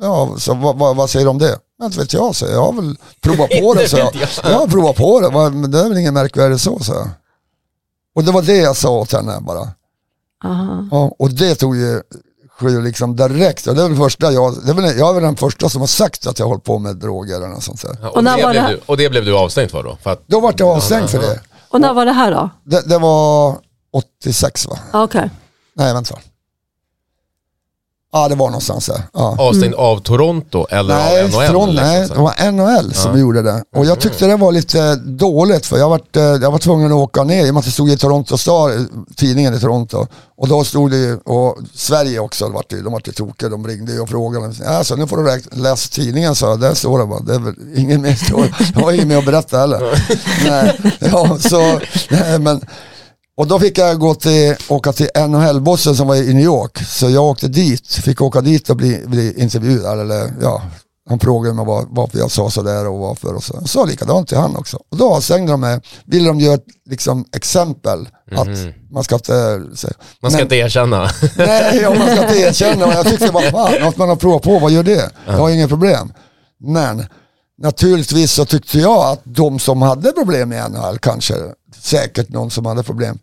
Ja, 0.00 0.34
så 0.38 0.54
vad, 0.54 0.78
vad, 0.78 0.96
vad 0.96 1.10
säger 1.10 1.26
du 1.26 1.30
om 1.30 1.38
det? 1.38 1.58
Ja, 1.78 1.84
Inte 1.84 1.98
vet 1.98 2.12
jag, 2.12 2.36
så 2.36 2.46
jag 2.46 2.62
har 2.62 2.72
väl 2.72 2.96
provat 3.20 3.50
på 3.50 3.74
det. 3.74 3.88
Så 3.88 3.96
jag, 3.96 4.14
jag 4.44 4.58
har 4.58 4.66
provat 4.66 4.96
på 4.96 5.20
det, 5.20 5.68
det 5.68 5.78
är 5.78 5.88
väl 5.88 5.98
inget 5.98 6.12
märkvärdigt 6.12 6.60
så, 6.60 6.78
så 6.78 6.92
jag. 6.92 7.08
Och 8.14 8.24
det 8.24 8.32
var 8.32 8.42
det 8.42 8.56
jag 8.56 8.76
sa 8.76 8.90
åt 8.90 9.12
henne 9.12 9.38
bara. 9.40 9.68
Aha. 10.44 10.88
Ja, 10.90 11.14
och 11.18 11.30
det 11.30 11.54
tog 11.54 11.76
ju 11.76 12.02
sju 12.58 12.80
liksom 12.82 13.16
direkt. 13.16 13.66
Och 13.66 13.74
det 13.74 13.82
är 13.82 13.88
väl 13.88 13.96
första 13.98 14.32
jag, 14.32 14.64
det 14.64 14.70
är 14.70 14.74
väl, 14.74 14.98
jag 14.98 15.10
är 15.10 15.14
väl 15.14 15.22
den 15.22 15.36
första 15.36 15.68
som 15.68 15.80
har 15.80 15.86
sagt 15.88 16.26
att 16.26 16.38
jag 16.38 16.46
hållit 16.46 16.64
på 16.64 16.78
med 16.78 16.96
droger 16.96 17.36
eller 17.36 17.48
något 17.48 17.62
sånt 17.64 17.82
där. 17.82 17.96
Ja, 18.02 18.08
och, 18.08 18.16
Och 18.16 18.24
det 18.24 18.30
var 18.42 18.50
blev 18.50 18.62
det- 18.64 18.68
du, 18.70 18.80
och 18.86 18.96
det 18.96 19.10
blev 19.10 19.24
du 19.24 19.36
avstängd 19.36 19.70
för 19.70 19.82
då? 19.82 19.96
För 20.02 20.10
att, 20.10 20.22
Då 20.26 20.40
vart 20.40 20.60
jag 20.60 20.68
avstängd 20.68 21.10
för 21.10 21.18
det. 21.18 21.40
Och 21.68 21.80
när 21.80 21.94
var 21.94 22.06
det 22.06 22.12
här 22.12 22.30
då? 22.32 22.50
det. 22.64 22.80
Det 22.88 22.98
var 22.98 23.56
86 23.92 24.66
va? 24.66 24.78
Okej. 24.92 25.30
Nej 25.74 25.94
vänta. 25.94 26.18
Ja 28.14 28.28
det 28.28 28.34
var 28.34 28.46
någonstans 28.46 28.86
där. 28.86 29.02
Ja. 29.12 29.36
avstängd 29.38 29.74
av 29.74 29.98
Toronto 30.00 30.66
eller 30.70 30.94
Nej, 30.94 31.22
av 31.24 31.30
NHL? 31.30 31.46
från, 31.46 31.74
nej, 31.74 32.08
så 32.08 32.14
det 32.14 32.20
var 32.20 32.50
NHL 32.52 32.94
som 32.94 33.12
Ja. 33.12 33.18
gjorde 33.18 33.42
det. 33.42 33.62
Och 33.76 33.86
jag 33.86 34.00
tyckte 34.00 34.26
det 34.26 34.36
var 34.36 34.52
lite 34.52 34.94
dåligt 34.96 35.66
för 35.66 35.78
jag 35.78 35.88
var, 35.88 36.00
jag 36.42 36.50
var 36.50 36.58
tvungen 36.58 36.86
att 36.92 36.98
åka 36.98 37.24
ner 37.24 37.46
i 37.46 37.50
och 37.50 37.54
med 37.54 37.58
att 37.60 37.64
det 37.64 37.70
stod 37.70 37.90
i 37.90 37.96
Toronto 37.96 38.38
Star, 38.38 38.86
tidningen 39.16 39.54
i 39.54 39.60
Toronto. 39.60 40.06
Och 40.36 40.48
då 40.48 40.64
stod 40.64 40.90
det 40.90 40.96
ju, 40.96 41.16
och 41.16 41.58
Sverige 41.74 42.18
också, 42.18 42.46
det 42.46 42.52
var 42.54 42.64
det, 42.68 42.82
de 42.82 42.92
var 42.92 43.02
ju 43.04 43.12
tokiga, 43.12 43.48
de 43.48 43.66
ringde 43.66 43.92
ju 43.92 44.00
och 44.00 44.08
frågade. 44.08 44.52
Alltså, 44.66 44.94
nu 44.96 45.06
får 45.06 45.16
du 45.16 45.22
räk- 45.22 45.48
läsa 45.56 45.88
tidningen 45.92 46.34
jag, 46.40 46.60
där 46.60 46.74
står 46.74 46.98
det 46.98 47.06
bara. 47.06 47.20
Det 47.20 47.34
är 47.34 47.38
väl 47.38 47.54
ingen 47.76 48.02
mer 48.02 48.18
jag 48.74 48.80
har 48.82 48.92
inget 48.92 49.06
mer 49.06 49.18
att 49.18 49.24
berätta 49.26 49.58
heller. 49.58 50.04
nej, 50.50 50.80
ja, 51.12 51.38
så, 51.40 51.80
nej, 52.10 52.38
men, 52.38 52.60
och 53.36 53.46
då 53.46 53.58
fick 53.60 53.78
jag 53.78 53.98
gå 53.98 54.14
till, 54.14 54.54
åka 54.68 54.92
till 54.92 55.08
NHL-bossen 55.28 55.94
som 55.96 56.06
var 56.08 56.16
i 56.16 56.34
New 56.34 56.44
York. 56.44 56.78
Så 56.86 57.10
jag 57.10 57.24
åkte 57.24 57.48
dit, 57.48 57.86
fick 57.92 58.20
åka 58.20 58.40
dit 58.40 58.70
och 58.70 58.76
bli, 58.76 59.02
bli 59.06 59.34
intervjuad. 59.40 60.00
Eller, 60.00 60.32
ja, 60.42 60.62
han 61.08 61.18
frågade 61.20 61.54
mig 61.54 61.64
var, 61.66 61.84
varför 61.88 62.18
jag 62.18 62.30
sa 62.30 62.50
sådär 62.50 62.88
och 62.88 62.98
varför. 62.98 63.34
Och 63.34 63.44
så. 63.44 63.56
Jag 63.60 63.68
sa 63.68 63.84
likadant 63.84 64.28
till 64.28 64.36
han 64.38 64.56
också. 64.56 64.76
Och 64.90 64.96
då 64.96 65.14
avstängde 65.14 65.52
de 65.52 65.60
mig. 65.60 65.80
Ville 66.04 66.28
de 66.28 66.40
göra 66.40 66.54
ett 66.54 66.64
liksom, 66.90 67.24
exempel. 67.36 68.08
Att 68.36 68.48
man 68.90 69.04
ska 69.04 69.14
inte... 69.14 69.32
säga- 69.76 69.94
Man 70.22 70.30
ska 70.30 70.36
Men- 70.38 70.42
inte 70.46 70.56
erkänna. 70.56 71.10
Nej, 71.36 71.78
ja, 71.82 71.94
man 71.94 72.10
ska 72.16 72.22
inte 72.22 72.38
erkänna. 72.40 72.86
Och 72.86 72.92
jag 72.92 73.06
tyckte 73.06 73.30
vad 73.30 73.44
fan, 73.44 73.82
att 73.82 73.96
man 73.96 74.08
har 74.08 74.16
provat 74.16 74.42
på, 74.42 74.58
vad 74.58 74.70
gör 74.70 74.82
det? 74.82 75.10
Jag 75.26 75.32
har 75.32 75.50
inget 75.50 75.68
problem. 75.68 76.12
Men 76.60 77.04
naturligtvis 77.62 78.32
så 78.32 78.44
tyckte 78.44 78.78
jag 78.78 79.06
att 79.12 79.20
de 79.24 79.58
som 79.58 79.82
hade 79.82 80.12
problem 80.12 80.52
i 80.52 80.56
NHL, 80.68 80.98
kanske 80.98 81.34
säkert 81.80 82.28
någon 82.28 82.50
som 82.50 82.66
hade 82.66 82.82
problem, 82.82 83.18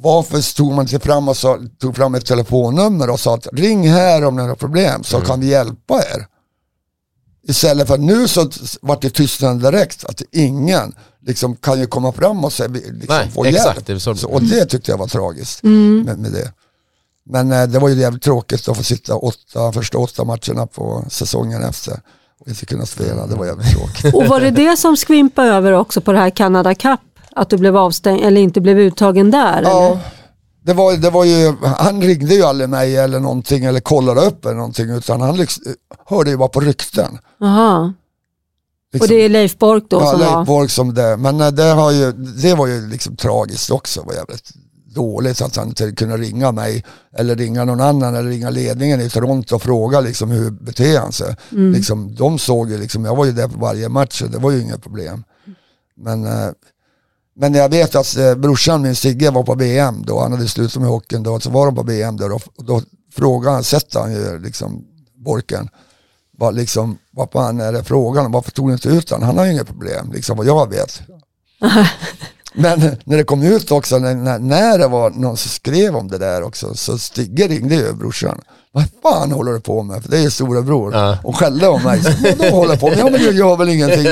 varför 0.00 0.40
stod 0.40 0.72
man 0.74 0.84
inte 0.84 1.00
fram 1.00 1.28
och 1.28 1.36
sa, 1.36 1.58
tog 1.80 1.96
fram 1.96 2.14
ett 2.14 2.26
telefonnummer 2.26 3.10
och 3.10 3.20
sa 3.20 3.34
att 3.34 3.46
ring 3.52 3.88
här 3.90 4.24
om 4.24 4.36
ni 4.36 4.42
har 4.42 4.54
problem 4.54 5.04
så 5.04 5.20
kan 5.20 5.40
vi 5.40 5.46
hjälpa 5.46 5.94
er. 5.98 6.26
Istället 7.48 7.88
för 7.88 7.98
nu 7.98 8.28
så 8.28 8.50
vart 8.82 9.02
det 9.02 9.10
tystnad 9.10 9.60
direkt, 9.62 10.04
att 10.04 10.22
ingen 10.32 10.92
liksom 11.26 11.56
kan 11.56 11.80
ju 11.80 11.86
komma 11.86 12.12
fram 12.12 12.44
och 12.44 12.52
säga, 12.52 12.68
liksom, 12.68 13.06
Nej, 13.08 13.30
få 13.30 13.44
exakt, 13.44 13.74
hjälp. 13.76 13.86
det 13.86 14.00
så- 14.00 14.14
Så, 14.14 14.28
och 14.28 14.42
det 14.42 14.66
tyckte 14.66 14.90
jag 14.90 14.98
var 14.98 15.06
tragiskt 15.06 15.62
med, 15.62 16.18
med 16.18 16.32
det. 16.32 16.52
Men 17.30 17.52
eh, 17.52 17.66
det 17.66 17.78
var 17.78 17.88
ju 17.88 17.94
jävligt 18.00 18.22
tråkigt 18.22 18.68
att 18.68 18.76
få 18.76 18.82
sitta 18.82 19.14
åtta, 19.16 19.72
första 19.72 19.98
åtta 19.98 20.24
matcherna 20.24 20.66
på 20.66 21.04
säsongen 21.10 21.62
efter 21.62 22.00
och 22.40 22.48
inte 22.48 22.66
kunna 22.66 22.86
spela. 22.86 23.26
Det 23.26 23.34
var 23.34 23.46
jävligt 23.46 23.70
tråkigt. 23.70 24.14
Och 24.14 24.26
var 24.26 24.40
det 24.40 24.50
det 24.50 24.76
som 24.76 24.96
skvimpade 24.96 25.48
över 25.48 25.72
också 25.72 26.00
på 26.00 26.12
det 26.12 26.18
här 26.18 26.30
Canada 26.30 26.74
Cup? 26.74 27.00
Att 27.32 27.50
du 27.50 27.56
blev 27.56 27.76
avstängd 27.76 28.24
eller 28.24 28.40
inte 28.40 28.60
blev 28.60 28.78
uttagen 28.78 29.30
där? 29.30 29.62
Ja, 29.62 29.86
Eller? 29.86 29.98
det 30.64 30.72
var, 30.74 30.96
det 30.96 31.10
var 31.10 31.24
ju, 31.24 31.54
han 31.62 32.02
ringde 32.02 32.34
ju 32.34 32.42
aldrig 32.42 32.68
mig 32.68 32.96
eller 32.96 33.20
någonting 33.20 33.64
eller 33.64 33.80
kollade 33.80 34.20
upp 34.20 34.44
eller 34.44 34.56
någonting 34.56 34.90
utan 34.90 35.20
han 35.20 35.36
liksom, 35.36 35.64
hörde 36.06 36.30
ju 36.30 36.36
bara 36.36 36.48
på 36.48 36.60
rykten. 36.60 37.18
Aha. 37.40 37.92
Liksom. 38.92 39.04
Och 39.04 39.08
det 39.08 39.24
är 39.24 39.28
Leif 39.28 39.58
Bork 39.58 39.84
då 39.88 40.00
ja, 40.00 40.10
som 40.10 40.20
Leif 40.20 40.32
var... 40.32 40.44
Borg 40.44 40.68
som 40.68 40.94
det. 40.94 41.16
Men 41.16 41.40
eh, 41.40 41.48
det, 41.48 41.62
har 41.62 41.90
ju, 41.90 42.12
det 42.12 42.54
var 42.54 42.66
ju 42.66 42.88
liksom 42.88 43.16
tragiskt 43.16 43.70
också. 43.70 44.02
Var 44.02 44.14
jävligt 44.14 44.50
dåligt 44.98 45.42
att 45.42 45.56
han 45.56 45.68
inte 45.68 45.92
kunde 45.92 46.16
ringa 46.16 46.52
mig 46.52 46.84
eller 47.12 47.36
ringa 47.36 47.64
någon 47.64 47.80
annan 47.80 48.14
eller 48.14 48.30
ringa 48.30 48.50
ledningen 48.50 49.00
i 49.00 49.10
Toronto 49.10 49.54
och 49.54 49.62
fråga 49.62 50.00
liksom 50.00 50.30
hur 50.30 50.50
beter 50.50 50.98
han 50.98 51.12
sig. 51.12 51.36
Mm. 51.52 51.72
Liksom, 51.72 52.14
de 52.14 52.38
såg 52.38 52.70
ju 52.70 52.78
liksom, 52.78 53.04
jag 53.04 53.16
var 53.16 53.24
ju 53.24 53.32
där 53.32 53.48
på 53.48 53.58
varje 53.58 53.88
match 53.88 54.18
så 54.18 54.26
det 54.26 54.38
var 54.38 54.50
ju 54.50 54.62
inga 54.62 54.78
problem. 54.78 55.24
Men, 55.96 56.24
eh, 56.26 56.50
men 57.36 57.54
jag 57.54 57.68
vet 57.68 57.94
att 57.94 58.16
eh, 58.16 58.34
brorsan 58.34 58.82
min 58.82 58.96
Sigge 58.96 59.30
var 59.30 59.42
på 59.42 59.54
BM 59.54 60.04
då, 60.06 60.20
han 60.20 60.32
hade 60.32 60.48
slutat 60.48 60.82
med 60.82 60.90
hockeyn 60.90 61.22
då, 61.22 61.40
så 61.40 61.50
var 61.50 61.66
de 61.66 61.74
på 61.74 61.82
BM 61.82 62.16
då 62.16 62.40
och 62.56 62.64
då 62.64 62.82
frågade 63.14 63.54
han, 63.54 63.64
sätter 63.64 64.00
han 64.00 64.12
ju 64.12 64.38
liksom 64.38 64.84
Borken. 65.24 65.68
Vad, 66.38 66.54
liksom, 66.54 66.98
vad 67.10 67.32
fan 67.32 67.60
är 67.60 67.72
det 67.72 67.84
frågan 67.84 68.26
om? 68.26 68.32
Varför 68.32 68.50
tog 68.50 68.66
ni 68.66 68.72
inte 68.72 68.88
ut 68.88 69.10
honom? 69.10 69.26
Han 69.26 69.38
har 69.38 69.44
ju 69.44 69.52
inga 69.52 69.64
problem, 69.64 70.12
liksom 70.12 70.36
vad 70.36 70.46
jag 70.46 70.70
vet. 70.70 71.02
Men 72.54 72.96
när 73.04 73.16
det 73.16 73.24
kom 73.24 73.42
ut 73.42 73.70
också, 73.70 73.98
när, 73.98 74.38
när, 74.38 74.78
det 74.78 74.88
var 74.88 75.10
någon 75.10 75.36
som 75.36 75.50
skrev 75.50 75.96
om 75.96 76.08
det 76.08 76.18
där 76.18 76.42
också, 76.42 76.74
så 76.74 76.98
Stigge 76.98 77.48
ringde 77.48 77.74
ju 77.74 77.92
brorsan. 77.92 78.40
Vad 78.72 78.84
fan 79.02 79.32
håller 79.32 79.52
du 79.52 79.60
på 79.60 79.82
med? 79.82 80.02
För 80.02 80.10
det 80.10 80.18
är 80.18 80.22
ju 80.22 80.30
storebror. 80.30 80.94
Ja. 80.94 81.18
Och 81.24 81.36
skällde 81.36 81.68
om 81.68 81.82
mig. 81.82 82.00
Vadå 82.38 82.56
håller 82.56 82.76
på 82.76 82.88
med? 82.88 82.98
Ja 82.98 83.10
men 83.10 83.22
jag 83.22 83.34
gör 83.34 83.56
väl 83.56 83.68
ingenting. 83.68 84.06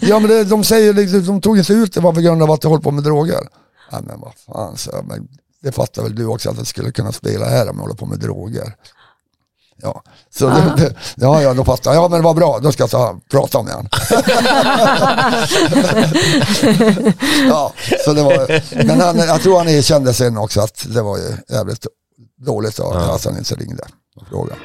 Ja 0.00 0.18
men 0.18 0.30
det, 0.30 0.44
de 0.44 0.64
säger 0.64 0.92
liksom, 0.92 1.24
de 1.24 1.40
tog 1.40 1.58
inte 1.58 1.72
ut 1.72 1.92
det 1.92 2.00
var 2.00 2.12
på 2.12 2.20
grund 2.20 2.42
av 2.42 2.50
att 2.50 2.64
jag 2.64 2.70
håller 2.70 2.82
på 2.82 2.90
med 2.90 3.04
droger. 3.04 3.48
Ja 3.90 4.00
men 4.00 4.20
vad 4.20 4.32
fan, 4.46 4.76
så, 4.76 4.90
men 5.08 5.28
det 5.62 5.72
fattar 5.72 6.02
väl 6.02 6.14
du 6.14 6.26
också 6.26 6.50
att 6.50 6.56
jag 6.56 6.66
skulle 6.66 6.92
kunna 6.92 7.12
spela 7.12 7.46
här 7.46 7.70
om 7.70 7.76
jag 7.76 7.82
håller 7.82 7.94
på 7.94 8.06
med 8.06 8.18
droger. 8.18 8.74
Ja, 9.82 10.02
så 10.30 10.48
det, 10.48 10.74
det, 10.76 10.94
ja, 11.16 11.42
ja, 11.42 11.54
då 11.54 11.64
jag. 11.84 11.94
Ja, 11.94 12.08
men 12.08 12.22
vad 12.22 12.36
bra, 12.36 12.58
då 12.62 12.72
ska 12.72 12.82
jag 12.82 12.90
ta, 12.90 13.20
prata 13.30 13.62
med 13.62 13.72
han. 13.72 13.88
ja, 17.48 17.72
så 18.04 18.12
det 18.12 18.22
var, 18.22 18.62
men 18.86 19.00
han, 19.00 19.16
jag 19.18 19.42
tror 19.42 19.58
han 19.58 19.68
erkände 19.68 20.14
sen 20.14 20.38
också 20.38 20.60
att 20.60 20.86
det 20.94 21.02
var 21.02 21.18
ju 21.18 21.54
jävligt 21.54 21.86
dåligt 22.46 22.80
av 22.80 22.94
Ja. 22.94 23.14
att 23.14 23.24
han 23.24 23.38
inte 23.38 23.54
ringde 23.54 23.82
och 24.16 24.26
frågade. 24.28 24.56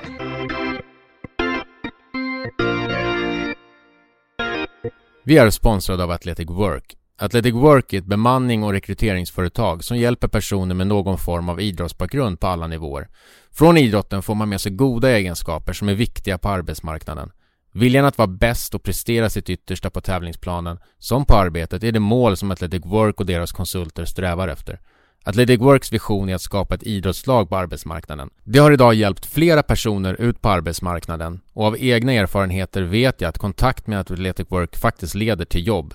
Vi 5.25 5.37
är 5.37 5.49
sponsrade 5.49 6.03
av 6.03 6.11
Athletic 6.11 6.49
Work. 6.49 6.95
Athletic 7.17 7.53
Work 7.53 7.93
är 7.93 7.97
ett 7.97 8.05
bemanning 8.05 8.63
och 8.63 8.71
rekryteringsföretag 8.71 9.83
som 9.83 9.97
hjälper 9.97 10.27
personer 10.27 10.75
med 10.75 10.87
någon 10.87 11.17
form 11.17 11.49
av 11.49 11.61
idrottsbakgrund 11.61 12.39
på 12.39 12.47
alla 12.47 12.67
nivåer. 12.67 13.07
Från 13.55 13.77
idrotten 13.77 14.21
får 14.21 14.35
man 14.35 14.49
med 14.49 14.61
sig 14.61 14.71
goda 14.71 15.11
egenskaper 15.11 15.73
som 15.73 15.89
är 15.89 15.93
viktiga 15.93 16.37
på 16.37 16.49
arbetsmarknaden. 16.49 17.31
Viljan 17.73 18.05
att 18.05 18.17
vara 18.17 18.27
bäst 18.27 18.75
och 18.75 18.83
prestera 18.83 19.29
sitt 19.29 19.49
yttersta 19.49 19.89
på 19.89 20.01
tävlingsplanen, 20.01 20.79
som 20.99 21.25
på 21.25 21.35
arbetet, 21.35 21.83
är 21.83 21.91
det 21.91 21.99
mål 21.99 22.37
som 22.37 22.51
Athletic 22.51 22.85
Work 22.85 23.19
och 23.19 23.25
deras 23.25 23.51
konsulter 23.51 24.05
strävar 24.05 24.47
efter. 24.47 24.79
Athletic 25.23 25.59
Works 25.59 25.93
vision 25.93 26.29
är 26.29 26.35
att 26.35 26.41
skapa 26.41 26.75
ett 26.75 26.83
idrottslag 26.83 27.49
på 27.49 27.57
arbetsmarknaden. 27.57 28.29
Det 28.43 28.59
har 28.59 28.71
idag 28.71 28.93
hjälpt 28.93 29.25
flera 29.25 29.63
personer 29.63 30.21
ut 30.21 30.41
på 30.41 30.49
arbetsmarknaden 30.49 31.41
och 31.53 31.65
av 31.65 31.77
egna 31.79 32.13
erfarenheter 32.13 32.81
vet 32.81 33.21
jag 33.21 33.29
att 33.29 33.37
kontakt 33.37 33.87
med 33.87 33.99
Athletic 33.99 34.47
Work 34.49 34.75
faktiskt 34.75 35.15
leder 35.15 35.45
till 35.45 35.67
jobb. 35.67 35.93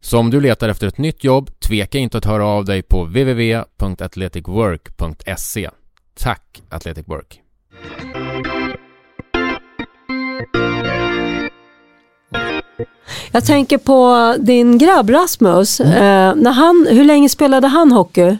Så 0.00 0.18
om 0.18 0.30
du 0.30 0.40
letar 0.40 0.68
efter 0.68 0.86
ett 0.86 0.98
nytt 0.98 1.24
jobb, 1.24 1.50
tveka 1.60 1.98
inte 1.98 2.18
att 2.18 2.24
höra 2.24 2.46
av 2.46 2.64
dig 2.64 2.82
på 2.82 3.04
www.athleticwork.se. 3.04 5.70
Tack 6.14 6.62
Athletic 6.70 7.08
Work! 7.08 7.40
Jag 13.32 13.44
tänker 13.44 13.78
på 13.78 14.36
din 14.40 14.78
grabb 14.78 15.10
Rasmus. 15.10 15.80
Mm. 15.80 15.92
Eh, 15.92 16.42
när 16.42 16.52
han, 16.52 16.86
hur 16.90 17.04
länge 17.04 17.28
spelade 17.28 17.66
han 17.66 17.92
hockey? 17.92 18.36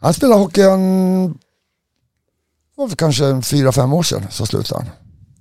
Han 0.00 0.14
spelade 0.14 0.40
hockey 0.40 0.60
en, 0.62 1.38
kanske 2.96 3.42
fyra, 3.42 3.72
fem 3.72 3.92
år 3.92 4.02
sedan 4.02 4.22
så 4.30 4.46
slutade 4.46 4.80
han. 4.80 4.90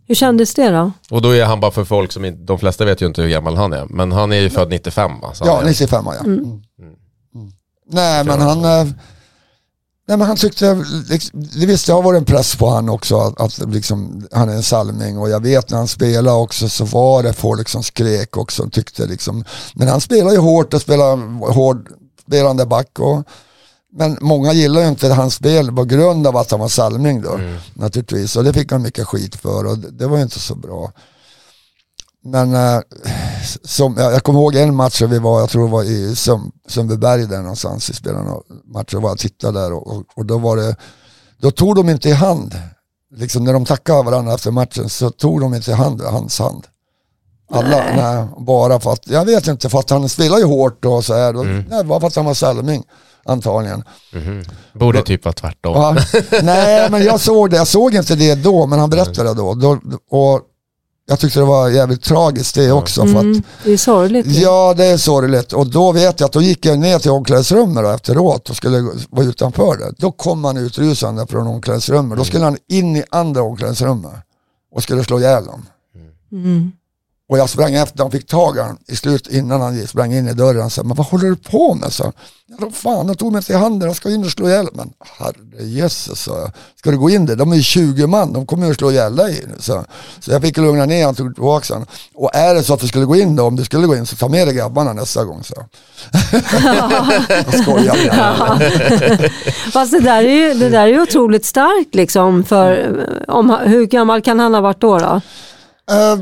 Hur 0.08 0.16
kändes 0.16 0.54
det 0.54 0.70
då? 0.70 0.92
Och 1.12 1.22
då 1.22 1.36
är 1.36 1.46
han 1.46 1.60
bara 1.60 1.72
för 1.72 1.84
folk 1.84 2.12
som 2.12 2.26
inte, 2.26 2.44
de 2.44 2.60
flesta 2.60 2.86
vet 2.86 3.02
ju 3.02 3.06
inte 3.06 3.22
hur 3.22 3.30
gammal 3.30 3.56
han 3.56 3.74
är. 3.74 3.86
Men 3.86 4.12
han 4.12 4.32
är 4.32 4.36
ju 4.40 4.50
född 4.50 4.70
95 4.70 5.12
va? 5.22 5.34
Så 5.34 5.46
Ja, 5.46 5.56
han 5.56 5.64
är- 5.64 5.68
95 5.70 6.06
ja. 6.06 6.20
Mm. 6.20 6.40
Mm. 6.40 6.62
Nej 7.92 8.24
men 8.24 8.42
han, 8.42 8.66
eh, 8.66 8.88
nej 10.08 10.18
men 10.18 10.28
han 10.28 10.38
tyckte, 10.38 10.86
liksom, 11.10 11.42
det 11.42 11.66
visste 11.66 11.92
jag 11.92 12.02
varit 12.02 12.18
en 12.18 12.26
press 12.26 12.56
på 12.56 12.70
han 12.70 12.90
också 12.90 13.18
att, 13.18 13.42
att 13.42 13.74
liksom, 13.74 14.28
han 14.32 14.50
är 14.50 14.54
en 14.54 14.64
salming 14.64 15.18
och 15.18 15.30
jag 15.30 15.40
vet 15.40 15.70
när 15.70 15.78
han 15.78 15.88
spelade 15.88 16.38
också 16.38 16.70
så 16.70 16.86
var 16.86 17.24
det 17.24 17.34
folk 17.34 17.70
som 17.70 17.84
skrek 17.84 18.38
också 18.38 18.64
och 18.64 18.72
tyckte 18.72 19.06
liksom, 19.06 19.46
men 19.74 19.88
han 19.88 20.02
spelar 20.02 20.32
ju 20.32 20.38
hårt 20.38 20.74
och 20.74 20.82
spelar 20.82 21.16
hård 21.54 21.90
spelande 22.28 22.66
back 22.66 23.00
och 23.00 23.28
men 23.96 24.18
många 24.22 24.54
gillar 24.54 24.82
ju 24.82 24.88
inte 24.88 25.14
hans 25.14 25.34
spel 25.34 25.72
på 25.72 25.84
grund 25.84 26.28
av 26.28 26.38
att 26.38 26.52
han 26.52 26.60
var 26.60 26.68
salming 26.68 27.22
då 27.22 27.40
naturligtvis 27.74 28.36
och 28.36 28.44
det 28.44 28.54
fick 28.54 28.72
han 28.72 28.82
mycket 28.82 29.08
skit 29.08 29.36
för 29.36 29.66
och 29.66 29.78
det, 29.78 29.92
det 29.92 30.08
var 30.08 30.18
ju 30.18 30.24
inte 30.24 30.40
så 30.40 30.56
bra. 30.56 30.92
Men 32.26 32.56
eh, 32.56 32.82
som, 33.64 33.96
jag, 33.98 34.14
jag 34.14 34.24
kommer 34.24 34.40
ihåg 34.40 34.56
en 34.56 34.76
match 34.76 35.00
där 35.00 35.08
vi 35.08 35.20
var, 35.20 35.40
jag 35.40 35.50
tror 35.50 35.66
det 35.66 35.72
var 35.72 35.84
i 35.84 36.14
Sund- 36.16 36.52
Sundbyberg 36.68 37.28
där 37.28 37.42
någonstans, 37.42 37.90
vi 37.90 37.94
spelade 37.94 38.24
några 38.24 38.42
matcher, 38.66 38.98
var 38.98 39.10
jag 39.10 39.20
tittade 39.20 39.60
där 39.60 39.74
och, 39.74 39.88
och, 39.88 40.04
och 40.16 40.26
då 40.26 40.38
var 40.38 40.58
det, 40.58 40.76
då 41.38 41.52
tog 41.52 41.76
de 41.76 41.90
inte 41.90 42.10
i 42.10 42.12
hand, 42.12 42.56
liksom 43.16 43.44
när 43.44 43.54
de 43.54 43.66
tackade 43.66 44.04
varandra 44.04 44.34
efter 44.34 44.52
matchen 44.52 44.90
så 44.90 45.10
tog 45.10 45.42
de 45.42 45.54
inte 45.54 45.72
i 45.72 45.74
hand, 45.74 46.02
hans 46.02 46.40
hand. 46.40 46.68
Alla, 47.52 47.78
nej. 47.96 48.28
bara 48.46 48.80
för 48.80 48.94
att, 48.94 49.08
jag 49.08 49.26
vet 49.26 49.48
inte, 49.48 49.70
för 49.70 49.80
att 49.80 49.90
han 49.90 50.10
spelar 50.10 50.38
ju 50.38 50.44
hårt 50.44 50.86
och 50.86 51.06
så 51.06 51.14
här, 51.14 51.36
och, 51.36 51.46
nej, 51.46 51.84
bara 51.84 52.00
för 52.00 52.08
att 52.08 52.16
han 52.16 52.26
var 52.26 52.34
salming 52.34 52.84
antagligen. 53.26 53.84
Mhm. 54.14 54.44
Borde 54.74 55.02
typ 55.02 55.26
vara 55.26 55.34
tvärtom. 55.34 55.74
Ja, 55.76 55.96
nej, 56.44 56.90
men 56.92 57.04
jag 57.04 57.20
såg 57.20 57.50
det. 57.50 57.58
Jag 57.58 57.68
såg 57.68 57.96
inte 57.96 58.16
det 58.16 58.36
då, 58.36 58.68
men 58.68 58.80
han 58.80 58.90
berättade 58.90 59.30
det 59.30 59.34
då. 59.36 59.54
då 59.54 59.80
och 60.10 60.42
jag 61.06 61.20
tyckte 61.20 61.40
det 61.40 61.46
var 61.46 61.70
jävligt 61.70 62.04
tragiskt 62.04 62.56
det 62.56 62.72
också. 62.72 63.02
För 63.02 63.16
att, 63.16 63.24
Mm, 63.24 63.42
det 63.64 63.74
är 63.74 63.78
sorgligt. 63.78 64.26
ja, 64.28 64.74
det 64.78 64.86
är 64.86 64.98
sorgligt. 64.98 65.54
Och 65.54 65.68
då 65.68 65.92
vet 65.92 66.20
jag 66.20 66.28
att 66.28 66.32
då 66.34 66.42
gick 66.42 66.66
jag 66.66 66.80
ner 66.80 67.00
till 67.00 67.12
omklädningsrummet 67.12 67.86
efteråt 67.86 68.50
och 68.50 68.56
skulle 68.56 68.82
vara 69.10 69.26
utanför 69.26 69.78
det. 69.78 69.94
Då 69.98 70.12
kom 70.12 70.44
han 70.44 70.58
utrusande 70.58 71.28
från 71.28 71.48
omklädningsrummet. 71.48 72.18
Då 72.18 72.24
skulle 72.24 72.44
han 72.44 72.58
in 72.70 72.96
i 72.96 73.04
andra 73.10 73.44
omklädningsrummet 73.44 74.12
och 74.76 74.84
skulle 74.84 75.04
slå 75.04 75.20
ihjäl 75.20 75.46
dem. 75.46 75.66
Mm. 76.32 76.72
Och 77.34 77.40
jag 77.40 77.50
sprang 77.50 77.74
efter, 77.74 78.00
han 78.00 78.12
fick 78.12 78.28
tag 78.28 78.58
i 78.58 78.60
honom 78.60 78.78
i 78.88 78.96
slut 78.96 79.28
innan 79.28 79.62
han 79.62 79.88
sprang 79.88 80.14
in 80.14 80.28
i 80.28 80.34
dörren. 80.34 80.70
Så, 80.70 80.84
men 80.84 80.98
vad 80.98 81.08
håller 81.08 81.30
du 81.30 81.36
på 81.36 81.74
med? 81.74 81.94
Så, 81.94 82.12
ja, 82.48 82.56
då 82.60 82.72
fan, 82.72 83.08
de 83.08 83.16
tog 83.16 83.34
mig 83.34 83.44
till 83.44 83.56
handen, 83.56 83.88
jag 83.88 83.96
ska 83.96 84.10
in 84.10 84.24
och 84.24 84.32
slå 84.32 84.50
ihjäl 84.50 84.68
Men 84.74 84.90
herre 85.18 85.66
jösses, 85.66 86.20
sa 86.20 86.40
jag. 86.40 86.52
Ska 86.76 86.92
du 86.92 86.98
gå 86.98 87.10
in 87.10 87.26
där? 87.26 87.36
De 87.36 87.52
är 87.52 87.56
ju 87.56 87.62
20 87.62 88.08
man, 88.08 88.34
de 88.34 88.46
kommer 88.46 88.68
ju 88.68 88.74
slå 88.74 88.92
ihjäl 88.92 89.16
dig. 89.16 89.46
Så, 89.60 89.86
så 90.20 90.32
jag 90.32 90.42
fick 90.42 90.58
lugna 90.58 90.86
ner 90.86 91.06
han 91.06 91.16
tog 91.16 91.34
tillbaka 91.36 91.74
han. 91.74 91.86
Och 92.16 92.36
är 92.36 92.56
det 92.56 92.64
så 92.64 92.74
att 92.74 92.80
du 92.80 92.88
skulle 92.88 93.06
gå 93.06 93.16
in 93.16 93.36
då, 93.36 93.44
om 93.44 93.56
du 93.56 93.64
skulle 93.64 93.88
gå 93.88 93.96
in 93.96 94.06
så 94.06 94.16
ta 94.16 94.28
med 94.28 94.48
dig 94.48 94.56
grabbarna 94.56 94.94
nästa 94.94 95.24
gång. 95.24 95.44
Så. 95.44 95.56
jag 97.28 97.62
skojar. 97.62 97.96
Fast 99.72 99.92
det 99.92 100.00
där 100.00 100.24
är 100.24 100.48
ju, 100.48 100.54
det 100.54 100.70
där 100.70 100.82
är 100.82 100.88
ju 100.88 101.02
otroligt 101.02 101.46
starkt 101.46 101.96
liksom. 101.96 102.44
För, 102.44 102.96
om, 103.28 103.50
hur 103.50 103.86
gammal 103.86 104.22
kan 104.22 104.40
han 104.40 104.54
ha 104.54 104.62
varit 104.62 104.82
då? 104.82 105.00
då? 105.00 105.22
Eh, 105.92 106.18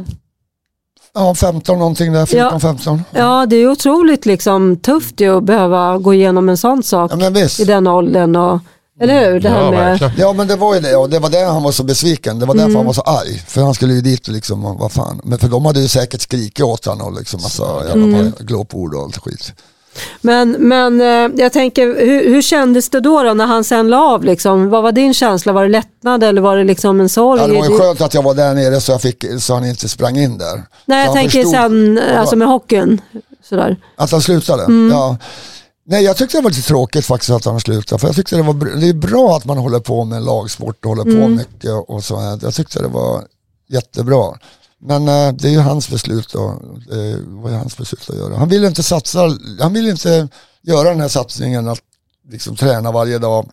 ja, 1.13 1.35
15 1.35 1.79
någonting 1.79 2.13
där, 2.13 2.25
14-15. 2.25 2.99
Ja, 3.11 3.45
det 3.45 3.55
är 3.55 3.67
otroligt 3.71 4.25
liksom, 4.25 4.77
tufft 4.77 5.19
ju 5.19 5.37
att 5.37 5.43
behöva 5.43 5.97
gå 5.97 6.13
igenom 6.13 6.49
en 6.49 6.57
sån 6.57 6.83
sak 6.83 7.11
Ja, 7.11 7.15
men 7.15 7.33
visst. 7.33 7.59
i 7.59 7.65
den 7.65 7.87
åldern. 7.87 8.35
Och, 8.35 8.59
eller 9.01 9.31
hur? 9.31 9.39
Det 9.39 9.49
här 9.49 9.63
Ja, 9.63 9.71
med, 9.71 9.79
verkligen. 9.79 10.13
Ja 10.17 10.33
men 10.33 10.47
det 10.47 10.55
var 10.55 10.75
ju 10.75 10.79
det 10.81 10.95
och 10.95 11.09
det 11.09 11.19
var 11.19 11.29
där 11.29 11.45
han 11.45 11.63
var 11.63 11.71
så 11.71 11.83
besviken. 11.83 12.39
Det 12.39 12.45
var 12.45 12.55
därför 12.55 12.75
han 12.75 12.85
var 12.85 12.93
så 12.93 13.01
arg. 13.01 13.43
För 13.47 13.61
han 13.61 13.73
skulle 13.73 13.93
ju 13.93 14.01
dit 14.01 14.27
och 14.27 14.33
liksom, 14.33 14.77
vad 14.77 14.91
fan. 14.91 15.21
Men 15.23 15.39
för 15.39 15.47
de 15.47 15.65
hade 15.65 15.79
ju 15.79 15.87
säkert 15.87 16.21
skrikit 16.21 16.65
åt 16.65 16.85
honom 16.85 17.07
och 17.07 17.19
liksom 17.19 17.41
massa 17.41 17.63
jävla 17.87 18.31
glåpord 18.39 18.93
och 18.95 19.01
allt 19.03 19.17
skit. 19.17 19.53
Men 20.21 20.51
men 20.51 21.01
eh, 21.01 21.41
jag 21.41 21.53
tänker, 21.53 21.87
hur, 21.87 22.29
hur 22.29 22.41
kändes 22.41 22.89
det 22.89 22.99
då, 22.99 23.23
då 23.23 23.33
när 23.33 23.45
han 23.45 23.63
sen 23.63 23.89
la 23.89 23.97
av? 23.97 24.23
Liksom? 24.23 24.69
Vad 24.69 24.83
var 24.83 24.91
din 24.91 25.13
känsla? 25.13 25.53
Var 25.53 25.63
det 25.63 25.69
lättnad 25.69 26.23
eller 26.23 26.41
var 26.41 26.57
det 26.57 26.63
liksom 26.63 26.99
en 26.99 27.09
sorg? 27.09 27.41
Ja, 27.41 27.47
det 27.47 27.53
var 27.53 27.69
ju 27.69 27.77
skönt 27.79 28.01
att 28.01 28.13
jag 28.13 28.23
var 28.23 28.33
där 28.33 28.53
nere 28.53 28.81
så, 28.81 28.91
jag 28.91 29.01
fick, 29.01 29.25
så 29.39 29.53
han 29.53 29.65
inte 29.65 29.89
sprang 29.89 30.17
in 30.17 30.37
där. 30.37 30.63
Nej, 30.85 31.05
Så 31.05 31.09
jag 31.09 31.15
tänker 31.15 31.43
förstod 31.43 31.53
sen 31.53 31.99
alltså 32.17 32.35
med 32.35 32.47
hockeyn. 32.47 33.01
Sådär. 33.49 33.77
Att 33.95 34.11
han 34.11 34.21
slutade? 34.21 34.73
Ja. 34.91 35.17
Nej 35.83 36.03
jag 36.03 36.17
tyckte 36.17 36.37
det 36.37 36.41
var 36.43 36.49
lite 36.49 36.67
tråkigt 36.67 37.05
faktiskt 37.05 37.31
att 37.31 37.45
han 37.45 37.59
slutade. 37.59 37.99
För 37.99 38.07
jag 38.07 38.15
tyckte 38.15 38.35
det 38.35 38.41
var 38.41 38.79
det 38.79 38.89
är 38.89 38.93
bra 38.93 39.37
att 39.37 39.45
man 39.45 39.57
håller 39.57 39.79
på 39.79 40.03
med 40.05 40.23
lagsport 40.23 40.85
och 40.85 40.89
håller 40.89 41.03
på 41.03 41.27
mycket 41.27 41.71
och 41.87 42.03
så 42.03 42.19
här. 42.19 42.39
Jag 42.41 42.53
tyckte 42.53 42.81
det 42.81 42.87
var 42.87 43.21
jättebra. 43.69 44.25
Men 44.83 45.07
eh, 45.07 45.33
det 45.33 45.47
är 45.47 45.51
ju 45.51 45.59
hans 45.59 45.89
beslut 45.89 46.35
och 46.35 46.53
det 46.89 47.17
var 47.27 47.49
ju 47.49 47.55
hans 47.55 47.77
beslut 47.77 48.09
att 48.09 48.15
göra. 48.15 48.37
Han 48.37 48.49
ville 48.49 48.67
inte 48.67 48.83
satsa, 48.83 49.19
han 49.59 49.73
ville 49.73 49.89
inte 49.91 50.27
göra 50.61 50.89
den 50.89 50.99
här 51.01 51.07
satsningen 51.07 51.67
att 51.67 51.79
liksom 52.29 52.55
träna 52.55 52.91
varje 52.91 53.17
dag 53.19 53.49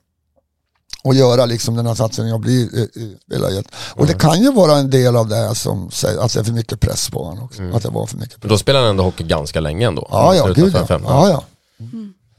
och 1.04 1.14
göra 1.14 1.46
liksom 1.46 1.76
den 1.76 1.86
här 1.86 1.94
satsningen 1.94 2.34
och 2.34 2.40
bli 2.40 2.62
eh, 2.74 3.02
eh, 3.02 3.08
spela 3.26 3.50
jätte- 3.50 3.70
Och 3.94 4.06
det 4.06 4.14
kan 4.14 4.42
ju 4.42 4.52
vara 4.52 4.76
en 4.76 4.90
del 4.90 5.16
av 5.16 5.28
det 5.28 5.36
här 5.36 5.54
som 5.54 5.90
säger 5.90 6.20
att 6.20 6.32
det 6.34 6.40
är 6.40 6.44
för 6.44 6.52
mycket 6.52 6.80
press 6.80 7.10
på 7.10 7.24
honom 7.24 7.44
också. 7.44 7.62
Att 7.74 7.82
det 7.82 7.88
var 7.88 8.06
för 8.06 8.16
mycket 8.16 8.34
press. 8.34 8.42
Men 8.42 8.48
då 8.50 8.58
spelar 8.58 8.80
han 8.80 8.90
ändå 8.90 9.04
hockey 9.04 9.24
ganska 9.24 9.60
länge 9.60 9.86
ändå. 9.86 10.08
Ja, 10.10 10.34
ja, 10.34 10.46
gud 10.46 10.74
ja. 10.76 10.86
5. 10.86 11.02
ja, 11.04 11.28
ja. 11.28 11.42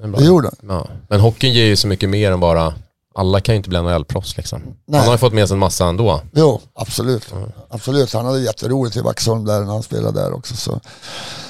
Bra. 0.08 0.20
Det 0.20 0.26
gjorde 0.26 0.50
han. 0.62 0.70
Ja. 0.78 0.88
Men 1.10 1.20
hockeyn 1.20 1.54
ger 1.54 1.66
ju 1.66 1.76
så 1.76 1.88
mycket 1.88 2.10
mer 2.10 2.32
än 2.32 2.40
bara, 2.40 2.74
alla 3.16 3.40
kan 3.40 3.54
ju 3.56 3.58
inte 3.58 3.70
bli 3.70 3.78
NHL-proffs 3.80 4.38
liksom. 4.38 4.62
Nej. 4.88 5.00
Han 5.00 5.08
har 5.08 5.14
ju 5.14 5.18
fått 5.18 5.34
med 5.34 5.48
sig 5.48 5.56
en 5.56 5.60
massa 5.60 5.86
ändå. 5.86 6.22
Jo, 6.32 6.62
absolut. 6.76 7.34
Absolut, 7.70 8.14
han 8.14 8.26
hade 8.26 8.40
jätteroligt 8.40 8.96
i 8.96 9.02
Vaxholm 9.02 9.46
där 9.46 9.60
när 9.60 9.72
han 9.74 9.84
spelade 9.84 10.20
där 10.22 10.34
också. 10.34 10.56
Så. 10.56 10.80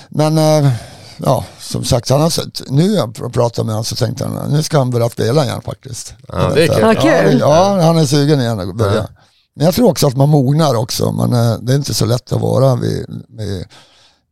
Men 0.10 0.38
eh, 0.38 0.72
ja, 1.18 1.46
som 1.60 1.84
sagt, 1.84 2.10
han 2.10 2.22
har 2.22 2.30
sett, 2.30 2.62
nu 2.70 2.94
jag 2.94 3.10
pr- 3.14 3.30
pratar 3.32 3.64
med 3.64 3.74
honom 3.74 3.84
så 3.86 3.96
tänkte 3.96 4.26
han 4.26 4.52
nu 4.52 4.64
ska 4.64 4.78
han 4.78 4.90
börja 4.90 5.10
spela 5.10 5.46
igen 5.46 5.62
faktiskt. 5.62 6.14
Ja, 6.28 6.52
det 6.56 6.64
är 6.64 6.94
kul. 6.96 7.40
Ja. 7.40 7.78
Ja, 7.80 7.86
han 7.86 7.98
är 7.98 8.06
sugen 8.06 8.42
igen 8.42 8.60
att 8.60 8.76
börja. 8.76 9.08
Men 9.56 9.66
jag 9.66 9.76
tror 9.76 9.90
också 9.90 10.08
att 10.08 10.16
man 10.18 10.30
mognar 10.30 10.76
också. 10.76 11.12
Man, 11.12 11.34
är- 11.34 11.58
det 11.58 11.74
är 11.74 11.76
inte 11.76 11.94
så 11.94 12.06
lätt 12.06 12.32
att 12.32 12.42
vara 12.42 12.76
vid, 12.76 13.24
vid 13.30 13.66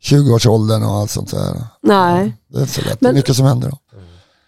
20-årsåldern 0.03 0.83
och 0.83 0.95
allt 0.95 1.11
sånt 1.11 1.31
där. 1.31 1.63
Nej. 1.83 2.35
Det 2.49 2.57
är 2.57 2.61
inte 2.61 2.73
så 2.73 2.81
lätt. 2.81 3.01
Men- 3.01 3.13
det 3.13 3.17
är 3.17 3.19
mycket 3.19 3.35
som 3.35 3.45
händer 3.45 3.69
då. 3.69 3.77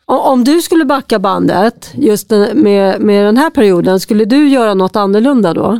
Om 0.09 0.43
du 0.43 0.61
skulle 0.61 0.85
backa 0.85 1.19
bandet 1.19 1.91
just 1.93 2.29
med, 2.53 3.01
med 3.01 3.25
den 3.25 3.37
här 3.37 3.49
perioden, 3.49 3.99
skulle 3.99 4.25
du 4.25 4.49
göra 4.49 4.73
något 4.73 4.95
annorlunda 4.95 5.53
då? 5.53 5.79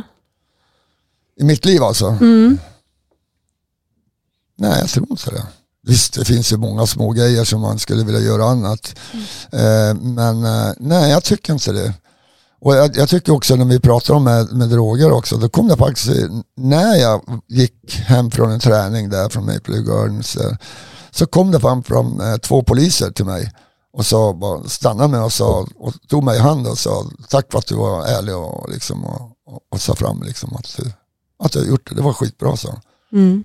I 1.40 1.44
mitt 1.44 1.64
liv 1.64 1.82
alltså? 1.82 2.06
Mm. 2.06 2.58
Nej, 4.58 4.78
jag 4.80 4.88
tror 4.88 5.06
inte 5.10 5.30
det. 5.30 5.46
Visst, 5.86 6.14
det 6.14 6.24
finns 6.24 6.52
ju 6.52 6.56
många 6.56 6.86
små 6.86 7.10
grejer 7.10 7.44
som 7.44 7.60
man 7.60 7.78
skulle 7.78 8.04
vilja 8.04 8.20
göra 8.20 8.44
annat. 8.44 8.94
Eh, 9.52 9.94
men 10.00 10.44
eh, 10.44 10.72
nej, 10.78 11.10
jag 11.10 11.24
tycker 11.24 11.52
inte 11.52 11.72
det. 11.72 11.94
Och 12.60 12.74
jag, 12.74 12.96
jag 12.96 13.08
tycker 13.08 13.32
också 13.32 13.56
när 13.56 13.64
vi 13.64 13.80
pratar 13.80 14.14
om 14.14 14.24
med, 14.24 14.52
med 14.52 14.68
droger 14.68 15.12
också, 15.12 15.36
då 15.36 15.48
kom 15.48 15.68
det 15.68 15.76
faktiskt, 15.76 16.10
när 16.56 16.94
jag 16.96 17.22
gick 17.48 17.96
hem 17.96 18.30
från 18.30 18.50
en 18.50 18.60
träning 18.60 19.10
där 19.10 19.28
från 19.28 19.46
Maple 19.46 19.74
Leaf 19.74 19.86
Gardens, 19.86 20.36
eh, 20.36 20.56
så 21.10 21.26
kom 21.26 21.50
det 21.50 21.60
fram, 21.60 21.82
fram 21.82 22.20
eh, 22.20 22.36
två 22.36 22.62
poliser 22.62 23.10
till 23.10 23.24
mig 23.24 23.52
och 23.92 24.06
sa, 24.06 24.32
bara, 24.32 24.68
stannade 24.68 25.08
mig 25.08 25.20
och, 25.20 25.32
sa, 25.32 25.66
och 25.76 25.94
tog 26.08 26.24
mig 26.24 26.36
i 26.36 26.40
hand 26.40 26.66
och 26.66 26.78
sa 26.78 27.10
tack 27.28 27.52
för 27.52 27.58
att 27.58 27.66
du 27.66 27.74
var 27.74 28.06
ärlig 28.06 28.36
och, 28.36 28.70
liksom, 28.70 29.04
och, 29.04 29.22
och, 29.46 29.60
och 29.70 29.80
sa 29.80 29.94
fram 29.94 30.22
liksom, 30.22 30.56
att, 30.56 30.80
att 31.38 31.54
har 31.54 31.62
gjort 31.62 31.88
det. 31.88 31.94
Det 31.94 32.02
var 32.02 32.12
skitbra, 32.12 32.56
så. 32.56 32.80
Mm. 33.12 33.44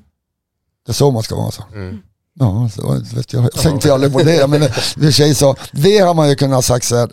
Det 0.86 0.92
är 0.92 0.94
så 0.94 1.12
man 1.12 1.24
ska 1.24 1.36
vara 1.36 1.52
så. 1.52 1.64
Mm. 1.74 1.98
Ja, 2.40 2.70
så 2.76 3.02
vet 3.16 3.34
jag, 3.34 3.44
jag 3.44 3.54
tänkte 3.54 3.94
aldrig 3.94 4.14
på 4.14 4.24
det. 4.24 4.48
Men 4.48 4.70
det, 4.96 5.12
tjej 5.12 5.36
sa, 5.36 5.56
det 5.72 5.98
har 5.98 6.14
man 6.14 6.30
ju 6.30 6.36
kunnat 6.36 6.66
sagt 6.66 6.86
så 6.86 6.96
här, 6.96 7.12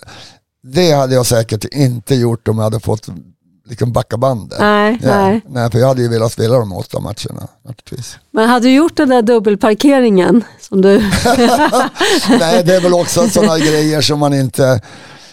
det 0.62 0.92
hade 0.92 1.14
jag 1.14 1.26
säkert 1.26 1.64
inte 1.64 2.14
gjort 2.14 2.48
om 2.48 2.56
jag 2.56 2.64
hade 2.64 2.80
fått 2.80 3.08
liksom 3.68 3.92
backa 3.92 4.16
bandet. 4.16 4.58
Nej, 4.60 4.98
Ja, 5.02 5.08
nej. 5.22 5.40
nej, 5.48 5.70
för 5.70 5.78
jag 5.78 5.88
hade 5.88 6.02
ju 6.02 6.08
velat 6.08 6.32
spela 6.32 6.58
de 6.58 6.72
åtta 6.72 7.00
matcherna 7.00 7.48
naturligtvis. 7.64 8.16
Men 8.30 8.48
hade 8.48 8.66
du 8.66 8.74
gjort 8.74 8.96
den 8.96 9.08
där 9.08 9.22
dubbelparkeringen 9.22 10.44
som 10.60 10.82
du... 10.82 10.98
nej, 12.28 12.62
det 12.64 12.74
är 12.76 12.80
väl 12.80 12.94
också 12.94 13.28
sådana 13.28 13.58
grejer 13.58 14.00
som 14.00 14.18
man 14.18 14.34
inte, 14.34 14.80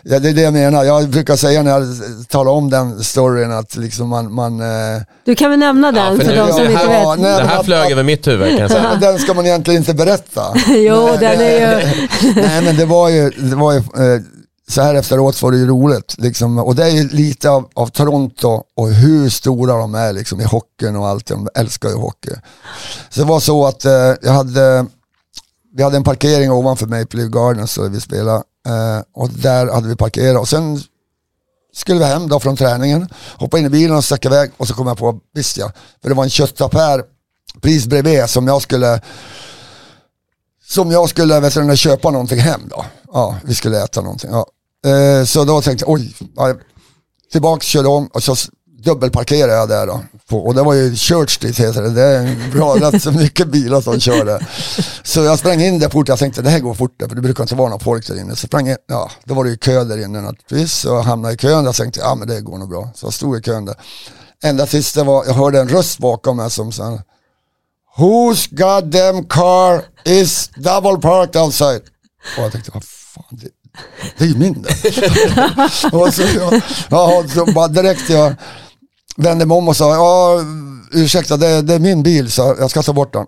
ja, 0.03 0.19
det 0.19 0.30
är 0.30 0.34
det 0.34 0.41
jag 0.41 0.53
menar. 0.53 0.84
Jag 0.84 1.09
brukar 1.09 1.36
säga 1.36 1.63
när 1.63 1.71
jag 1.71 1.84
talar 2.30 2.51
om 2.51 2.69
den 2.69 3.03
storyn 3.03 3.51
att 3.51 3.75
liksom 3.75 4.09
man, 4.09 4.34
man 4.34 4.59
eh, 4.61 5.01
Du 5.25 5.36
kan 5.36 5.49
väl 5.49 5.59
nämna 5.59 5.91
den 5.91 6.17
för 6.17 6.25
för, 6.25 6.32
nu- 6.32 6.38
de 6.38 6.51
som 6.53 6.61
inte 6.65 6.77
här- 6.77 7.09
vet. 7.15 7.19
nej, 7.19 7.41
Det 7.41 7.47
här 7.47 7.63
flög 7.63 7.86
att- 7.86 7.91
över 7.91 8.03
mitt 8.03 8.27
huvud 8.27 8.47
kan 8.49 8.57
jag 8.57 8.71
säga. 8.71 8.95
den 9.01 9.19
ska 9.19 9.34
man 9.34 9.45
egentligen 9.45 9.77
inte 9.82 9.93
berätta. 9.93 10.41
Jo, 10.67 11.05
Nej, 11.05 11.17
den 11.19 11.41
är 11.41 11.80
ju... 11.82 11.91
Nej 12.41 12.61
men 12.63 12.75
det 12.77 12.86
var 12.86 13.09
ju, 13.09 13.30
det 13.30 13.55
var 13.55 13.71
ju 13.73 13.77
eh, 13.80 14.21
så 14.70 14.82
här 14.82 14.95
efteråt 14.95 15.36
så 15.36 15.45
var 15.45 15.51
det 15.51 15.57
ju 15.57 15.67
roligt. 15.67 16.15
Liksom, 16.17 16.57
och 16.57 16.76
det 16.76 16.84
är 16.84 16.89
ju 16.89 17.09
lite 17.09 17.49
av, 17.49 17.70
av 17.74 17.88
Toronto 17.88 18.63
och 18.76 18.89
hur 18.89 19.30
stora 19.30 19.78
de 19.78 19.95
är 19.95 20.13
liksom, 20.13 20.41
i 20.41 20.43
hockeyn 20.43 20.95
och 20.95 21.07
allt. 21.07 21.26
De 21.26 21.49
älskar 21.55 21.89
ju 21.89 21.95
hockey. 21.95 22.32
Så 23.09 23.22
det 23.22 23.28
var 23.28 23.39
så 23.39 23.65
att 23.65 23.86
eh, 23.86 24.13
jag 24.22 24.32
hade, 24.32 24.86
vi 25.76 25.84
hade 25.84 25.97
en 25.97 26.03
parkering 26.03 26.51
ovanför 26.51 26.86
Maple 26.86 27.20
Leaf 27.20 27.32
Gardens 27.32 27.76
där 27.76 27.89
vi 27.89 28.01
spelade. 28.01 28.43
Eh, 28.67 29.01
och 29.13 29.30
där 29.30 29.67
hade 29.67 29.88
vi 29.88 29.95
parkerat. 29.95 30.41
Och 30.41 30.49
sen 30.49 30.82
skulle 31.74 31.99
vi 31.99 32.05
hem 32.05 32.30
då 32.30 32.39
från 32.39 32.57
träningen, 32.57 33.07
hoppa 33.38 33.59
in 33.59 33.65
i 33.65 33.70
bilen 33.70 33.97
och 33.97 34.03
stack 34.03 34.26
iväg 34.26 34.51
och 34.57 34.67
så 34.67 34.74
kom 34.74 34.88
jag 34.88 34.97
på, 34.97 35.20
visst 35.34 35.57
ja, 35.57 35.72
för 36.01 36.09
det 36.09 36.15
var 36.15 36.24
en 36.24 36.30
köttaffär 36.30 37.03
precis 37.61 37.88
bredvid 37.88 38.30
som 38.30 38.47
jag 38.47 38.61
skulle 38.61 39.01
som 40.67 40.91
jag 40.91 41.09
skulle 41.09 41.39
vet 41.39 41.53
du, 41.53 41.78
köpa 41.78 42.11
någonting 42.11 42.39
hem 42.39 42.61
då. 42.70 42.86
Ja, 43.13 43.38
vi 43.43 43.55
skulle 43.55 43.84
äta 43.84 44.01
någonting. 44.01 44.30
Ja. 44.32 44.45
Eh, 44.86 45.25
så 45.25 45.43
då 45.43 45.61
tänkte 45.61 45.86
jag, 45.86 45.93
oj, 45.93 46.15
ja, 46.36 46.55
tillbaks, 47.32 47.65
körde 47.65 47.88
om 47.88 48.07
och 48.07 48.23
så 48.23 48.36
dubbelparkerade 48.84 49.53
jag 49.53 49.69
där 49.69 49.88
då. 49.88 50.01
På, 50.27 50.45
och 50.45 50.55
det 50.55 50.63
var 50.63 50.73
ju 50.73 50.95
Church 50.95 51.32
Street 51.32 51.59
heter 51.59 51.82
det, 51.82 51.89
det 51.89 52.01
är 52.01 52.19
en 52.19 52.51
bra, 52.51 52.75
rätt 52.75 53.03
så 53.03 53.11
mycket 53.11 53.47
bilar 53.47 53.82
som 53.82 53.99
kör 53.99 54.25
där. 54.25 54.47
Så 55.03 55.23
jag 55.23 55.39
sprang 55.39 55.61
in 55.61 55.80
där 55.80 55.89
fort, 55.89 56.07
jag 56.07 56.19
tänkte 56.19 56.41
det 56.41 56.49
här 56.49 56.59
går 56.59 56.73
fort 56.73 56.99
där, 56.99 57.07
för 57.07 57.15
det 57.15 57.21
brukar 57.21 57.43
inte 57.43 57.55
vara 57.55 57.69
någon 57.69 57.80
folk 57.80 58.07
där 58.07 58.19
inne. 58.19 58.36
Så 58.36 58.47
sprang 58.47 58.69
in, 58.69 58.77
ja, 58.88 59.11
då 59.23 59.34
var 59.34 59.43
det 59.43 59.49
ju 59.49 59.57
kö 59.57 59.84
där 59.84 60.03
inne 60.03 60.21
naturligtvis. 60.21 60.73
Så 60.73 60.88
jag 60.88 61.01
hamnade 61.01 61.34
i 61.34 61.38
kön, 61.38 61.65
jag 61.65 61.75
tänkte, 61.75 61.99
ja 61.99 62.15
men 62.15 62.27
det 62.27 62.41
går 62.41 62.57
nog 62.57 62.69
bra. 62.69 62.89
Så 62.95 63.05
jag 63.05 63.13
stod 63.13 63.38
i 63.38 63.41
kön 63.41 63.65
där. 63.65 63.75
Ända 64.43 64.65
tills 64.65 64.93
det 64.93 65.03
var, 65.03 65.25
jag 65.25 65.34
hörde 65.34 65.59
en 65.59 65.69
röst 65.69 65.99
bakom 65.99 66.38
mig 66.38 66.49
som 66.49 66.71
sa 66.71 66.99
Whose 67.97 68.47
goddamn 68.51 69.25
car 69.25 69.84
is 70.05 70.49
double 70.55 71.01
parked 71.01 71.41
outside? 71.41 71.82
Och 72.38 72.43
jag 72.43 72.51
tänkte, 72.51 72.71
vad 72.73 72.84
fan, 72.84 73.23
det, 73.30 73.47
det 74.17 74.23
är 74.23 74.27
ju 74.27 74.38
min 74.38 74.61
det. 74.61 74.69
och 75.97 76.13
så, 76.13 76.21
jag, 76.21 76.61
ja, 76.89 77.23
så 77.34 77.45
bara 77.45 77.67
direkt 77.67 78.09
jag 78.09 78.36
vände 79.17 79.45
mig 79.45 79.57
om 79.57 79.67
och 79.67 79.75
sa, 79.75 79.95
ja, 79.95 80.43
ursäkta, 80.91 81.38
det, 81.38 81.61
det 81.61 81.73
är 81.73 81.80
min 81.80 82.03
bil, 82.03 82.32
så 82.32 82.55
jag 82.59 82.69
ska 82.69 82.84
ta 82.84 82.93
bort 82.93 83.13
den. 83.13 83.25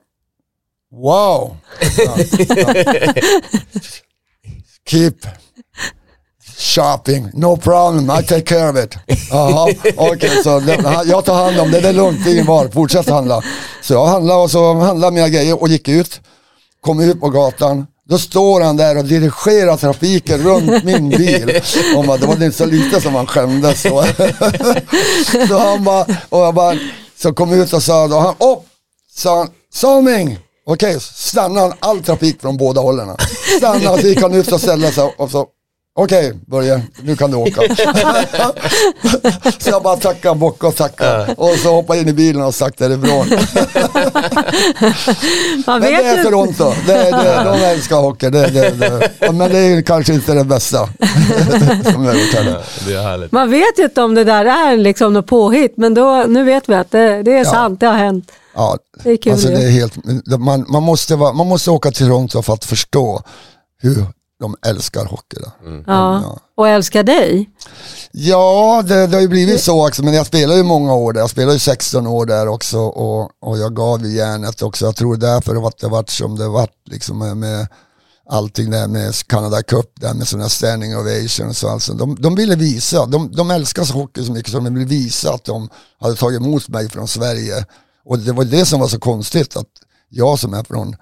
Wow! 0.91 1.57
Ja, 1.97 2.17
ja. 2.55 3.13
Keep 4.89 5.15
shopping, 6.57 7.29
no 7.33 7.57
problem, 7.57 8.09
I 8.19 8.23
take 8.23 8.41
care 8.41 8.69
of 8.69 8.77
it. 8.77 8.97
Jaha, 9.29 9.73
okej, 9.97 10.43
så 10.43 10.59
det, 10.59 11.03
jag 11.05 11.25
tar 11.25 11.43
hand 11.43 11.59
om 11.59 11.71
det, 11.71 11.81
det 11.81 11.89
är 11.89 11.93
lugnt, 11.93 12.23
det 12.25 12.31
ingen 12.31 12.45
var, 12.45 12.67
fortsätt 12.67 13.09
handla. 13.09 13.41
Så 13.81 13.93
jag 13.93 14.05
handlade 14.05 14.41
och 14.41 14.51
så 14.51 14.73
handlade 14.73 15.13
mina 15.13 15.29
grejer 15.29 15.61
och 15.61 15.67
gick 15.67 15.87
ut, 15.87 16.21
kom 16.81 16.99
ut 16.99 17.19
på 17.19 17.29
gatan, 17.29 17.87
då 18.11 18.17
står 18.17 18.61
han 18.61 18.77
där 18.77 18.97
och 18.97 19.05
dirigerar 19.05 19.77
trafiken 19.77 20.41
runt 20.41 20.83
min 20.83 21.09
bil. 21.17 21.61
Och 21.95 22.05
man, 22.05 22.19
det 22.19 22.25
var 22.25 22.33
inte 22.33 22.51
så 22.51 22.65
lite 22.65 23.01
som 23.01 23.15
han 23.15 23.27
skämdes. 23.27 23.81
Så, 23.81 23.89
så 25.47 25.57
han 25.57 25.83
bara, 25.83 26.05
och 26.29 26.39
jag 26.39 26.53
bara, 26.53 26.77
så 27.17 27.33
kom 27.33 27.53
ut 27.53 27.73
och 27.73 27.83
sa, 27.83 28.07
då 28.07 28.19
han, 28.19 28.35
oh, 28.39 28.59
sa 29.15 29.37
han, 29.37 29.49
Salming! 29.73 30.37
Okej, 30.65 30.99
stanna 30.99 31.61
han 31.61 31.73
all 31.79 32.03
trafik 32.03 32.41
från 32.41 32.57
båda 32.57 32.81
hållen. 32.81 33.17
Stanna, 33.57 33.97
så 33.97 34.07
gick 34.07 34.21
han 34.21 34.33
ut 34.33 34.51
och 34.51 34.61
ställde 34.61 34.91
sig 34.91 35.13
och 35.17 35.31
så 35.31 35.47
Okej 35.93 36.33
Börje, 36.47 36.81
nu 37.01 37.15
kan 37.15 37.31
du 37.31 37.37
åka. 37.37 37.61
så 39.59 39.69
jag 39.69 39.83
bara 39.83 39.97
tackade, 39.97 40.39
bockade 40.39 40.67
och 40.67 40.75
tackade. 40.75 41.33
Och 41.37 41.49
så 41.49 41.69
hoppade 41.73 41.99
in 41.99 42.07
i 42.07 42.13
bilen 42.13 42.41
och 42.41 42.55
sagt 42.55 42.77
därifrån. 42.77 43.27
Man 45.67 45.81
Men 45.81 45.91
det 45.91 45.95
är 45.95 46.15
vet. 46.15 46.25
Toronto, 46.25 46.73
det, 46.87 46.93
det, 46.93 47.43
de 47.43 47.65
älskar 47.65 47.95
hockey. 47.95 48.29
Det, 48.29 48.47
det, 48.47 48.69
det. 48.69 49.11
Men 49.31 49.51
det 49.51 49.57
är 49.57 49.81
kanske 49.81 50.13
inte 50.13 50.33
det 50.33 50.43
bästa. 50.43 50.77
som 51.93 52.05
jag 52.05 52.15
gjort 52.15 52.33
är 52.33 53.03
härligt. 53.03 53.31
Man 53.31 53.49
vet 53.49 53.79
ju 53.79 53.83
inte 53.83 54.01
om 54.01 54.15
det 54.15 54.23
där 54.23 54.45
är 54.45 54.77
liksom 54.77 55.13
något 55.13 55.27
påhitt, 55.27 55.73
men 55.77 55.93
då, 55.93 56.25
nu 56.27 56.43
vet 56.43 56.69
vi 56.69 56.73
att 56.73 56.91
det, 56.91 57.23
det 57.23 57.37
är 57.37 57.45
sant, 57.45 57.79
det 57.79 57.85
har 57.85 57.97
hänt. 57.97 58.31
Ja, 58.55 58.77
Det 59.03 59.11
är 59.11 59.17
kul 59.17 59.33
alltså 59.33 59.47
det 59.47 59.63
är 59.63 59.71
helt, 59.71 59.93
man, 60.39 60.65
man, 60.69 60.83
måste 60.83 61.15
vara, 61.15 61.33
man 61.33 61.47
måste 61.47 61.71
åka 61.71 61.91
till 61.91 62.05
Toronto 62.05 62.41
för 62.41 62.53
att 62.53 62.65
förstå 62.65 63.23
hur 63.81 64.05
de 64.41 64.55
älskar 64.65 65.05
hockey. 65.05 65.37
Där. 65.39 65.83
Ja. 65.87 66.39
Och 66.55 66.67
älskar 66.67 67.03
dig. 67.03 67.49
Ja, 68.11 68.83
det, 68.85 69.07
det 69.07 69.15
har 69.15 69.21
ju 69.21 69.27
blivit 69.27 69.61
så 69.61 69.87
också, 69.87 70.03
men 70.03 70.13
jag 70.13 70.25
spelar 70.25 70.55
ju 70.55 70.63
många 70.63 70.93
år 70.93 71.13
där. 71.13 71.19
Jag 71.19 71.29
spelar 71.29 71.53
ju 71.53 71.59
16 71.59 72.07
år 72.07 72.25
där 72.25 72.47
också 72.47 72.79
och, 72.79 73.31
och 73.41 73.57
jag 73.57 73.75
gav 73.75 74.05
ju 74.05 74.17
järnet 74.17 74.61
också. 74.61 74.85
Jag 74.85 74.95
tror 74.95 75.17
därför 75.17 75.67
att 75.67 75.77
det 75.77 75.87
varit 75.87 76.09
som 76.09 76.37
det 76.37 76.47
varit 76.47 76.75
liksom 76.85 77.17
med, 77.19 77.37
med 77.37 77.67
allting 78.29 78.71
där 78.71 78.87
med 78.87 79.27
Canada 79.27 79.63
Cup, 79.63 79.91
där 80.01 80.13
med 80.13 80.27
sådana 80.27 80.49
standing 80.49 80.97
ovations 80.97 81.63
och 81.63 81.71
alltså. 81.71 81.93
De, 81.93 82.15
de 82.19 82.35
ville 82.35 82.55
visa, 82.55 83.05
de, 83.05 83.31
de 83.31 83.51
älskar 83.51 83.83
så 83.83 83.93
hockey 83.93 84.23
så 84.23 84.31
mycket 84.31 84.51
så 84.51 84.59
de 84.59 84.73
ville 84.73 84.85
visa 84.85 85.33
att 85.33 85.45
de 85.45 85.69
hade 85.99 86.15
tagit 86.15 86.41
emot 86.41 86.69
mig 86.69 86.89
från 86.89 87.07
Sverige. 87.07 87.65
Och 88.05 88.19
det 88.19 88.31
var 88.31 88.43
det 88.43 88.65
som 88.65 88.79
var 88.79 88.87
så 88.87 88.99
konstigt, 88.99 89.57
att 89.57 89.67
jag 90.09 90.39
som 90.39 90.53
är 90.53 90.63
från 90.63 90.95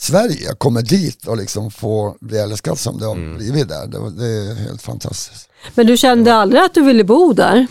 Sverige 0.00 0.54
kommer 0.58 0.82
dit 0.82 1.26
och 1.26 1.36
liksom 1.36 1.70
får 1.70 2.14
bli 2.20 2.38
älskad 2.38 2.78
som 2.78 2.98
det 2.98 3.06
har 3.06 3.36
blivit 3.36 3.68
där. 3.68 3.86
Det, 3.86 4.10
det 4.10 4.26
är 4.26 4.54
helt 4.54 4.82
fantastiskt. 4.82 5.48
Men 5.74 5.86
du 5.86 5.96
kände 5.96 6.34
aldrig 6.34 6.62
att 6.62 6.74
du 6.74 6.82
ville 6.82 7.04
bo 7.04 7.32
där? 7.32 7.66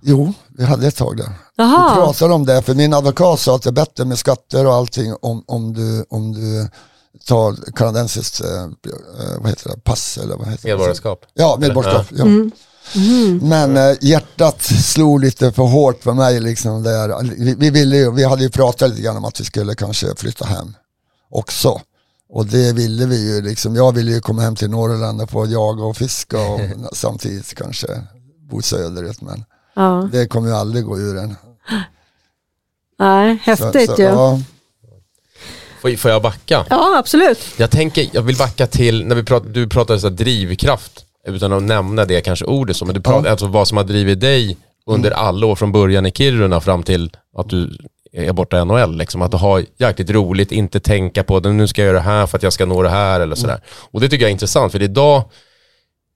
Jo, 0.00 0.34
vi 0.48 0.64
hade 0.64 0.86
ett 0.86 0.96
tag 0.96 1.16
där. 1.16 1.26
Vi 1.26 1.32
Jaha, 1.56 1.94
pratade 1.94 2.34
om 2.34 2.46
det, 2.46 2.62
för 2.62 2.74
min 2.74 2.94
advokat 2.94 3.40
sa 3.40 3.56
att 3.56 3.62
det 3.62 3.70
är 3.70 3.72
bättre 3.72 4.04
med 4.04 4.18
skatter 4.18 4.66
och 4.66 4.74
allting 4.74 5.14
om, 5.20 5.44
om, 5.46 5.72
du, 5.72 6.04
om 6.10 6.32
du 6.32 6.68
tar 7.26 7.72
kanadensiskt 7.76 8.40
eh, 8.40 8.62
eh, 8.62 9.40
vad 9.40 9.50
heter 9.50 9.70
det, 9.70 9.80
pass 9.80 10.18
eller 10.18 10.36
vad 10.36 10.48
heter 10.48 10.62
det? 10.62 10.68
Medborgarskap. 10.68 11.24
Ja, 11.34 11.56
medborgarskap. 11.60 12.06
Ja. 12.10 12.24
Men 13.42 13.76
eh, 13.76 13.96
hjärtat 14.00 14.62
slog 14.62 15.20
lite 15.20 15.52
för 15.52 15.62
hårt 15.62 16.02
för 16.02 16.12
mig. 16.12 16.40
Liksom, 16.40 16.82
där. 16.82 17.22
Vi, 17.22 17.54
vi, 17.54 17.70
ville 17.70 17.96
ju, 17.96 18.10
vi 18.12 18.24
hade 18.24 18.42
ju 18.42 18.50
pratat 18.50 18.90
lite 18.90 19.02
grann 19.02 19.16
om 19.16 19.24
att 19.24 19.40
vi 19.40 19.44
skulle 19.44 19.74
kanske 19.74 20.06
flytta 20.16 20.44
hem 20.44 20.74
också. 21.30 21.80
Och 22.30 22.46
det 22.46 22.72
ville 22.72 23.06
vi 23.06 23.34
ju. 23.34 23.42
Liksom. 23.42 23.74
Jag 23.76 23.92
ville 23.94 24.10
ju 24.12 24.20
komma 24.20 24.42
hem 24.42 24.56
till 24.56 24.70
Norrland 24.70 25.20
och 25.22 25.30
få 25.30 25.46
jaga 25.46 25.84
och 25.84 25.96
fiska 25.96 26.40
och 26.40 26.60
samtidigt 26.92 27.54
kanske 27.54 27.86
bo 28.50 28.62
söderut. 28.62 29.20
Men 29.20 29.44
Ja. 29.74 30.08
det 30.12 30.26
kommer 30.26 30.48
ju 30.48 30.54
aldrig 30.54 30.84
gå 30.84 30.98
ur 30.98 31.18
en. 31.18 31.36
Nej, 32.98 33.38
häftigt 33.42 33.90
Så- 33.90 33.96
så, 33.96 34.02
ju. 34.02 34.08
ja. 34.08 34.40
Får, 35.82 35.96
får 35.96 36.10
jag 36.10 36.22
backa? 36.22 36.66
Ja, 36.70 36.98
absolut. 36.98 37.38
Jag 37.56 37.70
tänker, 37.70 38.08
jag 38.12 38.22
vill 38.22 38.36
backa 38.36 38.66
till, 38.66 39.06
när 39.06 39.14
vi 39.14 39.22
pratar, 39.24 39.48
du 39.48 39.68
pratade 39.68 40.00
så 40.00 40.08
drivkraft, 40.08 41.04
utan 41.26 41.52
att 41.52 41.62
nämna 41.62 42.04
det 42.04 42.20
kanske 42.20 42.44
ordet 42.44 42.76
så, 42.76 42.84
men 42.84 42.94
du 42.94 43.00
pratar 43.00 43.30
alltså 43.30 43.46
vad 43.46 43.68
som 43.68 43.76
har 43.76 43.84
drivit 43.84 44.20
dig 44.20 44.56
under 44.86 45.10
alla 45.10 45.46
år 45.46 45.56
från 45.56 45.72
början 45.72 46.06
i 46.06 46.10
Kiruna 46.12 46.60
fram 46.60 46.82
till 46.82 47.16
att 47.36 47.48
du 47.50 47.78
är 48.12 48.32
borta 48.32 48.58
i 48.58 48.64
NHL. 48.64 48.96
Liksom, 48.96 49.22
att 49.22 49.34
har 49.34 49.64
jäkligt 49.78 50.10
roligt, 50.10 50.52
inte 50.52 50.80
tänka 50.80 51.24
på 51.24 51.40
det, 51.40 51.52
nu 51.52 51.66
ska 51.66 51.80
jag 51.82 51.86
göra 51.86 51.98
det 51.98 52.04
här 52.04 52.26
för 52.26 52.36
att 52.36 52.42
jag 52.42 52.52
ska 52.52 52.66
nå 52.66 52.82
det 52.82 52.88
här 52.88 53.20
eller 53.20 53.36
sådär. 53.36 53.60
Och 53.90 54.00
det 54.00 54.08
tycker 54.08 54.24
jag 54.24 54.28
är 54.28 54.32
intressant, 54.32 54.72
för 54.72 54.82
idag, 54.82 55.22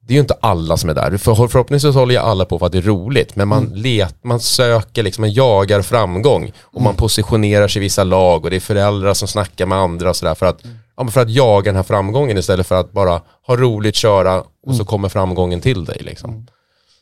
det 0.06 0.12
är 0.12 0.14
ju 0.14 0.20
inte 0.20 0.36
alla 0.40 0.76
som 0.76 0.90
är 0.90 0.94
där. 0.94 1.16
För, 1.16 1.34
förhoppningsvis 1.34 1.94
håller 1.94 2.14
ju 2.14 2.20
alla 2.20 2.44
på 2.44 2.58
för 2.58 2.66
att 2.66 2.72
det 2.72 2.78
är 2.78 2.82
roligt, 2.82 3.36
men 3.36 3.48
man, 3.48 3.72
let, 3.74 4.24
man 4.24 4.40
söker, 4.40 5.02
liksom, 5.02 5.22
man 5.22 5.32
jagar 5.32 5.82
framgång 5.82 6.52
och 6.60 6.82
man 6.82 6.96
positionerar 6.96 7.68
sig 7.68 7.80
i 7.80 7.84
vissa 7.84 8.04
lag 8.04 8.44
och 8.44 8.50
det 8.50 8.56
är 8.56 8.60
föräldrar 8.60 9.14
som 9.14 9.28
snackar 9.28 9.66
med 9.66 9.78
andra 9.78 10.10
och 10.10 10.16
sådär 10.16 10.34
för 10.34 10.46
att, 10.46 10.64
ja, 10.96 11.06
för 11.06 11.20
att 11.20 11.30
jaga 11.30 11.64
den 11.64 11.76
här 11.76 11.82
framgången 11.82 12.38
istället 12.38 12.66
för 12.66 12.80
att 12.80 12.92
bara 12.92 13.20
ha 13.46 13.56
roligt, 13.56 13.94
köra 13.96 14.44
och 14.66 14.74
så 14.74 14.84
kommer 14.84 15.08
framgången 15.08 15.60
till 15.60 15.84
dig. 15.84 15.98
Liksom. 16.00 16.46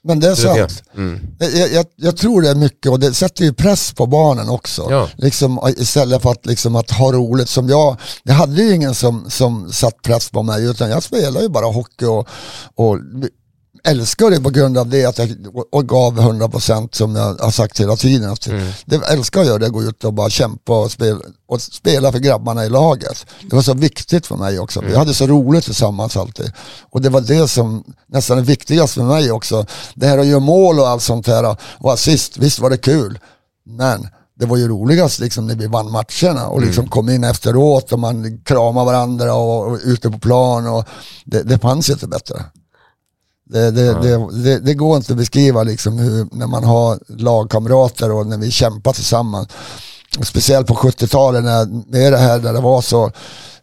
Men 0.02 0.20
det 0.20 0.28
är 0.28 0.34
sant. 0.34 0.82
Mm. 0.96 1.20
Jag, 1.38 1.72
jag, 1.72 1.86
jag 1.96 2.16
tror 2.16 2.42
det 2.42 2.50
är 2.50 2.54
mycket 2.54 2.92
och 2.92 3.00
det 3.00 3.14
sätter 3.14 3.44
ju 3.44 3.52
press 3.52 3.92
på 3.92 4.06
barnen 4.06 4.48
också. 4.48 4.86
Ja. 4.90 5.08
Liksom, 5.16 5.74
istället 5.76 6.22
för 6.22 6.30
att, 6.30 6.46
liksom, 6.46 6.76
att 6.76 6.90
ha 6.90 7.12
roligt 7.12 7.48
som 7.48 7.68
jag. 7.68 7.96
Det 8.24 8.32
hade 8.32 8.62
ju 8.62 8.74
ingen 8.74 8.94
som, 8.94 9.30
som 9.30 9.72
satt 9.72 10.02
press 10.02 10.30
på 10.30 10.42
mig 10.42 10.64
utan 10.64 10.90
jag 10.90 11.02
spelade 11.02 11.40
ju 11.40 11.48
bara 11.48 11.66
hockey 11.66 12.04
och, 12.04 12.28
och 12.74 12.98
älskar 13.84 14.30
det 14.30 14.40
på 14.40 14.50
grund 14.50 14.78
av 14.78 14.88
det 14.88 15.04
att 15.04 15.18
jag 15.18 15.28
och- 15.72 15.88
gav 15.88 16.18
100% 16.20 16.94
som 16.94 17.16
jag 17.16 17.34
har 17.34 17.50
sagt 17.50 17.80
hela 17.80 17.96
tiden. 17.96 18.30
Att 18.30 18.48
Det 18.86 18.96
älskar 18.96 19.42
jag 19.44 19.60
det, 19.60 19.68
gå 19.68 19.82
ut 19.82 20.04
och 20.04 20.12
bara 20.14 20.30
kämpa 20.30 20.78
och 20.80 20.90
spela, 20.92 21.20
och 21.48 21.62
spela 21.62 22.12
för 22.12 22.18
grabbarna 22.18 22.64
i 22.64 22.68
laget. 22.68 23.26
Det 23.50 23.56
var 23.56 23.62
så 23.62 23.74
viktigt 23.74 24.26
för 24.26 24.36
mig 24.36 24.58
också. 24.58 24.80
Vi 24.80 24.96
hade 24.96 25.14
så 25.14 25.26
roligt 25.26 25.64
tillsammans 25.64 26.16
alltid. 26.16 26.52
Och 26.90 27.00
det 27.02 27.08
var 27.08 27.20
det 27.20 27.48
som 27.48 27.84
nästan 28.08 28.38
är 28.38 28.42
viktigast 28.42 28.94
för 28.94 29.02
mig 29.02 29.32
också. 29.32 29.66
Det 29.94 30.06
här 30.06 30.18
att 30.18 30.26
göra 30.26 30.40
mål 30.40 30.80
och 30.80 30.88
allt 30.88 31.02
sånt 31.02 31.26
här 31.26 31.56
och 31.78 31.92
assist, 31.92 32.36
visst 32.38 32.58
var 32.58 32.70
det 32.70 32.76
kul. 32.76 33.18
Men 33.66 34.08
det 34.40 34.46
var 34.46 34.56
ju 34.56 34.68
roligast 34.68 35.18
liksom 35.18 35.46
när 35.46 35.54
vi 35.54 35.66
vann 35.66 35.90
matcherna 35.92 36.48
och 36.48 36.60
liksom 36.62 36.88
kom 36.88 37.08
in 37.08 37.24
efteråt 37.24 37.92
och 37.92 37.98
man 37.98 38.38
kramade 38.44 38.86
varandra 38.86 39.34
och, 39.34 39.66
och 39.66 39.78
ute 39.84 40.10
på 40.10 40.18
plan 40.18 40.66
och 40.66 40.84
det, 41.24 41.42
det 41.42 41.58
fanns 41.58 41.90
inte 41.90 42.06
bättre. 42.06 42.44
Det, 43.52 43.70
det, 43.70 43.94
det, 44.02 44.42
det, 44.42 44.58
det 44.58 44.74
går 44.74 44.96
inte 44.96 45.12
att 45.12 45.18
beskriva 45.18 45.62
liksom 45.62 45.98
hur, 45.98 46.28
när 46.32 46.46
man 46.46 46.64
har 46.64 46.98
lagkamrater 47.08 48.12
och 48.12 48.26
när 48.26 48.38
vi 48.38 48.50
kämpar 48.50 48.92
tillsammans. 48.92 49.48
Speciellt 50.22 50.66
på 50.66 50.74
70-talet 50.74 51.44
när 51.44 51.66
med 51.66 52.12
det 52.12 52.18
här 52.18 52.38
där 52.38 52.52
det 52.52 52.60
var 52.60 52.80
så 52.80 53.12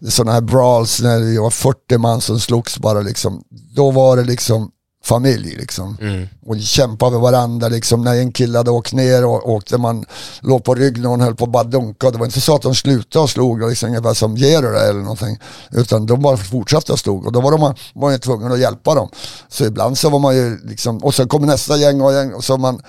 sådana 0.10 0.32
här 0.32 0.42
brawls 0.42 1.02
när 1.02 1.20
det 1.20 1.40
var 1.40 1.50
40 1.50 1.98
man 1.98 2.22
som 2.22 2.40
slogs 2.40 2.78
bara 2.78 3.02
liksom. 3.02 3.44
Då 3.76 3.92
var 3.92 4.18
det 4.18 4.24
liksom 4.24 4.72
familj 5.08 5.56
liksom. 5.56 5.98
Och 6.46 6.60
kämpade 6.60 7.12
med 7.12 7.22
varandra 7.22 7.68
liksom. 7.68 8.04
När 8.04 8.16
en 8.16 8.32
kille 8.32 8.58
hade 8.58 8.72
åkt 8.72 8.94
ner 8.94 9.26
och 9.26 9.50
åkte 9.50 9.78
man 9.78 10.06
låg 10.42 10.64
på 10.64 10.76
rygg 10.76 11.02
när 11.02 11.10
hon 11.10 11.22
höll 11.22 11.36
på 11.36 11.46
att 11.46 11.52
bara 11.52 11.64
dunka. 11.64 12.12
Det 12.12 12.18
var 12.18 12.26
inte 12.26 12.42
så 12.42 12.56
att 12.56 12.62
de 12.62 12.76
slutade 12.76 13.24
och 13.24 13.30
slog 13.30 13.70
liksom, 13.70 13.90
ungefär 13.90 14.14
som 14.14 14.38
Jerry 14.38 14.90
eller 14.90 15.00
någonting. 15.00 15.40
Utan 15.72 16.06
de 16.06 16.22
bara 16.22 16.38
fortsatte 16.38 16.94
att 16.94 17.00
slog 17.00 17.26
och 17.26 17.32
då 17.32 17.42
var 17.42 17.52
de 17.52 17.74
var 17.94 18.12
ju 18.12 18.18
tvungna 18.18 18.54
att 18.54 18.60
hjälpa 18.60 18.96
dem. 18.96 19.10
Så 19.50 19.66
ibland 19.66 19.98
så 19.98 20.10
var 20.10 20.20
man 20.20 20.36
ju 20.36 20.58
liksom, 20.64 20.98
och 20.98 21.16
sen 21.16 21.28
kommer 21.28 21.48
nästa 21.48 21.78
gäng 21.78 22.02
och 22.02 22.14
gäng 22.14 22.34
och 22.34 22.44
så 22.44 22.58
man 22.58 22.82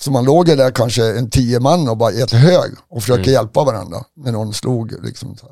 så 0.00 0.10
man 0.10 0.24
låg 0.24 0.46
där 0.46 0.70
kanske 0.70 1.18
en 1.18 1.30
tio 1.30 1.60
man 1.60 1.88
och 1.88 1.96
bara 1.96 2.12
i 2.12 2.20
ett 2.20 2.32
hög 2.32 2.72
och 2.90 3.02
försöker 3.02 3.30
hjälpa 3.30 3.64
varandra 3.64 4.04
när 4.16 4.32
någon 4.32 4.54
slog. 4.54 5.04
Liksom. 5.04 5.36
Så, 5.36 5.46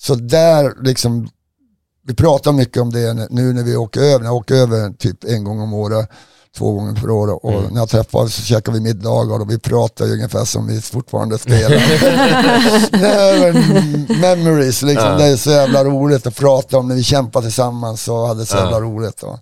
så 0.00 0.14
där 0.14 0.74
liksom, 0.82 1.28
vi 2.08 2.14
pratar 2.14 2.52
mycket 2.52 2.82
om 2.82 2.92
det 2.92 3.28
nu 3.30 3.52
när 3.52 3.62
vi 3.62 3.76
åker 3.76 4.00
över, 4.00 4.18
när 4.18 4.26
jag 4.26 4.36
åker 4.36 4.54
över 4.54 4.90
typ 4.90 5.24
en 5.24 5.44
gång 5.44 5.60
om 5.60 5.74
året, 5.74 6.08
två 6.56 6.72
gånger 6.72 6.94
per 6.94 7.10
år 7.10 7.46
och 7.46 7.72
när 7.72 7.80
jag 7.80 7.88
träffar 7.88 8.26
så 8.26 8.42
käkar 8.42 8.72
vi 8.72 8.80
middagar 8.80 9.40
och 9.40 9.50
vi 9.50 9.58
pratar 9.58 10.06
ju 10.06 10.12
ungefär 10.12 10.44
som 10.44 10.66
vi 10.66 10.80
fortfarande 10.80 11.38
spelar. 11.38 11.70
Nej, 13.02 13.52
men 13.52 14.20
memories, 14.20 14.82
liksom. 14.82 15.18
det 15.18 15.24
är 15.24 15.36
så 15.36 15.50
jävla 15.50 15.84
roligt 15.84 16.26
att 16.26 16.36
prata 16.36 16.78
om 16.78 16.88
när 16.88 16.94
vi 16.94 17.02
kämpade 17.02 17.46
tillsammans 17.46 18.08
och 18.08 18.28
hade 18.28 18.46
så 18.46 18.56
jävla 18.56 18.80
roligt. 18.80 19.22
Och, 19.22 19.38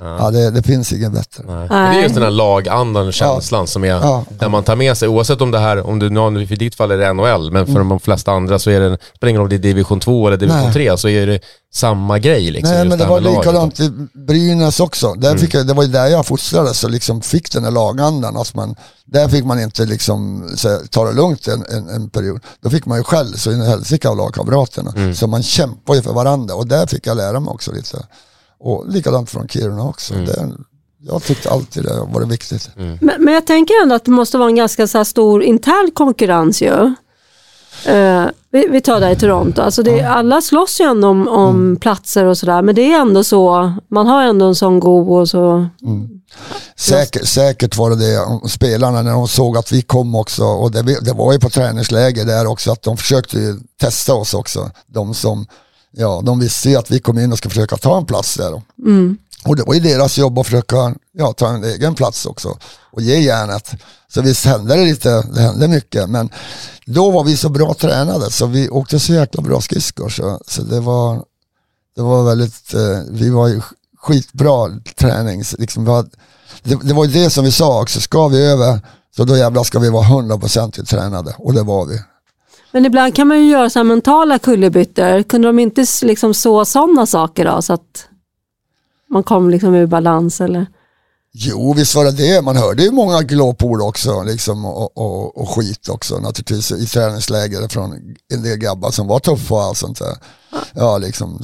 ja, 0.00 0.30
det, 0.30 0.50
det 0.50 0.62
finns 0.62 0.92
inget 0.92 1.12
bättre. 1.12 1.44
Nej. 1.46 1.66
Men 1.68 1.92
det 1.92 1.98
är 1.98 2.02
just 2.02 2.14
den 2.14 2.24
här 2.24 2.30
lagandan 2.30 3.06
och 3.06 3.12
känslan 3.12 3.66
som 3.66 3.84
är, 3.84 3.88
Ja. 3.88 4.24
där 4.28 4.48
man 4.48 4.62
tar 4.62 4.76
med 4.76 4.96
sig, 4.96 5.08
oavsett 5.08 5.40
om 5.40 5.50
det 5.50 5.58
här, 5.58 5.86
om 5.86 5.98
du, 5.98 6.10
nu 6.10 6.46
för 6.46 6.56
ditt 6.56 6.74
fall 6.74 6.90
är 6.90 6.98
det 6.98 7.12
NHL, 7.12 7.50
men 7.50 7.66
för 7.66 7.74
de 7.78 8.00
flesta 8.00 8.32
andra 8.32 8.58
så 8.58 8.70
är 8.70 8.80
det, 8.80 8.98
spelar 9.16 9.28
ingen 9.28 9.38
roll 9.40 9.44
om 9.46 9.48
det 9.50 9.56
är 9.56 9.58
division 9.58 10.00
2 10.00 10.26
eller 10.26 10.36
division 10.36 10.62
Nej. 10.62 10.72
3, 10.72 10.96
så 10.98 11.08
är 11.08 11.26
det 11.26 11.40
samma 11.74 12.18
grej 12.18 12.50
liksom. 12.50 12.74
Nej 12.74 12.88
men 12.88 12.98
det 12.98 13.04
här 13.04 13.10
var 13.10 13.20
likadant 13.20 13.80
i 13.80 13.92
Brynäs 14.26 14.80
också. 14.80 15.14
Där 15.14 15.36
fick 15.36 15.54
jag, 15.54 15.66
det 15.66 15.74
var 15.74 15.82
ju 15.82 15.88
där 15.88 16.06
jag 16.06 16.26
fostrades 16.26 16.84
och 16.84 16.90
liksom 16.90 17.20
fick 17.20 17.52
den 17.52 17.64
här 17.64 17.70
lagandan. 17.70 18.36
Att 18.36 18.54
man, 18.54 18.74
där 19.04 19.28
fick 19.28 19.44
man 19.44 19.60
inte 19.60 19.84
liksom 19.84 20.48
så, 20.56 20.68
här, 20.68 20.78
ta 20.90 21.04
det 21.04 21.12
lugnt 21.12 21.48
en, 21.48 21.64
en, 21.70 21.88
en 21.88 22.10
period. 22.10 22.40
Då 22.60 22.70
fick 22.70 22.86
man 22.86 22.98
ju 22.98 23.04
skäll 23.04 23.38
så 23.38 23.52
in 23.52 23.62
i 23.62 23.66
helsike 23.66 24.08
av 24.08 24.16
lagkamraterna. 24.16 25.14
Så 25.14 25.26
man 25.26 25.42
kämpar 25.42 25.94
ju 25.94 26.02
för 26.02 26.12
varandra 26.12 26.54
och 26.54 26.66
där 26.66 26.86
fick 26.86 27.06
jag 27.06 27.16
lära 27.16 27.40
mig 27.40 27.50
också 27.50 27.72
lite. 27.72 27.98
Och 28.60 28.88
likadant 28.88 29.30
från 29.30 29.48
Kiruna 29.48 29.84
också. 29.84 30.14
Det, 30.14 30.52
jag 31.00 31.22
tyckte 31.22 31.50
alltid 31.50 31.84
det 31.84 32.00
var 32.12 32.26
viktigt. 32.26 32.70
Men, 32.76 33.14
men 33.18 33.34
jag 33.34 33.46
tänker 33.46 33.74
ändå 33.82 33.94
att 33.94 34.04
det 34.04 34.10
måste 34.10 34.38
vara 34.38 34.48
en 34.48 34.56
ganska 34.56 34.86
så 34.86 34.98
här 34.98 35.04
stor 35.04 35.42
intern 35.42 35.90
konkurrens 35.94 36.62
ju. 36.62 36.94
Eh, 37.86 38.26
vi, 38.50 38.68
vi 38.70 38.80
tar 38.80 39.00
det 39.00 39.10
i 39.10 39.16
Toronto, 39.16 39.62
alltså 39.62 39.82
det, 39.82 40.02
alla 40.02 40.40
slåss 40.40 40.80
ju 40.80 40.84
ändå 40.84 41.08
om, 41.08 41.28
om 41.28 41.76
platser 41.80 42.24
och 42.24 42.38
sådär 42.38 42.62
men 42.62 42.74
det 42.74 42.92
är 42.92 43.00
ändå 43.00 43.24
så, 43.24 43.72
man 43.90 44.06
har 44.06 44.22
ändå 44.22 44.46
en 44.46 44.54
sån 44.54 44.80
go 44.80 45.14
och 45.18 45.28
så. 45.28 45.68
Säkert, 46.76 47.26
säkert 47.26 47.76
var 47.76 47.90
det 47.90 47.96
det, 47.96 48.48
spelarna 48.48 49.02
när 49.02 49.12
de 49.12 49.28
såg 49.28 49.56
att 49.56 49.72
vi 49.72 49.82
kom 49.82 50.14
också, 50.14 50.44
och 50.44 50.70
det, 50.70 50.82
det 50.82 51.12
var 51.12 51.32
ju 51.32 51.38
på 51.38 51.50
träningsläger 51.50 52.24
där 52.24 52.46
också, 52.46 52.72
att 52.72 52.82
de 52.82 52.96
försökte 52.96 53.38
ju 53.38 53.54
testa 53.80 54.14
oss 54.14 54.34
också. 54.34 54.70
De 54.86 55.14
som, 55.14 55.46
ja, 55.90 56.22
de 56.24 56.40
visste 56.40 56.70
ju 56.70 56.76
att 56.76 56.90
vi 56.90 57.00
kom 57.00 57.18
in 57.18 57.32
och 57.32 57.38
ska 57.38 57.48
försöka 57.48 57.76
ta 57.76 57.98
en 57.98 58.06
plats 58.06 58.34
där. 58.34 58.50
Då. 58.50 58.62
Och 59.44 59.56
det 59.56 59.62
var 59.62 59.74
ju 59.74 59.80
deras 59.80 60.18
jobb 60.18 60.38
att 60.38 60.46
försöka 60.46 60.94
ja, 61.12 61.32
ta 61.32 61.48
en 61.48 61.64
egen 61.64 61.94
plats 61.94 62.26
också 62.26 62.58
och 62.90 63.02
ge 63.02 63.20
järnet. 63.20 63.70
Så 64.08 64.22
visst 64.22 64.44
hände 64.44 64.76
det 64.76 64.84
lite, 64.84 65.22
det 65.34 65.40
hände 65.40 65.68
mycket, 65.68 66.10
men 66.10 66.30
då 66.86 67.10
var 67.10 67.24
vi 67.24 67.36
så 67.36 67.48
bra 67.48 67.74
tränade 67.74 68.30
så 68.30 68.46
vi 68.46 68.68
åkte 68.68 69.00
så 69.00 69.12
jäkla 69.12 69.42
bra 69.42 69.60
skridskor 69.60 70.08
så, 70.08 70.40
så 70.46 70.62
det 70.62 70.80
var, 70.80 71.24
det 71.96 72.02
var 72.02 72.24
väldigt, 72.24 72.74
eh, 72.74 73.00
vi 73.10 73.30
var 73.30 73.48
ju 73.48 73.60
skitbra 73.98 74.70
tränings, 74.96 75.54
liksom, 75.58 75.84
var, 75.84 76.06
det, 76.62 76.78
det 76.82 76.94
var 76.94 77.04
ju 77.04 77.10
det 77.10 77.30
som 77.30 77.44
vi 77.44 77.52
sa 77.52 77.82
också, 77.82 78.00
ska 78.00 78.28
vi 78.28 78.44
över 78.46 78.80
så 79.16 79.24
då 79.24 79.36
jävlar 79.36 79.64
ska 79.64 79.78
vi 79.78 79.90
vara 79.90 80.04
hundraprocentigt 80.04 80.88
tränade 80.88 81.34
och 81.38 81.54
det 81.54 81.62
var 81.62 81.86
vi. 81.86 82.00
Men 82.70 82.86
ibland 82.86 83.14
kan 83.14 83.28
man 83.28 83.38
ju 83.38 83.50
göra 83.50 83.70
så 83.70 83.78
här 83.78 83.84
mentala 83.84 84.38
kullerbyttor, 84.38 85.22
kunde 85.22 85.48
de 85.48 85.58
inte 85.58 85.86
liksom 86.02 86.34
så 86.34 86.64
sådana 86.64 87.06
saker 87.06 87.44
då 87.44 87.62
så 87.62 87.72
att 87.72 88.08
man 89.10 89.22
kom 89.22 89.50
liksom 89.50 89.74
ur 89.74 89.86
balans 89.86 90.40
eller? 90.40 90.66
Jo, 91.32 91.72
visst 91.72 91.94
var 91.94 92.04
det 92.04 92.12
det. 92.12 92.42
Man 92.42 92.56
hörde 92.56 92.82
ju 92.82 92.90
många 92.90 93.22
glåpord 93.22 93.82
också 93.82 94.22
liksom, 94.22 94.64
och, 94.64 94.98
och, 94.98 95.38
och 95.38 95.48
skit 95.48 95.88
också 95.88 96.18
naturligtvis 96.18 96.72
i 96.72 96.86
träningsläger 96.86 97.68
från 97.68 97.92
en 98.32 98.42
del 98.42 98.56
grabbar 98.58 98.90
som 98.90 99.06
var 99.06 99.18
tuffa 99.18 99.54
och 99.54 99.62
allt 99.62 99.78
sånt 99.78 99.98
där. 99.98 100.16
Ja, 100.72 100.98
liksom 100.98 101.40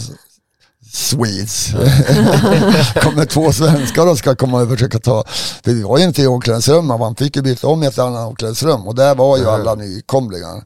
Swedes. 0.92 1.70
kommer 3.02 3.24
två 3.24 3.52
svenskar 3.52 4.10
och 4.10 4.18
ska 4.18 4.36
komma 4.36 4.62
och 4.62 4.68
försöka 4.68 4.98
ta, 4.98 5.24
för 5.64 5.70
vi 5.70 5.82
var 5.82 5.98
ju 5.98 6.04
inte 6.04 6.22
i 6.22 6.26
omklädningsrummet, 6.26 7.00
man 7.00 7.16
fick 7.16 7.36
ju 7.36 7.42
byta 7.42 7.66
om 7.66 7.82
i 7.82 7.86
ett 7.86 7.98
annat 7.98 8.28
omklädningsrum 8.28 8.86
och 8.86 8.94
där 8.94 9.14
var 9.14 9.38
ju 9.38 9.48
alla 9.48 9.74
nykomlingar. 9.74 10.64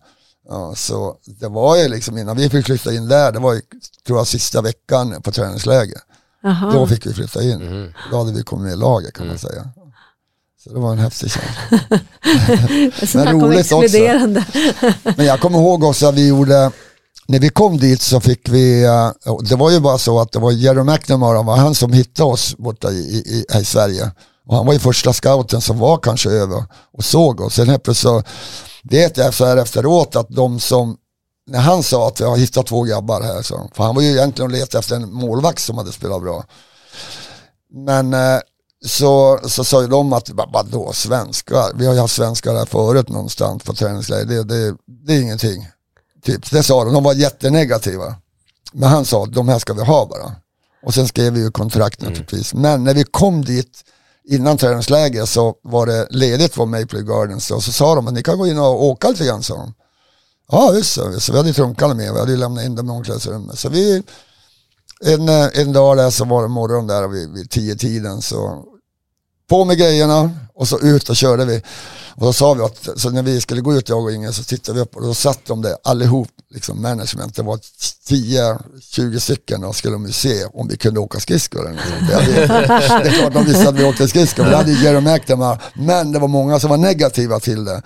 Ja, 0.48 0.74
så 0.74 1.16
det 1.26 1.48
var 1.48 1.76
ju 1.76 1.88
liksom 1.88 2.18
innan 2.18 2.36
vi 2.36 2.50
fick 2.50 2.66
flytta 2.66 2.94
in 2.94 3.08
där, 3.08 3.32
det 3.32 3.38
var 3.38 3.54
ju 3.54 3.60
tror 4.06 4.18
jag 4.18 4.26
sista 4.26 4.62
veckan 4.62 5.22
på 5.22 5.32
träningsläger. 5.32 5.98
Då 6.72 6.86
fick 6.86 7.06
vi 7.06 7.14
flytta 7.14 7.42
in. 7.42 7.62
Mm. 7.62 7.92
Då 8.10 8.18
hade 8.18 8.32
vi 8.32 8.42
kommit 8.42 8.64
med 8.64 8.72
i 8.72 8.76
laget 8.76 9.14
kan 9.14 9.26
man 9.26 9.38
säga. 9.38 9.68
Så 10.64 10.70
det 10.74 10.80
var 10.80 10.92
en 10.92 10.98
häftig 10.98 11.30
känsla. 11.30 13.20
Om 13.32 13.40
roligt 13.42 13.72
också. 13.72 13.98
Men 15.16 15.26
jag 15.26 15.40
kommer 15.40 15.58
ihåg 15.58 15.84
också 15.84 16.06
att 16.06 16.14
vi 16.14 16.28
gjorde, 16.28 16.70
när 17.26 17.38
vi 17.38 17.48
kom 17.48 17.78
dit 17.78 18.02
så 18.02 18.20
fick 18.20 18.48
vi, 18.48 18.84
eh, 18.84 19.10
det 19.42 19.56
var 19.56 19.70
ju 19.70 19.80
bara 19.80 19.98
så 19.98 20.20
att 20.20 20.32
det 20.32 20.38
var 20.38 20.52
Jerry 20.52 20.82
McNamara, 20.84 21.42
var 21.42 21.56
han 21.56 21.74
som 21.74 21.92
hittade 21.92 22.30
oss 22.30 22.56
borta 22.56 22.90
i, 22.90 22.94
i, 22.94 23.58
i 23.60 23.64
Sverige. 23.64 24.10
Och 24.46 24.56
han 24.56 24.66
var 24.66 24.72
ju 24.72 24.78
första 24.78 25.12
scouten 25.12 25.60
som 25.60 25.78
var 25.78 25.98
kanske 25.98 26.30
över 26.30 26.64
och 26.92 27.04
såg 27.04 27.40
oss. 27.40 27.54
Sen 27.54 27.68
helt 27.68 27.82
plötsligt 27.82 28.12
så 28.12 28.22
vet 28.82 29.16
jag 29.16 29.34
så 29.34 29.44
här 29.44 29.56
efteråt 29.56 30.16
att 30.16 30.28
de 30.28 30.60
som, 30.60 30.96
när 31.46 31.58
han 31.58 31.82
sa 31.82 32.08
att 32.08 32.20
jag 32.20 32.28
har 32.28 32.36
hittat 32.36 32.66
två 32.66 32.82
grabbar 32.82 33.20
här, 33.20 33.42
så, 33.42 33.70
för 33.74 33.84
han 33.84 33.94
var 33.94 34.02
ju 34.02 34.08
egentligen 34.08 34.50
och 34.50 34.56
letade 34.58 34.78
efter 34.78 34.96
en 34.96 35.12
målvakt 35.12 35.58
som 35.58 35.78
hade 35.78 35.92
spelat 35.92 36.22
bra. 36.22 36.44
Men 37.72 38.14
eh, 38.14 38.40
så, 38.86 39.40
så 39.44 39.64
sa 39.64 39.82
ju 39.82 39.88
de 39.88 40.12
att, 40.12 40.30
vadå 40.30 40.92
svenskar? 40.92 41.72
Vi 41.74 41.86
har 41.86 41.94
ju 41.94 42.00
haft 42.00 42.14
svenskar 42.14 42.54
här 42.54 42.66
förut 42.66 43.08
någonstans 43.08 43.62
på 43.62 43.74
träningsläger, 43.74 44.24
det, 44.24 44.44
det, 44.44 44.76
det 44.86 45.14
är 45.14 45.22
ingenting. 45.22 45.68
Typ, 46.24 46.50
det 46.50 46.62
sa 46.62 46.84
de, 46.84 46.94
de 46.94 47.04
var 47.04 47.14
jättenegativa. 47.14 48.14
Men 48.72 48.88
han 48.88 49.04
sa, 49.04 49.26
de 49.26 49.48
här 49.48 49.58
ska 49.58 49.72
vi 49.72 49.84
ha 49.84 50.06
bara. 50.06 50.32
Och 50.82 50.94
sen 50.94 51.08
skrev 51.08 51.32
vi 51.32 51.40
ju 51.40 51.50
kontrakt 51.50 52.00
mm. 52.00 52.12
naturligtvis. 52.12 52.54
Men 52.54 52.84
när 52.84 52.94
vi 52.94 53.04
kom 53.04 53.44
dit 53.44 53.84
innan 54.28 54.56
träningsläger 54.56 55.24
så 55.24 55.54
var 55.62 55.86
det 55.86 56.06
ledigt 56.10 56.54
på 56.54 56.66
Maple 56.66 57.02
Gardens 57.02 57.50
och 57.50 57.62
så 57.62 57.72
sa 57.72 57.94
de 57.94 58.08
att 58.08 58.14
ni 58.14 58.22
kan 58.22 58.38
gå 58.38 58.46
in 58.46 58.58
och 58.58 58.84
åka 58.84 59.08
lite 59.08 59.26
grann 59.26 59.42
sa 59.42 59.56
de. 59.56 59.74
Ja 60.52 60.70
visst 60.74 60.92
så, 60.92 61.20
så 61.20 61.32
vi 61.32 61.38
hade 61.38 61.52
trunkarna 61.52 61.94
med, 61.94 62.12
vi 62.12 62.20
hade 62.20 62.36
lämnat 62.36 62.64
in 62.64 62.74
dem 62.74 62.88
i 62.88 62.92
omklädningsrummet. 62.92 63.58
Så 63.58 63.68
vi, 63.68 64.02
en, 65.00 65.28
eh, 65.28 65.48
en 65.54 65.72
dag 65.72 65.96
där 65.96 66.10
så 66.10 66.24
var 66.24 66.42
det 66.42 66.48
morgon 66.48 66.86
där 66.86 67.08
vid, 67.08 67.32
vid 67.32 67.50
tio 67.50 67.76
tiden 67.76 68.22
så 68.22 68.64
på 69.48 69.64
med 69.64 69.78
grejerna 69.78 70.30
och 70.54 70.68
så 70.68 70.80
ut 70.80 71.08
och 71.08 71.16
körde 71.16 71.44
vi. 71.44 71.62
Och 72.14 72.26
då 72.26 72.32
sa 72.32 72.54
vi 72.54 72.62
att 72.62 72.88
så 72.96 73.10
när 73.10 73.22
vi 73.22 73.40
skulle 73.40 73.60
gå 73.60 73.74
ut, 73.74 73.88
jag 73.88 74.02
och 74.02 74.12
Inge, 74.12 74.32
så 74.32 74.44
tittade 74.44 74.76
vi 74.76 74.82
upp 74.82 74.96
och 74.96 75.02
då 75.02 75.14
satt 75.14 75.46
de 75.46 75.62
där 75.62 75.76
allihop, 75.84 76.28
liksom 76.54 76.82
management, 76.82 77.36
det 77.36 77.42
var 77.42 77.56
10-20 78.08 79.18
stycken 79.18 79.64
och 79.64 79.76
skulle 79.76 79.94
de 79.94 80.12
se 80.12 80.44
om 80.44 80.68
vi 80.68 80.76
kunde 80.76 81.00
åka 81.00 81.20
skridskor 81.20 81.60
eller 81.60 81.70
något 81.70 82.08
det, 82.08 82.46
det 83.02 83.08
är 83.08 83.18
klart 83.18 83.32
de 83.32 83.44
visste 83.44 83.68
att 83.68 83.74
vi 83.74 83.84
åkte 83.84 84.08
skridskor, 84.08 84.44
det 84.44 84.56
hade 84.56 84.72
ju 84.72 84.84
Jerry 84.84 85.00
McNamara, 85.00 85.58
men 85.74 86.12
det 86.12 86.18
var 86.18 86.28
många 86.28 86.60
som 86.60 86.70
var 86.70 86.76
negativa 86.76 87.40
till 87.40 87.64
det. 87.64 87.82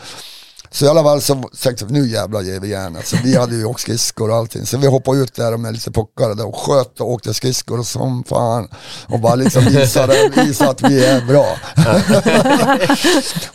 Så 0.73 0.85
i 0.85 0.89
alla 0.89 1.03
fall 1.03 1.21
så 1.21 1.35
tänkte 1.63 1.85
vi, 1.85 1.93
nu 1.93 2.09
jävlar 2.09 2.43
ger 2.43 2.61
vi 2.61 2.69
järnet. 2.69 3.07
Så 3.07 3.17
vi 3.25 3.37
hade 3.37 3.57
ju 3.57 3.65
åkt 3.65 3.81
skridskor 3.81 4.31
och 4.31 4.37
allting. 4.37 4.67
Så 4.67 4.79
vi 4.79 4.87
hoppade 4.87 5.19
ut 5.19 5.35
där 5.35 5.57
med 5.57 5.73
lite 5.73 5.91
puckare 5.91 6.43
och 6.43 6.57
sköt 6.57 7.01
och 7.01 7.11
åkte 7.11 7.35
skridskor 7.35 7.83
som 7.83 8.25
fan. 8.25 8.69
Och 9.09 9.21
bara 9.21 9.35
liksom 9.35 9.65
visade, 9.65 10.31
visade 10.37 10.71
att 10.71 10.83
vi 10.83 11.05
är 11.05 11.27
bra. 11.27 11.47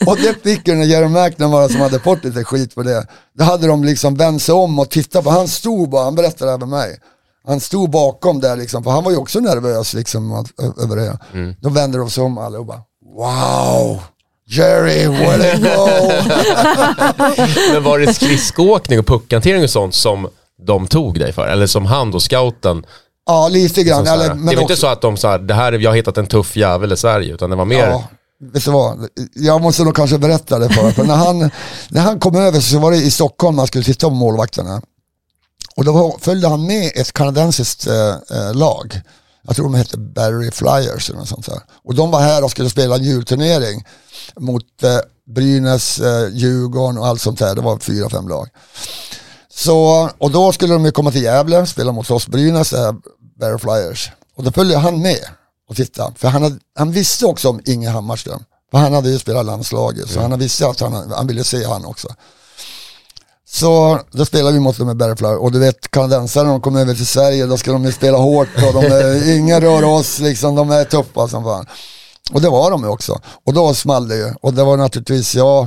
och 0.10 0.16
det 0.16 0.42
fick 0.42 0.68
ju 0.68 0.74
den 0.74 0.88
Jerry 0.88 1.08
McNamara 1.08 1.68
som 1.68 1.80
hade 1.80 2.00
fått 2.00 2.24
lite 2.24 2.44
skit 2.44 2.74
på 2.74 2.82
det. 2.82 3.06
Då 3.38 3.44
hade 3.44 3.66
de 3.66 3.84
liksom 3.84 4.14
vänt 4.14 4.42
sig 4.42 4.54
om 4.54 4.78
och 4.78 4.90
tittat 4.90 5.24
på, 5.24 5.30
han 5.30 5.48
stod 5.48 5.90
bara, 5.90 6.04
han 6.04 6.14
berättade 6.14 6.44
det 6.44 6.50
här 6.50 6.58
med 6.58 6.68
mig. 6.68 6.98
Han 7.46 7.60
stod 7.60 7.90
bakom 7.90 8.40
där 8.40 8.56
liksom, 8.56 8.84
för 8.84 8.90
han 8.90 9.04
var 9.04 9.10
ju 9.10 9.16
också 9.16 9.40
nervös 9.40 9.94
liksom 9.94 10.46
över 10.82 10.96
det. 10.96 11.18
Mm. 11.32 11.54
Då 11.60 11.68
vände 11.68 11.98
de 11.98 12.10
sig 12.10 12.24
om 12.24 12.38
alla 12.38 12.58
och 12.58 12.66
bara, 12.66 12.82
wow. 13.16 14.00
Jerry, 14.50 15.06
where 15.06 15.38
they 15.38 15.58
go? 15.60 15.88
Men 17.72 17.82
var 17.82 17.98
det 17.98 18.14
skridskoåkning 18.14 18.98
och 18.98 19.06
puckhantering 19.06 19.62
och 19.62 19.70
sånt 19.70 19.94
som 19.94 20.28
de 20.66 20.86
tog 20.86 21.18
dig 21.18 21.32
för? 21.32 21.48
Eller 21.48 21.66
som 21.66 21.86
han 21.86 22.10
då, 22.10 22.20
scouten? 22.20 22.86
Ja, 23.26 23.48
lite 23.48 23.82
grann. 23.82 24.06
Eller, 24.06 24.34
men 24.34 24.38
det 24.38 24.44
var 24.44 24.52
också... 24.52 24.60
inte 24.62 24.76
så 24.76 24.86
att 24.86 25.00
de 25.00 25.16
sa, 25.16 25.38
det 25.38 25.54
här, 25.54 25.72
jag 25.72 25.90
har 25.90 25.96
hittat 25.96 26.18
en 26.18 26.26
tuff 26.26 26.56
jävel 26.56 26.92
i 26.92 26.96
Sverige, 26.96 27.34
utan 27.34 27.50
det 27.50 27.56
var 27.56 27.64
mer... 27.64 27.86
Ja, 27.86 28.04
vet 28.52 28.64
du 28.64 28.70
vad? 28.70 29.08
Jag 29.34 29.62
måste 29.62 29.84
nog 29.84 29.96
kanske 29.96 30.18
berätta 30.18 30.58
det 30.58 30.68
för, 30.68 30.90
för 30.90 31.04
när, 31.04 31.16
han, 31.16 31.50
när 31.88 32.00
han 32.00 32.20
kom 32.20 32.36
över 32.36 32.60
så 32.60 32.78
var 32.78 32.90
det 32.90 32.96
i 32.96 33.10
Stockholm 33.10 33.56
man 33.56 33.66
skulle 33.66 33.84
titta 33.84 34.08
på 34.08 34.14
målvakterna. 34.14 34.82
Och 35.76 35.84
då 35.84 36.18
följde 36.20 36.48
han 36.48 36.66
med 36.66 36.92
ett 36.94 37.12
kanadensiskt 37.12 37.86
äh, 37.86 38.54
lag. 38.54 39.00
Jag 39.42 39.56
tror 39.56 39.64
de 39.64 39.74
hette 39.74 39.98
Barry 39.98 40.50
Flyers 40.50 41.10
eller 41.10 41.18
något 41.18 41.28
sånt 41.28 41.46
där. 41.46 41.60
Och 41.84 41.94
de 41.94 42.10
var 42.10 42.20
här 42.20 42.44
och 42.44 42.50
skulle 42.50 42.70
spela 42.70 42.96
en 42.96 43.04
julturnering 43.04 43.84
mot 44.36 44.82
eh, 44.82 44.98
Brynäs, 45.34 46.00
eh, 46.00 46.28
Djurgården 46.32 46.98
och 46.98 47.06
allt 47.06 47.20
sånt 47.20 47.38
där. 47.38 47.54
Det 47.54 47.60
var 47.60 47.78
fyra, 47.78 48.10
fem 48.10 48.28
lag. 48.28 48.48
Så, 49.48 50.10
och 50.18 50.30
då 50.30 50.52
skulle 50.52 50.72
de 50.72 50.84
ju 50.84 50.90
komma 50.90 51.10
till 51.10 51.22
Gävle, 51.22 51.66
spela 51.66 51.92
mot 51.92 52.10
oss 52.10 52.28
Brynäs, 52.28 52.72
eh, 52.72 52.92
Bear 53.40 53.58
Flyers. 53.58 54.10
Och 54.36 54.44
då 54.44 54.52
följde 54.52 54.76
han 54.78 55.02
med 55.02 55.24
och 55.68 55.76
tittade. 55.76 56.12
För 56.16 56.28
han, 56.28 56.42
hade, 56.42 56.58
han 56.74 56.92
visste 56.92 57.26
också 57.26 57.48
om 57.48 57.60
Inge 57.64 57.90
Hammarström. 57.90 58.44
För 58.70 58.78
han 58.78 58.92
hade 58.92 59.10
ju 59.10 59.18
spelat 59.18 59.46
landslaget, 59.46 60.08
så 60.08 60.18
mm. 60.18 60.30
han 60.30 60.40
visste 60.40 60.68
att 60.68 60.80
han, 60.80 61.12
han 61.12 61.26
ville 61.26 61.44
se 61.44 61.64
han 61.64 61.84
också. 61.84 62.08
Så 63.50 64.00
då 64.10 64.24
spelade 64.24 64.52
vi 64.52 64.60
mot 64.60 64.78
dem 64.78 64.86
med 64.86 64.96
Bergfly 64.96 65.28
och 65.28 65.52
du 65.52 65.58
vet 65.58 65.90
kanadensarna 65.90 66.50
de 66.50 66.60
kom 66.60 66.76
över 66.76 66.94
till 66.94 67.06
Sverige, 67.06 67.46
då 67.46 67.56
ska 67.56 67.72
de 67.72 67.84
ju 67.84 67.92
spela 67.92 68.18
hårt 68.18 68.48
och 68.56 68.82
de 68.82 68.86
är, 68.86 69.36
ingen 69.36 69.60
rör 69.60 69.84
oss 69.84 70.18
liksom, 70.18 70.54
de 70.54 70.70
är 70.70 70.84
tuffa 70.84 71.28
som 71.28 71.44
fan. 71.44 71.66
Och 72.32 72.40
det 72.40 72.48
var 72.48 72.70
de 72.70 72.82
ju 72.82 72.88
också. 72.88 73.20
Och 73.46 73.52
då 73.54 73.74
small 73.74 74.08
det 74.08 74.16
ju. 74.16 74.34
Och 74.40 74.54
det 74.54 74.64
var 74.64 74.76
naturligtvis 74.76 75.34
jag, 75.34 75.66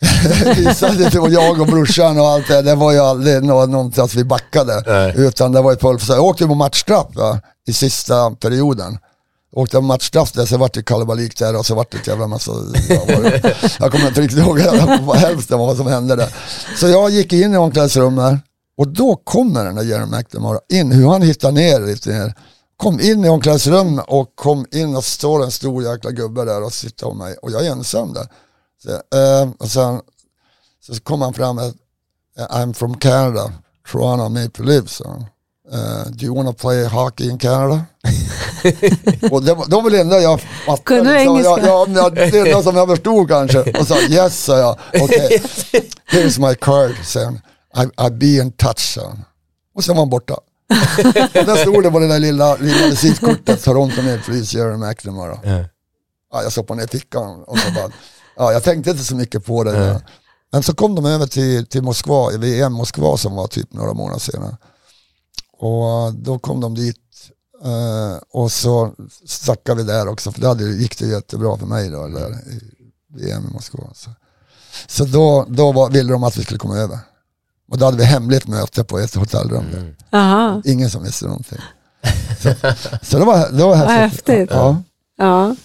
det 0.98 1.14
var 1.14 1.28
jag 1.28 1.60
och 1.60 1.66
brorsan 1.66 2.20
och 2.20 2.26
allt 2.26 2.48
det. 2.48 2.62
Det 2.62 2.74
var 2.74 2.92
ju 2.92 2.98
aldrig 2.98 3.42
någonting 3.44 4.04
att 4.04 4.14
vi 4.14 4.24
backade. 4.24 4.82
Nej. 4.86 5.14
Utan 5.16 5.52
det 5.52 5.62
var 5.62 5.70
ju 5.70 5.76
pulver. 5.76 6.14
Jag 6.14 6.24
åkte 6.24 6.46
på 6.46 6.54
matchstraff 6.54 7.06
va, 7.14 7.40
i 7.66 7.72
sista 7.72 8.30
perioden. 8.30 8.98
Åkte 9.52 9.76
en 9.76 9.84
matchstraff 9.84 10.32
där, 10.32 10.46
så 10.46 10.56
vart 10.56 10.74
det 10.74 10.82
kalabalik 10.82 11.38
där 11.38 11.56
och 11.56 11.66
så 11.66 11.74
vart 11.74 11.90
det 11.90 11.98
ett 11.98 12.06
jävla 12.06 12.26
massa... 12.26 12.52
Jag, 13.78 13.92
kommer 13.92 14.08
inte 14.08 14.20
riktigt 14.20 14.38
ihåg 14.38 14.58
hälften 15.14 15.58
vad 15.58 15.76
som 15.76 15.86
hände 15.86 16.16
där. 16.16 16.34
Så 16.76 16.88
jag 16.88 17.10
gick 17.10 17.32
in 17.32 17.54
i 17.54 17.56
omklädningsrummet 17.56 18.40
och 18.76 18.88
då 18.88 19.16
kommer 19.16 19.64
den 19.64 19.74
där 19.74 19.82
Jerry 19.82 20.06
McNamara 20.06 20.58
in, 20.68 20.92
hur 20.92 21.08
han 21.08 21.22
hittar 21.22 21.52
ner 21.52 21.80
lite 21.80 22.10
ner 22.10 22.34
kom 22.80 23.00
in 23.00 23.24
i 23.24 23.28
omklädningsrummet 23.28 24.04
och 24.08 24.36
kom 24.36 24.66
in 24.72 24.96
och 24.96 25.04
står 25.04 25.44
en 25.44 25.50
stor 25.50 25.82
jäkla 25.82 26.10
gubbe 26.10 26.44
där 26.44 26.62
och 26.62 26.72
sitter 26.72 27.08
om 27.08 27.18
mig 27.18 27.36
och 27.42 27.50
jag 27.50 27.66
är 27.66 27.70
ensam 27.70 28.12
där. 28.12 28.26
Så, 28.82 28.90
eh, 28.90 29.50
och 29.58 29.70
sen 29.70 30.00
så 30.80 31.00
kom 31.00 31.22
han 31.22 31.34
fram 31.34 31.56
med 31.56 31.74
I'm 32.38 32.72
from 32.72 32.94
Canada, 32.94 33.52
Toronto 33.92 34.28
Maple 34.28 34.64
Leafs. 34.64 35.02
Uh, 35.72 36.10
do 36.10 36.26
you 36.26 36.34
wanna 36.34 36.52
play 36.52 36.84
hockey 36.84 37.28
in 37.30 37.38
Canada? 37.38 37.84
och 39.30 39.42
det 39.42 39.54
var, 39.54 39.66
det 39.66 39.76
var 39.76 39.90
det 39.90 40.00
enda 40.00 40.20
jag 40.20 40.40
fattade. 40.40 40.82
Kunde 40.84 41.10
du 41.10 41.18
liksom. 41.18 41.36
engelska? 41.36 41.66
Ja, 41.66 41.86
ja, 41.88 42.10
det 42.10 42.38
enda 42.38 42.62
som 42.62 42.76
jag 42.76 42.88
förstod 42.88 43.28
kanske. 43.28 43.58
Och 43.58 43.86
sa 43.86 44.00
yes, 44.00 44.44
sa 44.44 44.58
jag. 44.58 44.78
Okay. 45.02 45.38
Here's 46.10 46.48
my 46.48 46.54
card, 46.54 46.94
sen. 47.04 47.40
I, 47.76 47.80
I'll 47.80 48.18
be 48.18 48.26
in 48.26 48.52
touch, 48.52 48.94
sen. 48.94 49.24
Och 49.74 49.84
sen 49.84 49.94
var 49.94 50.02
han 50.02 50.10
borta 50.10 50.34
där 51.32 51.56
stod 51.56 51.82
det 51.82 51.90
på 51.90 51.98
det 51.98 52.08
där 52.08 52.18
lilla, 52.18 52.56
lilla 52.56 52.86
visitkortet, 52.86 53.64
Toronto 53.64 54.02
Maple 54.02 54.36
Jerry 54.36 54.76
McNamara. 54.76 55.38
Ja. 55.44 55.64
Ja, 56.32 56.42
jag 56.42 56.52
stoppade 56.52 56.80
ner 56.80 56.86
fickan 56.86 57.44
och 57.46 57.58
så 57.58 57.72
bara, 57.72 57.90
ja, 58.36 58.52
jag 58.52 58.62
tänkte 58.62 58.90
inte 58.90 59.04
så 59.04 59.14
mycket 59.14 59.46
på 59.46 59.64
det. 59.64 59.86
Ja. 59.86 60.00
Men 60.52 60.62
så 60.62 60.74
kom 60.74 60.94
de 60.94 61.06
över 61.06 61.26
till, 61.26 61.66
till 61.66 61.82
Moskva, 61.82 62.32
i 62.32 62.36
VM 62.36 62.72
Moskva 62.72 63.16
som 63.16 63.36
var 63.36 63.46
typ 63.46 63.72
några 63.72 63.94
månader 63.94 64.20
senare. 64.20 64.56
Och 65.60 66.14
då 66.14 66.38
kom 66.38 66.60
de 66.60 66.74
dit 66.74 66.96
uh, 67.64 68.18
och 68.30 68.52
så 68.52 68.92
stackade 69.26 69.82
vi 69.82 69.92
där 69.92 70.08
också, 70.08 70.32
för 70.32 70.54
det 70.54 70.64
gick 70.64 70.98
det 70.98 71.06
jättebra 71.06 71.56
för 71.56 71.66
mig 71.66 71.90
då, 71.90 72.08
där, 72.08 72.30
i 72.30 72.60
VM 73.08 73.46
i 73.50 73.52
Moskva. 73.52 73.84
Så, 73.94 74.10
så 74.86 75.04
då, 75.04 75.46
då 75.48 75.72
var, 75.72 75.90
ville 75.90 76.12
de 76.12 76.24
att 76.24 76.36
vi 76.36 76.42
skulle 76.42 76.58
komma 76.58 76.76
över. 76.76 76.98
Och 77.70 77.78
då 77.78 77.84
hade 77.84 77.96
vi 77.96 78.04
hemligt 78.04 78.46
möte 78.46 78.84
på 78.84 78.98
ett 78.98 79.14
hotellrum. 79.14 79.94
Mm. 80.10 80.62
Ingen 80.64 80.90
som 80.90 81.02
visste 81.02 81.24
någonting. 81.24 81.58
Så, 82.42 82.54
så 83.02 83.18
det, 83.18 83.24
var, 83.24 83.50
det 83.50 83.64
var 83.64 83.76
häftigt. 83.76 84.28
häftigt. 84.28 84.50
Ja. 84.50 84.82
ja. 85.16 85.56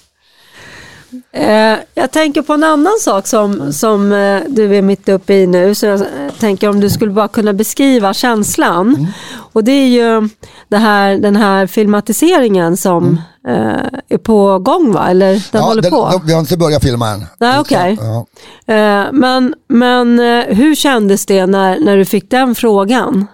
Eh, 1.35 1.77
jag 1.93 2.11
tänker 2.11 2.41
på 2.41 2.53
en 2.53 2.63
annan 2.63 2.93
sak 2.99 3.27
som, 3.27 3.73
som 3.73 4.11
eh, 4.11 4.41
du 4.47 4.75
är 4.75 4.81
mitt 4.81 5.09
uppe 5.09 5.33
i 5.33 5.47
nu. 5.47 5.75
Så 5.75 5.85
jag 5.85 6.01
tänker 6.39 6.69
om 6.69 6.79
du 6.79 6.89
skulle 6.89 7.11
bara 7.11 7.27
kunna 7.27 7.53
beskriva 7.53 8.13
känslan. 8.13 8.95
Mm. 8.95 9.07
Och 9.53 9.63
det 9.63 9.71
är 9.71 9.87
ju 9.87 10.29
det 10.67 10.77
här, 10.77 11.17
den 11.17 11.35
här 11.35 11.67
filmatiseringen 11.67 12.77
som 12.77 13.19
mm. 13.47 13.67
eh, 13.67 13.99
är 14.09 14.17
på 14.17 14.59
gång 14.59 14.91
va? 14.91 15.09
Eller 15.09 15.31
den 15.31 15.41
ja, 15.51 15.59
håller 15.61 15.81
den, 15.81 15.91
på? 15.91 16.21
vi 16.25 16.33
har 16.33 16.39
inte 16.39 16.57
börjat 16.57 16.83
filma 16.83 17.09
än. 17.09 17.25
Nej, 17.39 17.59
okay. 17.59 17.97
Ja. 17.99 18.25
Eh, 18.73 19.05
men 19.11 19.55
men 19.67 20.19
eh, 20.19 20.55
hur 20.55 20.75
kändes 20.75 21.25
det 21.25 21.45
när, 21.45 21.79
när 21.79 21.97
du 21.97 22.05
fick 22.05 22.31
den 22.31 22.55
frågan? 22.55 23.27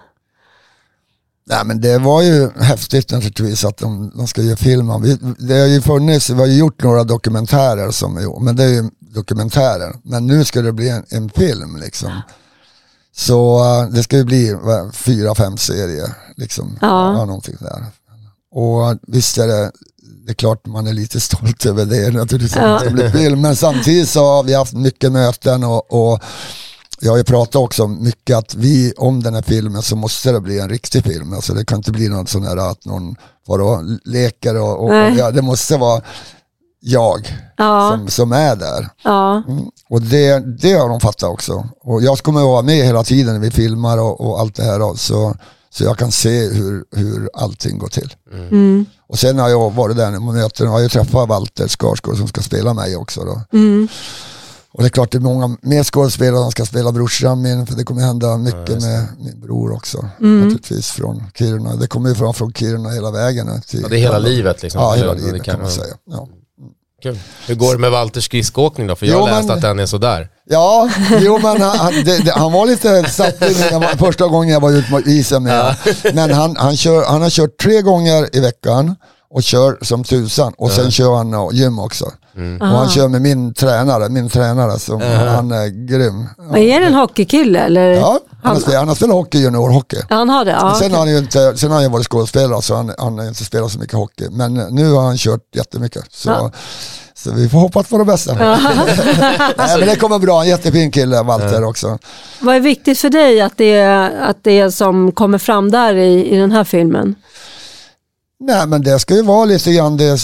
Nej, 1.52 1.64
men 1.64 1.80
det 1.80 1.98
var 1.98 2.22
ju 2.22 2.50
häftigt 2.60 3.10
naturligtvis 3.10 3.64
att 3.64 3.78
de, 3.78 4.12
de 4.16 4.26
ska 4.26 4.42
göra 4.42 4.56
film. 4.56 5.02
Vi, 5.02 5.18
det 5.38 5.60
har 5.60 5.66
ju 5.66 5.82
funnits, 5.82 6.30
vi 6.30 6.34
har 6.34 6.46
ju 6.46 6.58
gjort 6.58 6.82
några 6.82 7.04
dokumentärer 7.04 7.90
som 7.90 8.38
men 8.40 8.56
det 8.56 8.64
är 8.64 8.68
ju 8.68 8.90
dokumentärer. 9.00 9.96
Men 10.02 10.26
nu 10.26 10.44
ska 10.44 10.62
det 10.62 10.72
bli 10.72 10.88
en, 10.88 11.04
en 11.08 11.30
film 11.30 11.76
liksom. 11.76 12.20
Så 13.16 13.58
uh, 13.58 13.90
det 13.90 14.02
ska 14.02 14.16
ju 14.16 14.24
bli 14.24 14.52
uh, 14.52 14.90
fyra, 14.92 15.34
fem 15.34 15.56
serier. 15.56 16.14
Liksom. 16.36 16.78
Ja. 16.80 17.12
ja. 17.18 17.24
någonting 17.24 17.56
där. 17.60 17.84
Och 18.54 18.98
visst 19.02 19.38
är 19.38 19.46
det, 19.46 19.72
det 20.26 20.32
är 20.32 20.34
klart 20.34 20.66
man 20.66 20.86
är 20.86 20.92
lite 20.92 21.20
stolt 21.20 21.66
över 21.66 21.84
det 21.84 22.10
naturligtvis. 22.10 22.56
Ja. 22.56 22.80
Det 22.84 22.90
blir 22.90 23.10
film. 23.10 23.40
Men 23.40 23.56
samtidigt 23.56 24.08
så 24.08 24.24
har 24.24 24.42
vi 24.42 24.54
haft 24.54 24.72
mycket 24.72 25.12
möten 25.12 25.64
och, 25.64 26.12
och 26.12 26.20
jag 27.04 27.12
har 27.12 27.16
ju 27.18 27.24
pratat 27.24 27.54
också 27.56 27.86
mycket 27.88 28.36
att 28.36 28.54
vi, 28.54 28.92
om 28.96 29.22
den 29.22 29.34
här 29.34 29.42
filmen 29.42 29.82
så 29.82 29.96
måste 29.96 30.32
det 30.32 30.40
bli 30.40 30.58
en 30.60 30.68
riktig 30.68 31.04
film. 31.04 31.32
Alltså 31.32 31.54
det 31.54 31.64
kan 31.64 31.78
inte 31.78 31.92
bli 31.92 32.08
någon 32.08 32.26
sån 32.26 32.42
här 32.42 32.56
att 32.56 32.84
någon 32.84 33.16
vadå, 33.46 33.82
leker 34.04 34.56
och, 34.60 34.68
och, 34.78 34.84
och 34.84 34.90
Nej. 34.90 35.14
ja, 35.18 35.30
det 35.30 35.42
måste 35.42 35.76
vara 35.76 36.02
jag 36.80 37.38
Ja, 37.56 37.90
som, 37.98 38.08
som 38.08 38.32
är 38.32 38.56
där. 38.56 38.88
ja, 39.04 39.42
Mm. 39.48 39.64
Och 39.88 40.02
det, 40.02 40.38
det 40.62 40.72
har 40.72 40.88
de 40.88 41.00
fattat 41.00 41.30
också. 41.30 41.68
Och 41.80 42.02
jag 42.02 42.18
kommer 42.18 42.40
att 42.40 42.46
vara 42.46 42.62
med 42.62 42.86
hela 42.86 43.04
tiden 43.04 43.32
när 43.34 43.40
vi 43.40 43.50
filmar 43.50 43.98
och, 43.98 44.20
och 44.20 44.40
allt 44.40 44.54
det 44.54 44.62
här. 44.64 44.94
Så, 44.96 45.34
så 45.70 45.84
jag 45.84 45.98
kan 45.98 46.12
se 46.12 46.48
hur, 46.48 46.84
hur 46.96 47.30
allting 47.34 47.78
går 47.78 47.88
till. 47.88 48.14
mm, 48.32 48.86
Och 49.08 49.18
sen 49.18 49.38
har 49.38 49.48
jag 49.48 49.70
varit 49.74 49.96
där 49.96 50.12
på 50.16 50.20
möten 50.32 50.66
och 50.66 50.72
har 50.72 50.80
ju 50.80 50.88
träffat 50.88 51.28
Walter 51.28 51.68
Skarsgård 51.68 52.16
som 52.16 52.28
ska 52.28 52.40
spela 52.40 52.74
mig 52.74 52.96
också. 52.96 53.24
Då. 53.24 53.40
Och 54.74 54.82
det 54.82 54.86
är 54.86 54.90
klart 54.90 55.10
det 55.12 55.18
är 55.18 55.20
många 55.20 55.56
mer 55.62 55.84
skådespelare 55.84 56.42
som 56.42 56.50
ska 56.50 56.64
spela 56.64 56.92
brorsan 56.92 57.42
min, 57.42 57.66
för 57.66 57.74
det 57.74 57.84
kommer 57.84 58.02
hända 58.02 58.36
mycket 58.36 58.82
med 58.82 59.06
min 59.18 59.40
bror 59.40 59.72
också. 59.72 60.08
Mm. 60.20 60.40
Naturligtvis 60.40 60.90
från 60.90 61.24
Kiruna. 61.34 61.76
Det 61.76 61.86
kommer 61.86 62.08
ju 62.08 62.14
fram 62.14 62.34
från 62.34 62.52
Kiruna 62.52 62.90
hela 62.90 63.10
vägen. 63.10 63.60
Till 63.66 63.80
Ja, 63.82 63.88
det 63.88 63.96
är 63.96 64.00
hela 64.00 64.18
livet 64.18 64.62
liksom. 64.62 64.80
Ja, 64.80 64.94
hela 64.94 65.12
livet 65.12 65.42
kan 65.42 65.60
man 65.60 65.70
säga. 65.70 65.94
Ja. 66.10 66.28
Kul. 67.02 67.18
Hur 67.46 67.54
går 67.54 67.72
det 67.72 67.78
med 67.78 67.90
Walters 67.90 68.24
skridskoåkning 68.24 68.86
då? 68.86 68.96
För 68.96 69.06
jag 69.06 69.14
Jo, 69.14 69.20
har 69.20 69.28
läst 69.30 69.48
men- 69.48 69.56
att 69.56 69.62
den 69.62 69.78
är 69.78 69.86
sådär. 69.86 70.28
Ja, 70.44 70.90
jo 71.20 71.38
men 71.42 71.60
han, 71.62 71.78
han, 71.78 71.92
det, 72.04 72.24
det, 72.24 72.32
han 72.32 72.52
var 72.52 72.66
lite 72.66 72.88
var- 72.92 73.96
första 73.96 74.26
gången 74.26 74.48
jag 74.48 74.60
var 74.60 74.70
ute 74.72 74.90
på 74.90 75.00
isen 75.00 75.42
med 75.42 75.76
Men 76.14 76.30
han, 76.30 76.56
han, 76.56 76.76
kör, 76.76 77.04
han 77.04 77.22
har 77.22 77.30
kört 77.30 77.56
tre 77.62 77.82
gånger 77.82 78.36
i 78.36 78.40
veckan 78.40 78.96
och 79.32 79.42
kör 79.42 79.78
som 79.82 80.04
tusan. 80.04 80.52
Och 80.58 80.70
sen 80.70 80.90
kör 80.90 81.16
han 81.16 81.48
gym 81.56 81.78
också. 81.78 82.04
Och 82.60 82.66
han 82.66 82.88
kör 82.88 83.08
med 83.08 83.22
min 83.22 83.54
tränare, 83.54 84.08
min 84.08 84.28
tränare 84.28 84.78
som 84.78 85.00
han 85.00 85.50
är 85.52 85.86
grym. 85.88 86.28
Men 86.38 86.56
Är 86.56 86.80
det 86.80 86.86
en 86.86 86.94
hockeykille 86.94 87.58
eller? 87.60 87.90
Ja, 87.90 88.18
han 88.42 88.60
spelat, 88.60 88.78
han 88.78 88.88
har 88.88 88.94
spelat 88.94 89.14
hockey, 89.16 89.38
juniorhockey. 89.38 89.96
Han 90.08 90.28
har 90.28 90.44
det? 90.44 90.50
Ja, 90.50 90.74
sen, 90.78 90.86
okej. 90.86 90.90
har 90.90 90.98
han 90.98 91.10
ju 91.10 91.18
inte, 91.18 91.56
sen 91.56 91.70
har 91.70 91.76
han 91.76 91.82
ju 91.84 91.90
varit 91.90 92.06
skådespelare 92.06 92.62
så 92.62 92.74
han, 92.74 92.94
han 92.98 93.18
har 93.18 93.28
inte 93.28 93.44
spelat 93.44 93.72
så 93.72 93.78
mycket 93.78 93.94
hockey. 93.94 94.28
Men 94.30 94.54
nu 94.54 94.92
har 94.92 95.02
han 95.02 95.16
kört 95.16 95.40
jättemycket. 95.56 96.04
Så, 96.10 96.30
Ja. 96.30 96.50
så 97.14 97.30
vi 97.32 97.48
får 97.48 97.58
hoppas 97.58 97.88
på 97.88 97.98
det 97.98 98.04
bästa. 98.04 98.34
Nej, 99.56 99.78
men 99.78 99.88
det 99.88 99.96
kommer 99.96 100.18
bra, 100.18 100.42
en 100.42 100.48
jättefin 100.48 100.90
kille 100.90 101.22
Walter 101.22 101.64
också. 101.64 101.98
Vad 102.40 102.56
är 102.56 102.60
viktigt 102.60 102.98
för 102.98 103.10
dig 103.10 103.40
att 103.40 103.56
det 103.56 103.74
är, 103.74 104.20
att 104.20 104.36
det 104.42 104.60
är 104.60 104.70
som 104.70 105.12
kommer 105.12 105.38
fram 105.38 105.70
där 105.70 105.94
i, 105.94 106.30
i 106.30 106.36
den 106.36 106.52
här 106.52 106.64
filmen? 106.64 107.14
Nej 108.42 108.66
men 108.66 108.82
det 108.82 108.98
ska 108.98 109.14
ju 109.14 109.22
vara 109.22 109.44
lite 109.44 109.72
grann 109.72 109.96
det, 109.96 110.20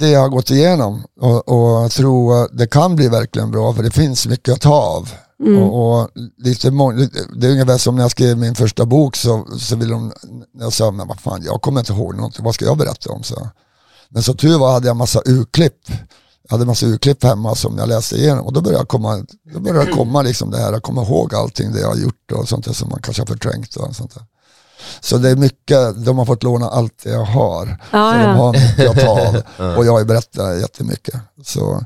det 0.00 0.08
jag 0.08 0.20
har 0.20 0.28
gått 0.28 0.50
igenom. 0.50 1.04
Och, 1.20 1.48
och 1.48 1.82
jag 1.82 1.90
tror 1.90 2.42
att 2.42 2.58
det 2.58 2.66
kan 2.66 2.96
bli 2.96 3.08
verkligen 3.08 3.50
bra 3.50 3.72
för 3.74 3.82
det 3.82 3.90
finns 3.90 4.26
mycket 4.26 4.54
att 4.54 4.60
ta 4.60 4.74
av. 4.74 5.08
Och, 5.58 6.00
och 6.00 6.10
lite, 6.38 6.70
det 7.36 7.46
är 7.46 7.50
ungefär 7.50 7.78
som 7.78 7.96
när 7.96 8.02
jag 8.02 8.10
skrev 8.10 8.38
min 8.38 8.54
första 8.54 8.86
bok 8.86 9.16
så, 9.16 9.46
så 9.58 9.76
ville 9.76 9.92
de, 9.92 10.12
jag 10.60 10.72
sa 10.72 10.90
men 10.90 11.08
vad 11.08 11.20
fan 11.20 11.42
jag 11.44 11.62
kommer 11.62 11.80
inte 11.80 11.92
ihåg 11.92 12.16
något, 12.16 12.40
vad 12.40 12.54
ska 12.54 12.64
jag 12.64 12.78
berätta 12.78 13.12
om? 13.12 13.22
Så. 13.22 13.48
Men 14.08 14.22
så 14.22 14.34
tur 14.34 14.58
var 14.58 14.72
hade 14.72 14.86
jag 14.86 14.96
massa 14.96 15.22
urklipp. 15.24 15.90
Jag 16.42 16.56
hade 16.56 16.64
massa 16.66 16.86
urklipp 16.86 17.24
hemma 17.24 17.54
som 17.54 17.78
jag 17.78 17.88
läste 17.88 18.16
igenom 18.16 18.46
och 18.46 18.52
då 18.52 18.60
började 18.60 18.80
jag 18.80 18.88
komma, 18.88 19.26
då 19.52 19.60
började 19.60 19.84
jag 19.84 19.96
komma 19.98 20.22
liksom 20.22 20.50
det 20.50 20.58
här, 20.58 20.72
att 20.72 20.82
komma 20.82 21.02
ihåg 21.02 21.34
allting 21.34 21.72
det 21.72 21.80
jag 21.80 21.88
har 21.88 21.96
gjort 21.96 22.32
och 22.32 22.48
sånt 22.48 22.64
där 22.64 22.72
som 22.72 22.88
man 22.88 23.00
kanske 23.02 23.22
har 23.22 23.26
förträngt 23.26 23.76
och 23.76 23.96
sånt 23.96 24.14
där. 24.14 24.22
Så 25.00 25.18
det 25.18 25.30
är 25.30 25.36
mycket, 25.36 26.04
de 26.04 26.18
har 26.18 26.24
fått 26.24 26.42
låna 26.42 26.68
allt 26.68 27.00
det 27.02 27.10
jag 27.10 27.24
har. 27.24 27.78
Ja, 27.90 28.12
så 28.12 28.18
ja. 28.18 28.26
de 28.26 28.36
har 28.36 28.52
mycket 28.52 28.90
att 28.90 29.00
ta 29.00 29.10
av. 29.10 29.76
Och 29.78 29.86
jag 29.86 29.92
har 29.92 29.98
ju 29.98 30.04
berättat 30.04 30.60
jättemycket. 30.60 31.14
Så, 31.44 31.84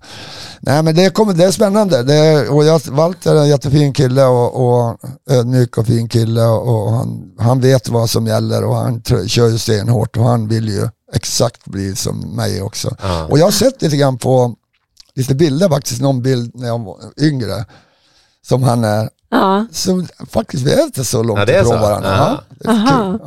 nej 0.61 0.83
men 0.83 0.95
det, 0.95 1.11
kommer, 1.11 1.33
det 1.33 1.45
är 1.45 1.51
spännande. 1.51 2.03
Det 2.03 2.15
är, 2.15 2.51
och 2.55 2.65
jag, 2.65 2.81
Walter 2.87 3.35
är 3.35 3.41
en 3.41 3.49
jättefin 3.49 3.93
kille 3.93 4.25
och, 4.25 4.67
och 4.67 4.99
ödmjuk 5.31 5.79
och 5.79 5.87
fin 5.87 6.09
kille. 6.09 6.45
Och, 6.45 6.91
han, 6.91 7.33
han 7.39 7.61
vet 7.61 7.89
vad 7.89 8.11
som 8.11 8.27
gäller 8.27 8.65
och 8.65 8.77
han 8.77 9.01
tr- 9.01 9.29
kör 9.29 9.49
ju 9.49 9.59
stenhårt 9.59 10.17
och 10.17 10.25
han 10.25 10.49
vill 10.49 10.69
ju 10.69 10.89
exakt 11.15 11.65
bli 11.65 11.97
som 11.97 12.37
mig 12.37 12.63
också. 12.63 12.97
Ja. 13.03 13.25
Och 13.25 13.39
jag 13.39 13.45
har 13.45 13.51
sett 13.51 13.83
lite 13.83 13.97
grann 13.97 14.19
på 14.19 14.55
lite 15.15 15.35
bilder 15.35 15.69
faktiskt, 15.69 16.01
någon 16.01 16.23
bild 16.23 16.51
när 16.55 16.69
jag 16.69 16.85
var 16.85 16.99
yngre. 17.21 17.65
Som 18.49 18.63
han 18.63 18.85
är. 18.85 19.09
Ja. 19.31 19.67
Så 19.73 20.07
faktiskt 20.31 20.63
vi 20.67 20.73
är 20.73 20.83
inte 20.85 21.05
så 21.05 21.23
långt 21.23 21.39
Ja, 21.39 21.45
det 21.47 21.55
är 21.57 21.61
ifrån 21.63 21.73
så. 21.73 21.79
varandra. 21.83 22.41
Ja. 22.65 22.73
Ja. 22.85 23.19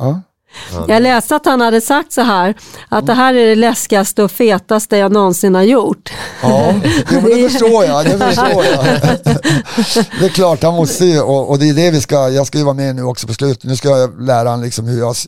Ja. 0.72 0.84
Jag 0.88 1.02
läste 1.02 1.36
att 1.36 1.46
han 1.46 1.60
hade 1.60 1.80
sagt 1.80 2.12
så 2.12 2.20
här, 2.20 2.54
att 2.88 3.06
det 3.06 3.14
här 3.14 3.34
är 3.34 3.46
det 3.46 3.54
läskigaste 3.54 4.22
och 4.22 4.30
fetaste 4.30 4.96
jag 4.96 5.12
någonsin 5.12 5.54
har 5.54 5.62
gjort. 5.62 6.12
Ja, 6.42 6.74
det 7.10 7.48
förstår 7.50 7.84
jag. 7.84 8.04
Det 8.04 8.18
förstår 8.18 8.64
jag. 8.64 8.84
Det 10.20 10.24
är 10.24 10.28
klart, 10.28 10.62
han 10.62 10.74
måste 10.74 11.04
ju, 11.04 11.20
och, 11.20 11.50
och 11.50 11.58
det 11.58 11.68
är 11.68 11.74
det 11.74 11.90
vi 11.90 12.00
ska, 12.00 12.28
jag 12.28 12.46
ska 12.46 12.58
ju 12.58 12.64
vara 12.64 12.74
med 12.74 12.96
nu 12.96 13.02
också 13.02 13.26
på 13.26 13.34
slutet. 13.34 13.64
Nu 13.64 13.76
ska 13.76 13.88
jag 13.88 14.22
lära 14.22 14.50
han 14.50 14.62
liksom 14.62 14.86
hur 14.86 14.98
jag, 14.98 15.10
s- 15.10 15.26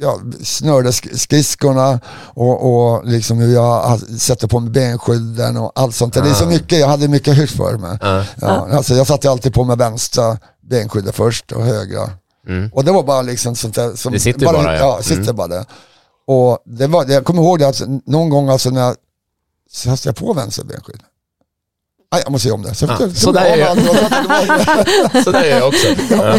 jag 0.00 0.34
snörde 0.44 0.90
sk- 0.90 1.16
skridskorna 1.18 2.00
och, 2.34 2.72
och 2.94 3.04
liksom 3.06 3.38
hur 3.38 3.54
jag 3.54 4.00
sätter 4.00 4.48
på 4.48 4.60
mig 4.60 4.70
benskydden 4.70 5.56
och 5.56 5.72
allt 5.74 5.94
sånt. 5.94 6.14
Det 6.14 6.20
är 6.20 6.34
så 6.34 6.46
mycket, 6.46 6.78
jag 6.78 6.88
hade 6.88 7.08
mycket 7.08 7.38
hyss 7.38 7.52
för 7.56 7.76
mig. 7.78 7.98
Ja. 8.00 8.24
Ja, 8.40 8.68
alltså 8.72 8.94
jag 8.94 9.06
satte 9.06 9.30
alltid 9.30 9.54
på 9.54 9.64
mig 9.64 9.76
vänstra 9.76 10.38
benskyddet 10.70 11.14
först 11.16 11.52
och 11.52 11.64
högra. 11.64 12.10
Mm. 12.48 12.70
Och 12.72 12.84
det 12.84 12.92
var 12.92 13.02
bara 13.02 13.22
liksom 13.22 13.56
sånt 13.56 13.74
där. 13.74 13.94
Som 13.96 14.12
Det 14.12 14.20
sitter 14.20 14.46
bara, 14.46 14.62
ja. 14.62 14.96
ja. 14.96 15.02
sitter 15.02 15.22
Mm. 15.22 15.36
bara 15.36 15.48
där. 15.48 15.64
Och 16.26 16.58
det 16.66 16.86
var, 16.86 17.04
jag 17.06 17.24
kommer 17.24 17.42
ihåg 17.42 17.58
det 17.58 17.68
att 17.68 17.82
någon 18.06 18.28
gång 18.28 18.48
alltså 18.48 18.70
när 18.70 18.80
jag 18.80 18.96
satte 19.70 20.12
på 20.12 20.32
vänster 20.32 20.64
benskydd. 20.64 21.00
Nej, 22.12 22.22
jag 22.24 22.32
måste 22.32 22.48
se 22.48 22.52
om 22.52 22.62
det. 22.62 22.74
Så, 22.74 22.86
Ja, 22.86 22.96
så, 22.98 23.10
så 23.14 23.32
där 23.32 23.44
är 23.44 23.56
jag. 23.56 23.76
jag. 23.78 25.24
Så 25.24 25.30
där 25.30 25.42
är 25.44 25.58
jag 25.58 25.68
också. 25.68 25.86
Ja. 26.10 26.38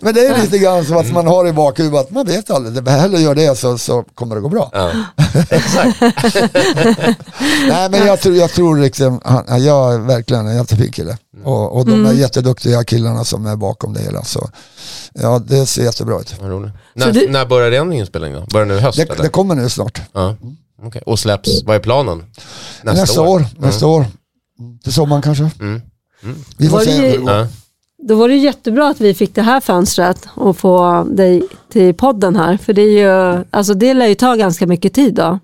Men 0.00 0.14
det 0.14 0.26
är 0.26 0.40
lite 0.42 0.58
grann 0.58 0.84
som 0.84 0.96
att 0.96 1.12
man 1.12 1.26
har 1.26 1.48
i 1.48 1.52
bakhuvudet 1.52 2.00
att 2.00 2.10
man 2.10 2.26
vet 2.26 2.50
aldrig, 2.50 2.84
det 2.84 2.90
hellre 2.90 3.20
gör 3.20 3.34
det 3.34 3.58
så, 3.58 3.78
så 3.78 4.04
kommer 4.14 4.34
det 4.34 4.40
gå 4.40 4.48
bra. 4.48 4.70
Ja. 4.72 4.90
Exakt. 5.50 6.00
Nej 7.68 7.90
men 7.90 8.06
jag 8.06 8.20
tror, 8.20 8.36
jag 8.36 8.50
tror 8.50 8.78
liksom, 8.78 9.20
han, 9.24 9.64
jag 9.64 9.94
är 9.94 9.98
verkligen 9.98 10.46
en 10.46 10.56
jättefin 10.56 10.92
kille. 10.92 11.16
Och, 11.44 11.76
och 11.76 11.86
de 11.86 12.06
är 12.06 12.12
jätteduktiga 12.12 12.84
killarna 12.84 13.24
som 13.24 13.46
är 13.46 13.56
bakom 13.56 13.94
det 13.94 14.00
hela. 14.00 14.24
Så 14.24 14.50
ja, 15.14 15.38
det 15.46 15.66
ser 15.66 15.82
jättebra 15.84 16.20
ut. 16.20 16.34
När, 16.94 17.12
du- 17.12 17.28
när 17.28 17.46
börjar 17.46 17.70
den 17.70 17.92
inspelningen? 17.92 18.46
Börjar 18.52 18.66
nu 18.66 18.74
i 18.74 18.80
höst 18.80 18.98
Det, 18.98 19.22
det 19.22 19.28
kommer 19.28 19.54
nu 19.54 19.68
snart. 19.68 20.00
Ja. 20.12 20.36
Okej. 20.82 21.02
Och 21.06 21.18
släpps, 21.18 21.62
vad 21.64 21.76
är 21.76 21.80
planen? 21.80 22.24
Nästa, 22.82 23.00
Nästa, 23.00 23.22
år. 23.22 23.44
Nästa 23.58 23.86
år. 23.86 24.06
Till 24.84 24.92
sommaren 24.92 25.22
kanske. 25.22 25.50
Mm. 25.60 25.80
Vi 26.56 26.68
får 26.68 26.78
det 26.78 26.84
se 26.84 27.12
ju- 27.12 27.18
det. 27.24 27.32
Ja. 27.32 27.46
Då 28.08 28.14
var 28.14 28.28
det 28.28 28.36
jättebra 28.36 28.88
att 28.88 29.00
vi 29.00 29.14
fick 29.14 29.34
det 29.34 29.42
här 29.42 29.60
fönstret 29.60 30.28
och 30.34 30.56
få 30.56 31.04
dig 31.10 31.42
till 31.72 31.94
podden 31.94 32.36
här. 32.36 32.56
För 32.56 32.72
det, 32.72 32.82
är 32.82 32.90
ju, 33.38 33.44
alltså 33.50 33.74
det 33.74 33.94
lär 33.94 34.06
ju 34.06 34.14
ta 34.14 34.34
ganska 34.34 34.66
mycket 34.66 34.94
tid 34.94 35.14
då. 35.14 35.38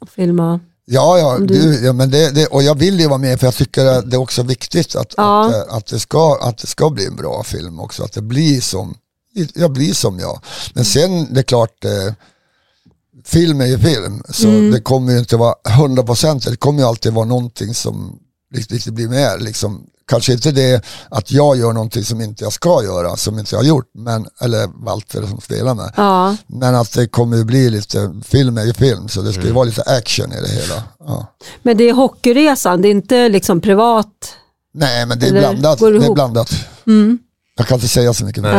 Att 0.00 0.10
filma. 0.10 0.60
Ja, 0.84 1.18
ja, 1.18 1.38
du- 1.38 1.46
du, 1.46 1.84
ja 1.86 1.92
men 1.92 2.10
det, 2.10 2.30
det, 2.34 2.46
och 2.46 2.62
jag 2.62 2.74
vill 2.78 3.00
ju 3.00 3.08
vara 3.08 3.18
med 3.18 3.40
för 3.40 3.46
jag 3.46 3.54
tycker 3.54 3.86
att 3.86 4.10
det 4.10 4.16
är 4.16 4.20
också 4.20 4.42
viktigt 4.42 4.96
att, 4.96 5.14
Ja. 5.16 5.46
att, 5.48 5.54
eh, 5.68 5.74
att, 5.76 5.86
det 5.86 5.98
ska, 5.98 6.38
att 6.42 6.58
det 6.58 6.66
ska 6.66 6.90
bli 6.90 7.06
en 7.06 7.16
bra 7.16 7.42
film 7.44 7.80
också. 7.80 8.02
Att 8.04 8.12
det 8.12 8.22
blir 8.22 8.60
som 8.60 8.94
jag 9.54 9.72
blir 9.72 9.92
som 9.94 10.18
jag. 10.18 10.40
Men 10.74 10.84
sen 10.84 11.34
det 11.34 11.40
är 11.40 11.44
klart, 11.44 11.84
eh, 11.84 12.14
film 13.24 13.60
är 13.60 13.66
ju 13.66 13.78
film. 13.78 14.22
Så 14.28 14.46
det 14.46 14.80
kommer 14.80 15.12
ju 15.12 15.18
inte 15.18 15.36
vara 15.36 15.54
100%, 15.68 16.50
det 16.50 16.56
kommer 16.56 16.80
ju 16.80 16.88
alltid 16.88 17.12
vara 17.12 17.24
någonting 17.24 17.74
som 17.74 18.18
riktigt, 18.54 18.86
blir 18.94 19.08
med. 19.08 19.42
Liksom, 19.42 19.86
kanske 20.08 20.32
inte 20.32 20.50
det 20.50 20.84
att 21.08 21.32
jag 21.32 21.56
gör 21.56 21.72
någonting 21.72 22.04
som 22.04 22.20
inte 22.20 22.44
jag 22.44 22.52
ska 22.52 22.82
göra, 22.84 23.16
som 23.16 23.38
inte 23.38 23.54
jag 23.54 23.60
har 23.60 23.66
gjort, 23.66 23.90
men, 23.94 24.26
eller 24.40 24.84
Walter 24.84 25.26
som 25.26 25.40
spelar 25.40 25.74
med. 25.74 25.92
Ja, 25.96 26.36
Men 26.46 26.74
att 26.74 26.92
det 26.92 27.06
kommer 27.08 27.36
ju 27.36 27.44
bli 27.44 27.70
lite, 27.70 28.14
film 28.24 28.58
är 28.58 28.64
ju 28.64 28.74
film, 28.74 29.08
så 29.08 29.22
det 29.22 29.32
ska 29.32 29.42
ju 29.42 29.52
vara 29.52 29.64
lite 29.64 29.82
action 29.82 30.32
i 30.32 30.40
det 30.40 30.48
hela. 30.48 30.82
Ja. 30.98 31.26
men 31.62 31.76
det 31.76 31.84
är 31.88 31.92
hockeyresan, 31.92 32.82
det 32.82 32.88
är 32.88 32.90
inte 32.90 33.28
liksom 33.28 33.60
privat. 33.60 34.08
Nej 34.74 35.06
men 35.06 35.18
det 35.18 35.26
är 35.26 35.30
Eller 35.30 35.40
blandat. 35.40 35.78
det 35.78 35.98
Det 35.98 36.06
är 36.06 36.14
blandat. 36.14 36.50
Jag 37.56 37.66
kan 37.66 37.74
inte 37.74 37.88
säga 37.88 38.14
så 38.14 38.24
mycket 38.24 38.42
mer. 38.42 38.52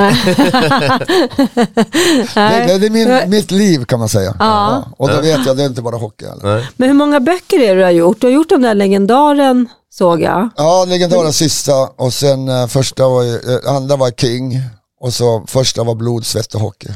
Det, 2.36 2.78
det, 2.80 2.86
är 2.86 2.90
min, 2.90 3.30
mitt 3.30 3.52
liv 3.52 3.86
kan 3.86 4.00
man 4.00 4.10
säga. 4.10 4.36
Ja. 4.40 4.84
Och 4.98 5.10
då 5.10 5.22
vet 5.22 5.46
jag, 5.46 5.58
det 5.58 5.64
är 5.64 5.68
inte 5.68 5.82
bara 5.82 5.98
hockey. 5.98 6.26
Eller? 6.26 6.70
Men 6.78 6.90
hur 6.90 6.96
många 6.96 7.20
böcker 7.20 7.60
är 7.60 7.68
det 7.68 7.82
du 7.82 7.84
har 7.84 7.92
gjort? 7.92 8.22
Du 8.22 8.28
har 8.28 8.32
gjort 8.32 8.50
den 8.50 8.62
där 8.62 8.74
legendaren 8.76 9.68
såg 9.90 10.22
jag. 10.22 10.50
Ja, 10.58 10.86
legendaren 10.88 11.34
sista 11.34 11.74
och 11.96 12.14
sen 12.14 12.50
eh, 12.50 12.68
första 12.68 13.08
var, 13.10 13.24
eh, 13.24 13.76
andra 13.76 13.96
var 13.96 14.12
King 14.12 14.62
och 15.00 15.14
så 15.14 15.44
första 15.48 15.84
var 15.84 15.96
Blod, 15.96 16.26
svett 16.26 16.56
och 16.56 16.62
hockey. 16.62 16.90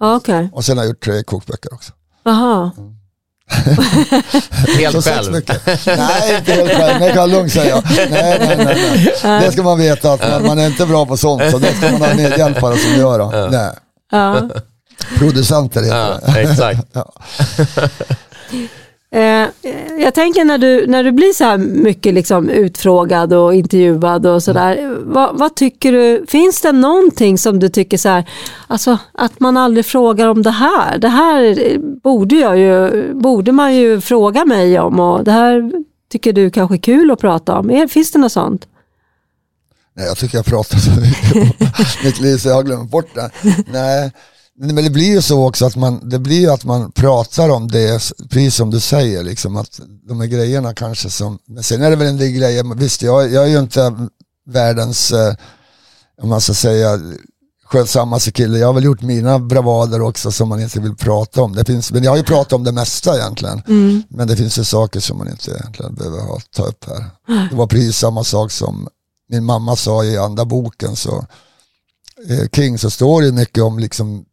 Okej, 0.00 0.50
Och 0.52 0.64
sen 0.64 0.76
har 0.78 0.84
jag 0.84 0.88
gjort 0.90 1.04
tre 1.04 1.22
kokböcker 1.22 1.74
också. 1.74 1.92
jaha. 2.24 2.70
Helt 4.78 5.04
själv. 5.04 5.32
Nej, 5.86 6.36
inte 6.38 6.52
helt 6.52 6.70
själv, 6.72 7.00
det 7.00 7.06
kan 7.08 7.16
jag 7.16 7.30
lugnt 7.30 7.52
säga. 7.52 7.82
Nej, 7.96 8.08
nej, 8.10 8.56
nej, 8.56 8.76
nej. 9.24 9.40
Det 9.46 9.52
ska 9.52 9.62
man 9.62 9.78
veta 9.78 10.12
att 10.12 10.30
man, 10.30 10.46
man 10.46 10.58
är 10.58 10.66
inte 10.66 10.86
bra 10.86 11.06
på 11.06 11.16
sånt, 11.16 11.42
så 11.50 11.58
det 11.58 11.74
ska 11.74 11.90
man 11.92 12.00
ha 12.02 12.14
medhjälpare 12.14 12.76
som 12.76 12.94
gör. 13.00 13.18
då. 13.18 13.48
Nej. 13.50 13.70
Ja. 14.12 14.40
Producenter 15.18 15.82
heter 15.82 15.96
Ja, 16.26 16.32
det. 16.34 16.40
exakt. 16.40 16.86
Ja. 16.92 17.12
Eh, 19.14 19.48
jag 19.98 20.14
tänker 20.14 20.44
när 20.44 20.58
du, 20.58 20.86
när 20.86 21.04
du 21.04 21.12
blir 21.12 21.32
så 21.32 21.44
här 21.44 21.58
mycket 21.58 22.14
liksom 22.14 22.48
utfrågad 22.48 23.32
och 23.32 23.54
intervjuad 23.54 24.26
och 24.26 24.42
sådär. 24.42 24.76
Mm. 24.76 25.12
Vad, 25.12 25.38
vad, 25.38 25.54
tycker 25.54 25.92
du, 25.92 26.24
finns 26.28 26.60
det 26.60 26.72
någonting 26.72 27.38
som 27.38 27.58
du 27.58 27.68
tycker 27.68 27.98
så 27.98 28.08
här, 28.08 28.30
alltså 28.66 28.98
att 29.12 29.40
man 29.40 29.56
aldrig 29.56 29.86
frågar 29.86 30.28
om 30.28 30.42
det 30.42 30.50
här. 30.50 30.98
Det 30.98 31.08
här 31.08 31.78
borde, 32.02 32.34
jag 32.34 32.58
ju, 32.58 33.14
borde 33.14 33.52
man 33.52 33.74
ju 33.74 34.00
fråga 34.00 34.44
mig 34.44 34.78
om 34.78 35.00
och 35.00 35.24
det 35.24 35.32
här 35.32 35.72
tycker 36.12 36.32
du 36.32 36.50
kanske 36.50 36.76
är 36.76 36.82
kul 36.82 37.10
att 37.10 37.20
prata 37.20 37.58
om. 37.58 37.88
Finns 37.90 38.12
det 38.12 38.18
något 38.18 38.32
sånt? 38.32 38.66
Nej, 39.94 40.06
jag 40.06 40.16
tycker 40.16 40.38
jag 40.38 40.44
pratar 40.44 40.78
så 40.78 40.90
mycket 40.90 41.36
om 41.36 41.66
mitt 42.04 42.20
liv 42.20 42.36
så 42.36 42.48
jag 42.48 42.54
har 42.54 42.62
glömt 42.62 42.90
bort 42.90 43.14
det. 43.14 43.30
Nej, 43.66 44.12
men 44.58 44.84
det 44.84 44.90
blir 44.90 45.10
ju 45.10 45.22
så 45.22 45.46
också 45.46 45.66
att 45.66 45.76
man, 45.76 46.08
det 46.08 46.18
blir 46.18 46.54
att 46.54 46.64
man 46.64 46.92
pratar 46.92 47.48
om 47.48 47.70
det, 47.70 48.12
precis 48.30 48.54
som 48.54 48.70
du 48.70 48.80
säger, 48.80 49.22
liksom, 49.22 49.56
att 49.56 49.80
de 50.08 50.20
här 50.20 50.26
grejerna 50.26 50.74
kanske 50.74 51.10
som, 51.10 51.38
men 51.46 51.62
sen 51.62 51.82
är 51.82 51.90
det 51.90 51.96
väl 51.96 52.08
en 52.08 52.16
del 52.16 52.30
grejer, 52.30 52.74
visst 52.74 53.02
jag, 53.02 53.32
jag 53.32 53.44
är 53.44 53.48
ju 53.48 53.58
inte 53.58 54.08
världens, 54.46 55.12
eh, 55.12 55.34
om 56.22 56.28
man 56.28 56.40
ska 56.40 56.54
säga, 56.54 57.00
skötsammaste 57.72 58.32
kille. 58.32 58.58
Jag 58.58 58.66
har 58.66 58.74
väl 58.74 58.84
gjort 58.84 59.02
mina 59.02 59.38
bravader 59.38 60.00
också 60.00 60.32
som 60.32 60.48
man 60.48 60.60
inte 60.60 60.80
vill 60.80 60.96
prata 60.96 61.42
om. 61.42 61.52
Det 61.52 61.64
finns, 61.64 61.92
men 61.92 62.04
jag 62.04 62.10
har 62.10 62.16
ju 62.16 62.22
pratat 62.22 62.52
om 62.52 62.64
det 62.64 62.72
mesta 62.72 63.16
egentligen. 63.16 63.62
Mm. 63.68 64.02
Men 64.08 64.28
det 64.28 64.36
finns 64.36 64.58
ju 64.58 64.64
saker 64.64 65.00
som 65.00 65.18
man 65.18 65.28
inte 65.28 65.50
egentligen 65.50 65.94
behöver 65.94 66.20
ha, 66.20 66.40
ta 66.56 66.62
upp 66.62 66.84
här. 66.84 67.04
Det 67.50 67.56
var 67.56 67.66
precis 67.66 67.96
samma 67.96 68.24
sak 68.24 68.52
som 68.52 68.88
min 69.28 69.44
mamma 69.44 69.76
sa 69.76 70.04
i 70.04 70.18
andra 70.18 70.44
boken. 70.44 70.96
Så, 70.96 71.26
eh, 72.28 72.48
King 72.52 72.78
så 72.78 72.90
står 72.90 73.22
det 73.22 73.32
mycket 73.32 73.62
om 73.62 73.78
liksom 73.78 74.24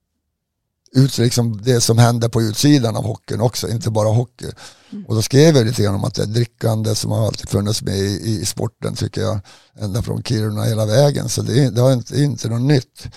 ut, 0.92 1.18
liksom 1.18 1.62
det 1.62 1.82
som 1.82 1.98
händer 1.98 2.30
på 2.30 2.42
utsidan 2.42 2.96
av 2.96 3.04
hockeyn 3.04 3.42
också, 3.42 3.70
inte 3.70 3.90
bara 3.90 4.10
hockey. 4.10 4.52
Mm. 4.92 5.06
Och 5.06 5.16
då 5.16 5.22
skrev 5.22 5.56
jag 5.56 5.66
lite 5.66 5.84
grann 5.84 5.96
om 5.96 6.04
att 6.04 6.16
det 6.16 6.22
är 6.22 6.28
drickande 6.28 6.96
som 6.96 7.12
har 7.12 7.28
alltid 7.28 7.50
funnits 7.50 7.82
med 7.82 7.98
i, 7.98 8.40
i 8.42 8.46
sporten 8.46 8.96
tycker 8.96 9.22
jag, 9.22 9.40
ända 9.80 10.02
från 10.02 10.24
Kiruna 10.24 10.64
hela 10.64 10.86
vägen. 10.86 11.30
Så 11.30 11.42
det, 11.42 11.70
det 11.70 11.82
är 11.82 11.94
inte, 11.94 12.22
inte 12.22 12.50
något 12.50 12.62
nytt. 12.62 13.08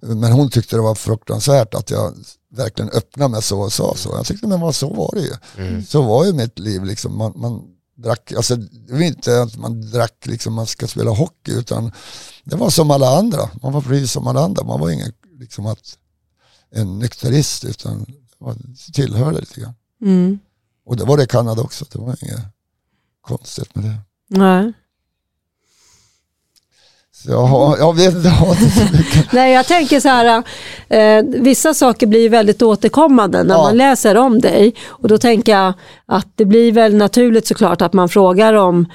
Men 0.00 0.32
hon 0.32 0.50
tyckte 0.50 0.76
det 0.76 0.82
var 0.82 0.94
fruktansvärt 0.94 1.74
att 1.74 1.90
jag 1.90 2.14
verkligen 2.56 2.90
öppnade 2.90 3.30
mig 3.30 3.42
så 3.42 3.60
och 3.60 3.72
sa 3.72 3.94
så. 3.96 4.10
Jag 4.16 4.26
tyckte 4.26 4.46
men 4.46 4.72
så 4.72 4.94
var 4.94 5.10
det 5.14 5.20
ju. 5.20 5.66
Mm. 5.66 5.84
Så 5.84 6.02
var 6.02 6.24
ju 6.24 6.32
mitt 6.32 6.58
liv 6.58 6.84
liksom. 6.84 7.18
Man, 7.18 7.32
man 7.36 7.62
drack, 7.96 8.32
alltså 8.32 8.56
det 8.56 8.92
var 8.92 9.00
inte 9.00 9.42
att 9.42 9.56
man 9.56 9.90
drack 9.90 10.26
liksom 10.26 10.54
man 10.54 10.66
ska 10.66 10.86
spela 10.86 11.10
hockey 11.10 11.52
utan 11.52 11.92
det 12.44 12.56
var 12.56 12.70
som 12.70 12.90
alla 12.90 13.18
andra. 13.18 13.50
Man 13.62 13.72
var 13.72 13.80
precis 13.80 14.12
som 14.12 14.26
alla 14.26 14.44
andra. 14.44 14.64
Man 14.64 14.80
var 14.80 14.90
ingen 14.90 15.12
liksom 15.38 15.66
att 15.66 15.98
en 16.74 16.98
nykterist 16.98 17.64
utan 17.64 18.06
tillhörde 18.92 19.40
lite 19.40 19.60
grann. 19.60 19.74
Mm. 20.02 20.38
Och 20.86 20.96
det 20.96 21.04
var 21.04 21.16
det 21.16 21.22
i 21.22 21.26
Kanada 21.26 21.62
också. 21.62 21.84
Det 21.92 21.98
var 21.98 22.16
inget 22.22 22.40
konstigt 23.20 23.74
med 23.74 23.84
det. 23.84 23.96
Nej. 24.28 24.72
Så 27.12 27.30
jag, 27.30 27.76
jag 27.78 27.96
vet 27.96 28.14
inte, 28.14 28.28
jag 28.28 28.56
så 28.56 28.96
mycket. 28.96 29.32
Nej, 29.32 29.52
jag 29.52 29.66
tänker 29.66 30.00
så 30.00 30.08
här, 30.08 30.42
eh, 30.88 31.24
vissa 31.24 31.74
saker 31.74 32.06
blir 32.06 32.28
väldigt 32.28 32.62
återkommande 32.62 33.42
när 33.42 33.54
ja. 33.54 33.62
man 33.62 33.76
läser 33.76 34.16
om 34.16 34.40
dig. 34.40 34.74
Och 34.86 35.08
då 35.08 35.18
tänker 35.18 35.52
jag 35.52 35.72
att 36.06 36.28
det 36.34 36.44
blir 36.44 36.72
väl 36.72 36.94
naturligt 36.94 37.46
såklart 37.46 37.82
att 37.82 37.92
man 37.92 38.08
frågar 38.08 38.54
om 38.54 38.86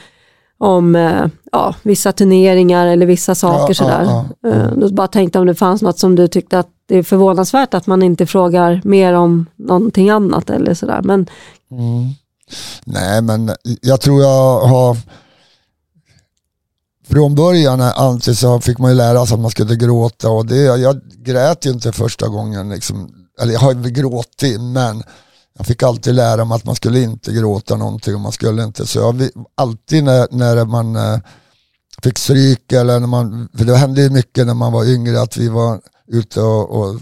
om 0.59 0.95
eh, 0.95 1.25
ja, 1.51 1.75
vissa 1.83 2.11
turneringar 2.11 2.87
eller 2.87 3.05
vissa 3.05 3.35
saker 3.35 3.69
ja, 3.69 3.73
sådär. 3.73 4.03
Ja, 4.03 4.25
ja. 4.41 4.49
Eh, 4.49 4.71
då 4.71 4.89
bara 4.89 5.07
tänkte 5.07 5.39
om 5.39 5.47
det 5.47 5.55
fanns 5.55 5.81
något 5.81 5.99
som 5.99 6.15
du 6.15 6.27
tyckte 6.27 6.59
att 6.59 6.67
det 6.87 6.97
är 6.97 7.03
förvånansvärt 7.03 7.73
att 7.73 7.87
man 7.87 8.03
inte 8.03 8.25
frågar 8.25 8.81
mer 8.83 9.13
om 9.13 9.45
någonting 9.55 10.09
annat 10.09 10.49
eller 10.49 10.73
sådär. 10.73 11.01
Men... 11.03 11.29
Mm. 11.71 12.09
Nej, 12.85 13.21
men 13.21 13.51
jag 13.81 14.01
tror 14.01 14.21
jag 14.21 14.59
har 14.59 14.97
från 17.09 17.35
början 17.35 17.81
alltid 17.81 18.37
så 18.37 18.59
fick 18.59 18.77
man 18.77 18.91
ju 18.91 18.97
lära 18.97 19.25
sig 19.25 19.35
att 19.35 19.41
man 19.41 19.51
skulle 19.51 19.75
gråta 19.75 20.29
och 20.29 20.45
det, 20.45 20.55
jag 20.55 21.01
grät 21.17 21.65
ju 21.65 21.69
inte 21.69 21.91
första 21.91 22.27
gången. 22.27 22.69
Liksom, 22.69 23.11
eller 23.41 23.53
jag 23.53 23.59
har 23.59 23.73
ju 23.73 23.89
gråtit 23.89 24.61
men 24.61 25.03
jag 25.57 25.67
fick 25.67 25.83
alltid 25.83 26.15
lära 26.15 26.45
mig 26.45 26.55
att 26.55 26.65
man 26.65 26.75
skulle 26.75 27.01
inte 27.01 27.33
gråta 27.33 27.75
någonting 27.75 28.15
och 28.15 28.21
man 28.21 28.31
skulle 28.31 28.63
inte. 28.63 28.87
Så 28.87 28.99
jag, 28.99 29.29
alltid 29.55 30.03
när, 30.03 30.27
när 30.31 30.65
man 30.65 30.95
eh, 30.95 31.19
fick 32.03 32.17
stryk 32.17 32.71
eller 32.71 32.99
när 32.99 33.07
man, 33.07 33.49
för 33.57 33.65
det 33.65 33.77
hände 33.77 34.01
ju 34.01 34.09
mycket 34.09 34.47
när 34.47 34.53
man 34.53 34.73
var 34.73 34.85
yngre 34.85 35.21
att 35.21 35.37
vi 35.37 35.49
var 35.49 35.81
ute 36.07 36.41
och, 36.41 36.79
och 36.79 36.99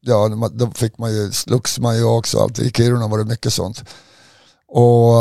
ja, 0.00 0.48
då 0.52 0.70
fick 0.70 0.98
man 0.98 1.14
ju, 1.14 1.32
slogs 1.32 1.78
man 1.78 1.96
ju 1.96 2.04
också 2.04 2.38
alltid. 2.38 2.66
I 2.66 2.70
Kiruna 2.70 3.08
var 3.08 3.18
det 3.18 3.24
mycket 3.24 3.52
sånt. 3.52 3.84
Och, 4.68 5.12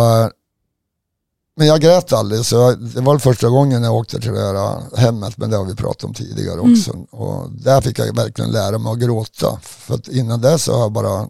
men 1.57 1.68
jag 1.68 1.82
grät 1.82 2.14
aldrig, 2.14 2.45
så 2.45 2.55
jag, 2.55 2.80
det 2.80 3.01
var 3.01 3.18
första 3.18 3.49
gången 3.49 3.84
jag 3.84 3.95
åkte 3.95 4.22
till 4.22 4.32
det 4.32 4.41
här 4.41 4.97
hemmet, 4.97 5.38
men 5.38 5.49
det 5.49 5.57
har 5.57 5.66
vi 5.66 5.76
pratat 5.76 6.03
om 6.03 6.14
tidigare 6.14 6.59
mm. 6.59 6.74
också. 6.74 6.93
Mm. 6.93 7.05
Och 7.05 7.51
där 7.51 7.82
fick 7.82 7.99
jag 7.99 8.16
verkligen 8.16 8.51
lära 8.51 8.78
mig 8.78 8.91
att 8.91 8.99
gråta. 8.99 9.59
För 9.62 9.95
att 9.95 10.07
innan 10.07 10.41
det 10.41 10.59
så 10.59 10.74
har 10.74 10.82
jag 10.82 10.91
bara 10.91 11.28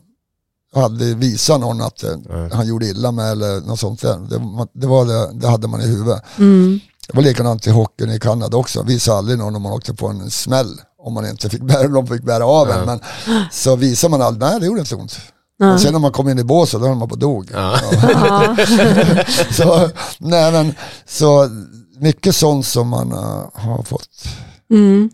hade 0.80 1.16
visat 1.16 1.60
någon 1.60 1.82
att 1.82 2.04
mm. 2.04 2.52
han 2.52 2.68
gjorde 2.68 2.86
illa 2.86 3.12
med 3.12 3.32
eller 3.32 3.62
något 3.62 3.80
sånt 3.80 4.02
där. 4.02 4.18
Det, 4.18 4.68
det, 4.74 4.88
var 4.88 5.06
det, 5.06 5.32
det 5.34 5.48
hade 5.48 5.68
man 5.68 5.82
i 5.82 5.88
huvudet. 5.88 6.24
Mm. 6.38 6.80
Det 7.08 7.16
var 7.16 7.24
likadant 7.24 7.68
i 7.68 7.70
hockeyn 7.70 8.12
i 8.12 8.20
Kanada 8.20 8.58
också. 8.58 8.84
Visade 8.84 9.18
aldrig 9.18 9.38
någon 9.38 9.56
om 9.56 9.62
man 9.62 9.72
åkte 9.72 9.94
på 9.94 10.08
en 10.08 10.32
smäll. 10.32 10.82
Om 10.98 11.14
man 11.14 11.30
inte 11.30 11.50
fick 11.50 11.62
bära, 11.62 11.88
de 11.88 12.08
fick 12.08 12.24
bära 12.24 12.46
av 12.46 12.70
en. 12.70 12.86
Men 12.86 13.00
så 13.52 13.76
visar 13.76 14.10
man 14.10 14.22
aldrig, 14.22 14.52
nej 14.52 14.60
det 14.60 14.66
gjorde 14.66 14.80
inte 14.80 14.96
ont. 14.96 15.20
Mm. 15.62 15.80
sen 15.80 15.94
när 15.94 16.00
man 16.00 16.12
kom 16.12 16.30
in 16.30 16.40
i 16.40 16.44
båset 16.44 16.82
då 16.82 16.88
höll 16.88 16.98
man 16.98 17.10
på 17.10 17.16
dog. 17.16 17.52
Ja. 17.54 17.80
Ja. 18.02 18.56
så, 19.52 19.90
nej, 20.18 20.52
men, 20.52 20.74
så 21.06 21.50
mycket 22.00 22.36
sånt 22.36 22.66
som 22.66 22.88
man 22.88 23.12
uh, 23.12 23.46
har 23.54 23.84
fått. 23.84 24.28
Mm. 24.70 25.10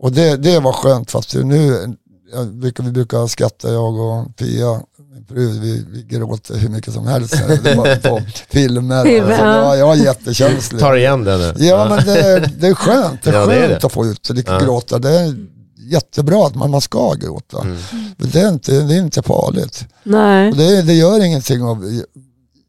Och 0.00 0.12
det, 0.12 0.36
det 0.36 0.60
var 0.60 0.72
skönt 0.72 1.10
fast 1.10 1.34
nu, 1.34 1.96
jag 2.32 2.44
vi 2.82 2.90
brukar 2.90 3.26
skratta 3.26 3.72
jag 3.72 3.98
och 3.98 4.36
Pia, 4.36 4.80
fru, 5.28 5.60
vi, 5.60 5.84
vi 5.90 6.02
gråter 6.02 6.56
hur 6.56 6.68
mycket 6.68 6.94
som 6.94 7.06
helst 7.06 7.34
på 8.02 8.20
filmer. 8.48 9.04
Film, 9.04 9.26
alltså, 9.26 9.44
ja. 9.44 9.76
Jag 9.76 9.98
är 9.98 10.04
jättekänslig. 10.04 10.80
Tar 10.80 10.96
igen 10.96 11.24
det 11.24 11.38
nu. 11.38 11.64
Ja 11.64 11.88
men 11.88 12.06
det, 12.06 12.50
det 12.58 12.66
är 12.66 12.74
skönt, 12.74 13.22
det 13.22 13.30
är 13.30 13.34
ja, 13.34 13.40
skönt 13.40 13.50
det 13.50 13.64
är 13.64 13.68
det. 13.68 13.84
att 13.84 13.92
få 13.92 14.06
ut 14.06 14.30
lite 14.30 14.52
ja. 14.52 14.58
gråta. 14.58 14.98
Det 14.98 15.10
är 15.10 15.34
jättebra 15.76 16.46
att 16.46 16.54
man, 16.54 16.70
man 16.70 16.80
ska 16.80 17.14
gråta. 17.14 17.60
Mm. 17.60 17.78
Det, 18.16 18.40
är 18.40 18.48
inte, 18.48 18.80
det 18.80 18.94
är 18.94 18.98
inte 18.98 19.22
farligt. 19.22 19.84
Nej. 20.02 20.52
Det, 20.52 20.82
det 20.82 20.94
gör 20.94 21.24
ingenting 21.24 21.62
av, 21.62 22.02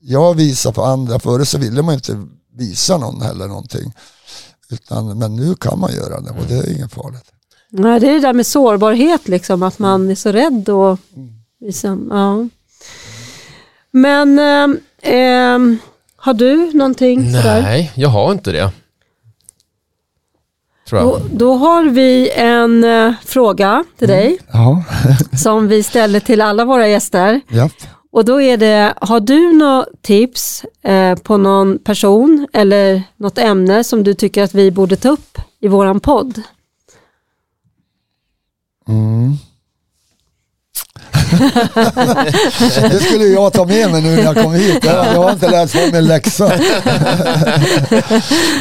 jag 0.01 0.33
visar 0.33 0.71
på 0.71 0.83
andra, 0.83 1.19
förut 1.19 1.47
så 1.47 1.57
ville 1.57 1.81
man 1.81 1.93
inte 1.93 2.27
visa 2.57 2.97
någon 2.97 3.21
heller 3.21 3.47
någonting. 3.47 3.93
Utan, 4.69 5.17
men 5.17 5.35
nu 5.35 5.55
kan 5.55 5.79
man 5.79 5.93
göra 5.93 6.21
det 6.21 6.29
och 6.29 6.45
det 6.47 6.55
är 6.55 6.71
inget 6.75 6.91
farligt. 6.91 7.25
Nej, 7.69 7.99
det 7.99 8.09
är 8.09 8.13
det 8.13 8.19
där 8.19 8.33
med 8.33 8.45
sårbarhet, 8.45 9.27
liksom, 9.27 9.63
att 9.63 9.79
man 9.79 10.11
är 10.11 10.15
så 10.15 10.31
rädd. 10.31 10.69
Och, 10.69 10.99
liksom, 11.59 12.07
ja. 12.11 12.47
Men 13.91 14.39
eh, 14.39 15.13
eh, 15.13 15.59
har 16.15 16.33
du 16.33 16.73
någonting? 16.73 17.21
Nej, 17.21 17.41
sådär? 17.41 17.91
jag 17.95 18.09
har 18.09 18.31
inte 18.31 18.51
det. 18.51 18.71
Då, 20.89 21.19
då, 21.33 21.53
har 21.53 21.83
vi 21.83 22.29
en 22.35 22.83
eh, 22.83 23.13
fråga 23.25 23.83
till 23.97 24.09
mm. 24.09 24.21
dig. 24.21 24.37
Ja. 24.53 24.83
som 25.37 25.67
vi 25.67 25.83
ställer 25.83 26.19
till 26.19 26.41
alla 26.41 26.65
våra 26.65 26.87
gäster. 26.87 27.41
Ja. 27.47 27.69
Och 28.11 28.25
då 28.25 28.41
är 28.41 28.57
det, 28.57 28.93
har 29.01 29.19
du 29.19 29.53
något 29.53 29.87
tips 30.01 30.63
eh, 30.83 31.15
på 31.15 31.37
någon 31.37 31.79
person 31.79 32.47
eller 32.53 33.03
något 33.17 33.37
ämne 33.37 33.83
som 33.83 34.03
du 34.03 34.13
tycker 34.13 34.43
att 34.43 34.53
vi 34.53 34.71
borde 34.71 34.95
ta 34.95 35.09
upp 35.09 35.37
i 35.59 35.67
våran 35.67 35.99
podd? 35.99 36.41
Mm. 38.89 39.37
det 42.89 42.99
skulle 42.99 43.23
jag 43.25 43.53
ta 43.53 43.65
med 43.65 43.91
mig 43.91 44.01
nu 44.01 44.15
när 44.15 44.23
jag 44.23 44.35
kom 44.35 44.53
hit. 44.53 44.83
Jag, 44.83 45.03
har 45.03 45.31
inte 45.31 45.49
lärt 45.49 45.69
få 45.69 45.91
min 45.93 46.07
läxa. 46.07 46.47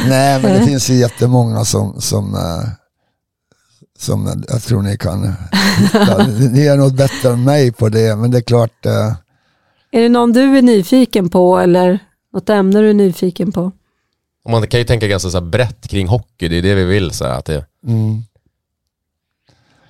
Nej, 0.07 0.41
men 0.41 0.59
det 0.59 0.65
finns 0.65 0.89
ju 0.89 0.93
jättemånga 0.93 1.65
som, 1.65 2.01
som, 2.01 2.35
eh, 2.35 2.69
som 3.99 4.43
jag 4.49 4.63
tror 4.63 4.81
ni 4.81 4.97
kan 4.97 5.35
hitta. 5.77 6.27
Ni 6.27 6.65
är 6.65 6.77
något 6.77 6.93
bättre 6.93 7.29
än 7.29 7.43
mig 7.43 7.71
på 7.71 7.89
det, 7.89 8.15
men 8.15 8.31
det 8.31 8.37
är 8.37 8.41
klart. 8.41 8.85
Eh, 8.85 9.13
är 9.91 10.01
det 10.01 10.09
någon 10.09 10.33
du 10.33 10.57
är 10.57 10.61
nyfiken 10.61 11.29
på 11.29 11.59
eller 11.59 11.99
något 12.33 12.49
ämne 12.49 12.79
du 12.79 12.89
är 12.89 12.93
nyfiken 12.93 13.51
på? 13.51 13.71
man 14.49 14.67
kan 14.67 14.79
ju 14.79 14.85
tänka 14.85 15.07
ganska 15.07 15.29
så 15.29 15.41
brett 15.41 15.87
kring 15.87 16.07
hockey, 16.07 16.47
det 16.47 16.57
är 16.57 16.61
det 16.61 16.75
vi 16.75 16.85
vill. 16.85 17.11
Så 17.11 17.25
att 17.25 17.45
det... 17.45 17.65
Mm. 17.87 18.23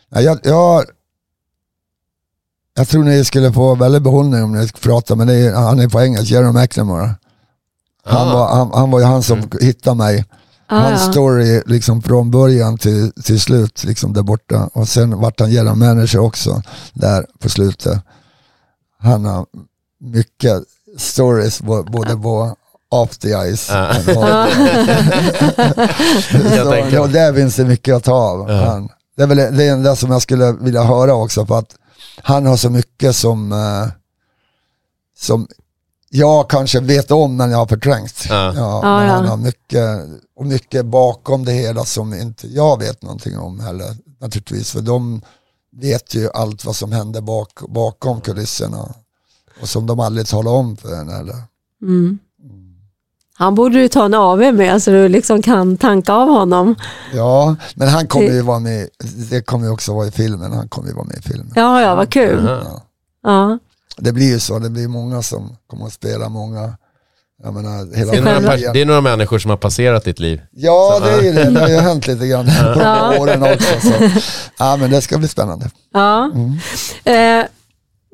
Jag, 0.09 0.39
jag, 0.43 0.85
jag 2.75 2.87
tror 2.87 3.03
ni 3.03 3.25
skulle 3.25 3.53
få 3.53 3.75
väldigt 3.75 4.03
behållning 4.03 4.43
om 4.43 4.51
ni 4.51 4.67
pratar 4.67 5.15
med 5.15 5.27
det. 5.27 5.55
Han 5.55 5.79
är 5.79 5.89
på 5.89 6.01
engelska, 6.01 6.35
Jerry 6.35 6.51
McNamara. 6.51 7.15
Han, 8.03 8.27
ah. 8.27 8.33
var, 8.33 8.55
han, 8.55 8.71
han 8.73 8.91
var 8.91 8.99
ju 8.99 9.05
han 9.05 9.23
som 9.23 9.37
mm. 9.37 9.49
hittade 9.61 9.95
mig. 9.95 10.25
Ah, 10.67 10.79
Hans 10.79 11.05
ja. 11.05 11.11
story 11.11 11.61
liksom 11.65 12.01
från 12.01 12.31
början 12.31 12.77
till, 12.77 13.11
till 13.23 13.39
slut 13.39 13.83
liksom 13.83 14.13
där 14.13 14.23
borta. 14.23 14.69
Och 14.73 14.87
sen 14.87 15.19
vart 15.19 15.39
han 15.39 15.51
general 15.51 15.75
manager 15.75 16.19
också 16.19 16.61
där 16.93 17.25
på 17.39 17.49
slutet. 17.49 18.01
Han 18.99 19.25
har 19.25 19.45
mycket 19.99 20.63
stories 20.97 21.61
både 21.61 22.15
på 22.15 22.55
off 22.89 23.17
the 23.17 23.27
ice. 23.27 23.69
Jag 26.55 26.67
så, 26.67 26.75
ja, 26.91 27.07
där 27.07 27.33
finns 27.33 27.55
det 27.55 27.65
mycket 27.65 27.95
att 27.95 28.03
ta 28.03 28.13
av. 28.13 28.49
Han, 28.49 28.89
det 29.19 29.23
är 29.23 29.27
väl 29.27 29.57
det 29.57 29.67
enda 29.67 29.95
som 29.95 30.11
jag 30.11 30.21
skulle 30.21 30.51
vilja 30.51 30.83
höra 30.83 31.13
också 31.13 31.45
för 31.45 31.59
att 31.59 31.75
han 32.17 32.45
har 32.45 32.57
så 32.57 32.69
mycket 32.69 33.15
som, 33.15 33.51
eh, 33.51 33.87
som 35.17 35.47
jag 36.09 36.49
kanske 36.49 36.79
vet 36.79 37.11
om 37.11 37.37
men 37.37 37.51
jag 37.51 37.57
har 37.57 37.67
förträngt. 37.67 38.25
Ja. 38.29 38.53
Ja, 38.55 38.79
Ja. 38.83 39.13
Han 39.13 39.25
har 39.25 39.37
mycket, 39.37 39.99
och 40.35 40.45
mycket 40.45 40.85
bakom 40.85 41.45
det 41.45 41.51
hela 41.51 41.85
som 41.85 42.13
inte 42.13 42.47
jag 42.47 42.79
vet 42.79 43.01
någonting 43.01 43.37
om 43.37 43.59
heller 43.59 43.97
naturligtvis. 44.19 44.71
För 44.71 44.81
de 44.81 45.21
vet 45.71 46.15
ju 46.15 46.29
allt 46.33 46.65
vad 46.65 46.75
som 46.75 46.91
händer 46.91 47.21
bak, 47.21 47.59
bakom 47.67 48.21
kulisserna. 48.21 48.93
Och 49.61 49.69
som 49.69 49.87
de 49.87 49.99
aldrig 49.99 50.27
talar 50.27 50.51
om 50.51 50.77
för 50.77 50.95
en 50.95 51.09
heller. 51.09 51.43
Mm. 51.81 52.19
Han 53.39 53.55
borde 53.55 53.75
du 53.81 53.87
ta 53.87 54.05
en 54.05 54.13
AV 54.13 54.53
med 54.53 54.83
så 54.83 54.91
du 54.91 55.07
liksom 55.09 55.41
kan 55.41 55.77
tanka 55.77 56.13
av 56.13 56.27
honom. 56.29 56.75
Ja, 57.13 57.55
men 57.75 57.87
han 57.87 58.07
kommer 58.07 58.27
ju 58.31 58.41
vara 58.41 58.59
med, 58.59 58.87
det 59.29 59.41
kommer 59.41 59.65
ju 59.65 59.71
också 59.71 59.93
vara 59.93 60.07
i 60.07 60.11
filmen, 60.11 60.51
han 60.53 60.69
kommer 60.69 60.87
ju 60.89 60.93
vara 60.93 61.05
med 61.05 61.17
i 61.17 61.21
filmen. 61.21 61.51
Ja, 61.55 61.81
ja, 61.81 61.95
vad 61.95 62.09
kul. 62.09 62.45
Ja. 62.47 62.81
Ja. 63.23 63.59
Det 63.97 64.11
blir 64.11 64.25
ju 64.33 64.39
så, 64.39 64.59
det 64.59 64.69
blir 64.69 64.87
många 64.87 65.21
som 65.21 65.55
kommer 65.69 65.85
att 65.85 65.93
spela 65.93 66.29
många, 66.29 66.73
jag 67.43 67.53
menar 67.53 67.95
hela 67.95 68.11
Det 68.11 68.17
är, 68.17 68.21
några, 68.41 68.55
det 68.73 68.81
är 68.81 68.85
några 68.85 69.01
människor 69.01 69.39
som 69.39 69.49
har 69.49 69.57
passerat 69.57 70.03
ditt 70.03 70.19
liv. 70.19 70.41
Ja, 70.51 70.99
det 71.03 71.09
är 71.11 71.21
ju 71.21 71.31
det, 71.31 71.49
det 71.49 71.59
har 71.59 71.69
ju 71.69 71.77
hänt 71.77 72.07
lite 72.07 72.27
grann 72.27 72.45
på 72.73 72.79
de 72.79 72.85
Ja. 72.85 73.19
åren 73.19 73.43
också. 73.43 73.79
Så. 73.81 73.93
Ja, 74.59 74.77
men 74.77 74.91
det 74.91 75.01
ska 75.01 75.17
bli 75.17 75.27
spännande. 75.27 75.69
Ja. 75.93 76.31
Mm. 76.33 76.53
Eh, 77.03 77.45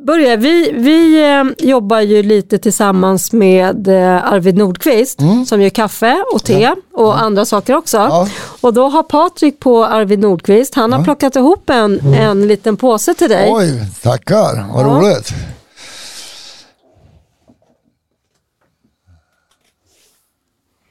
Börje, 0.06 0.38
vi, 0.38 0.72
vi 0.72 1.24
eh, 1.32 1.68
jobbar 1.70 2.00
ju 2.00 2.24
lite 2.24 2.58
tillsammans 2.58 3.34
med 3.34 3.88
eh, 3.88 4.34
Arvid 4.34 4.58
Nordqvist 4.58 5.20
som 5.48 5.62
gör 5.62 5.70
kaffe 5.70 6.24
och 6.34 6.44
te 6.44 6.72
och 6.94 7.22
andra 7.22 7.46
saker 7.46 7.76
också. 7.76 7.98
Mm. 7.98 8.10
Ja. 8.10 8.28
Och 8.62 8.74
då 8.74 8.88
har 8.90 9.04
Patrik 9.04 9.60
på 9.60 9.86
Arvid 9.86 10.20
Nordqvist, 10.20 10.76
han 10.76 10.94
har 10.94 11.04
plockat 11.04 11.36
ihop 11.36 11.70
en, 11.70 12.00
en 12.14 12.48
liten 12.48 12.78
påse 12.78 13.14
till 13.14 13.30
dig. 13.30 13.50
Oj, 13.54 13.86
tackar, 14.04 14.74
vad 14.74 14.86
Ja. 14.86 14.90
roligt. 15.00 15.34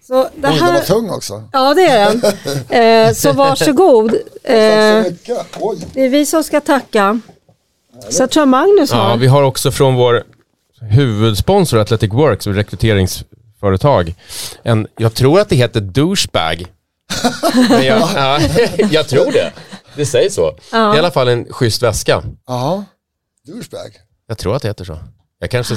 Så 0.06 0.14
det 0.14 0.20
Oj, 0.22 0.30
den 0.34 0.50
var 0.60 0.72
här, 0.72 0.80
tung 0.82 1.10
också. 1.10 1.42
ja, 1.52 1.74
det 1.74 1.82
är 1.86 2.10
den. 2.14 2.22
Eh, 3.08 3.12
så 3.14 3.32
varsågod. 3.32 4.10
Tack 4.10 4.52
Eh, 4.54 5.02
så 5.04 5.10
mycket. 5.10 5.46
Oj. 5.60 5.86
det 5.94 6.04
är 6.04 6.08
vi 6.08 6.26
som 6.26 6.44
ska 6.44 6.60
tacka. 6.60 7.20
Så 8.10 8.22
jag 8.22 8.30
tror 8.30 8.46
Magnus 8.46 8.92
har. 8.92 9.10
Ja, 9.10 9.16
vi 9.16 9.26
har 9.26 9.42
också 9.42 9.70
från 9.70 9.94
vår 9.94 10.22
huvudsponsor 10.80 11.78
Athletic 11.78 12.12
Works, 12.12 12.46
rekryteringsföretag. 12.46 14.14
En, 14.62 14.86
jag 14.96 15.14
tror 15.14 15.40
att 15.40 15.48
det 15.48 15.56
heter 15.56 15.80
douchebag. 15.80 16.66
Men 17.68 17.84
jag, 17.84 18.08
ja, 18.14 18.40
jag 18.90 19.08
tror 19.08 19.32
det. 19.32 19.52
Det 19.96 20.06
sägs 20.06 20.34
så. 20.34 20.54
Ja. 20.72 20.96
I 20.96 20.98
alla 20.98 21.10
fall 21.10 21.28
en 21.28 21.44
schysst 21.52 21.82
väska. 21.82 22.22
Jaha, 22.46 22.84
douchebag. 23.46 23.90
Jag 24.28 24.38
tror 24.38 24.56
att 24.56 24.62
det 24.62 24.68
heter 24.68 24.84
så. 24.84 24.98
Jag 25.38 25.50
kanske 25.50 25.74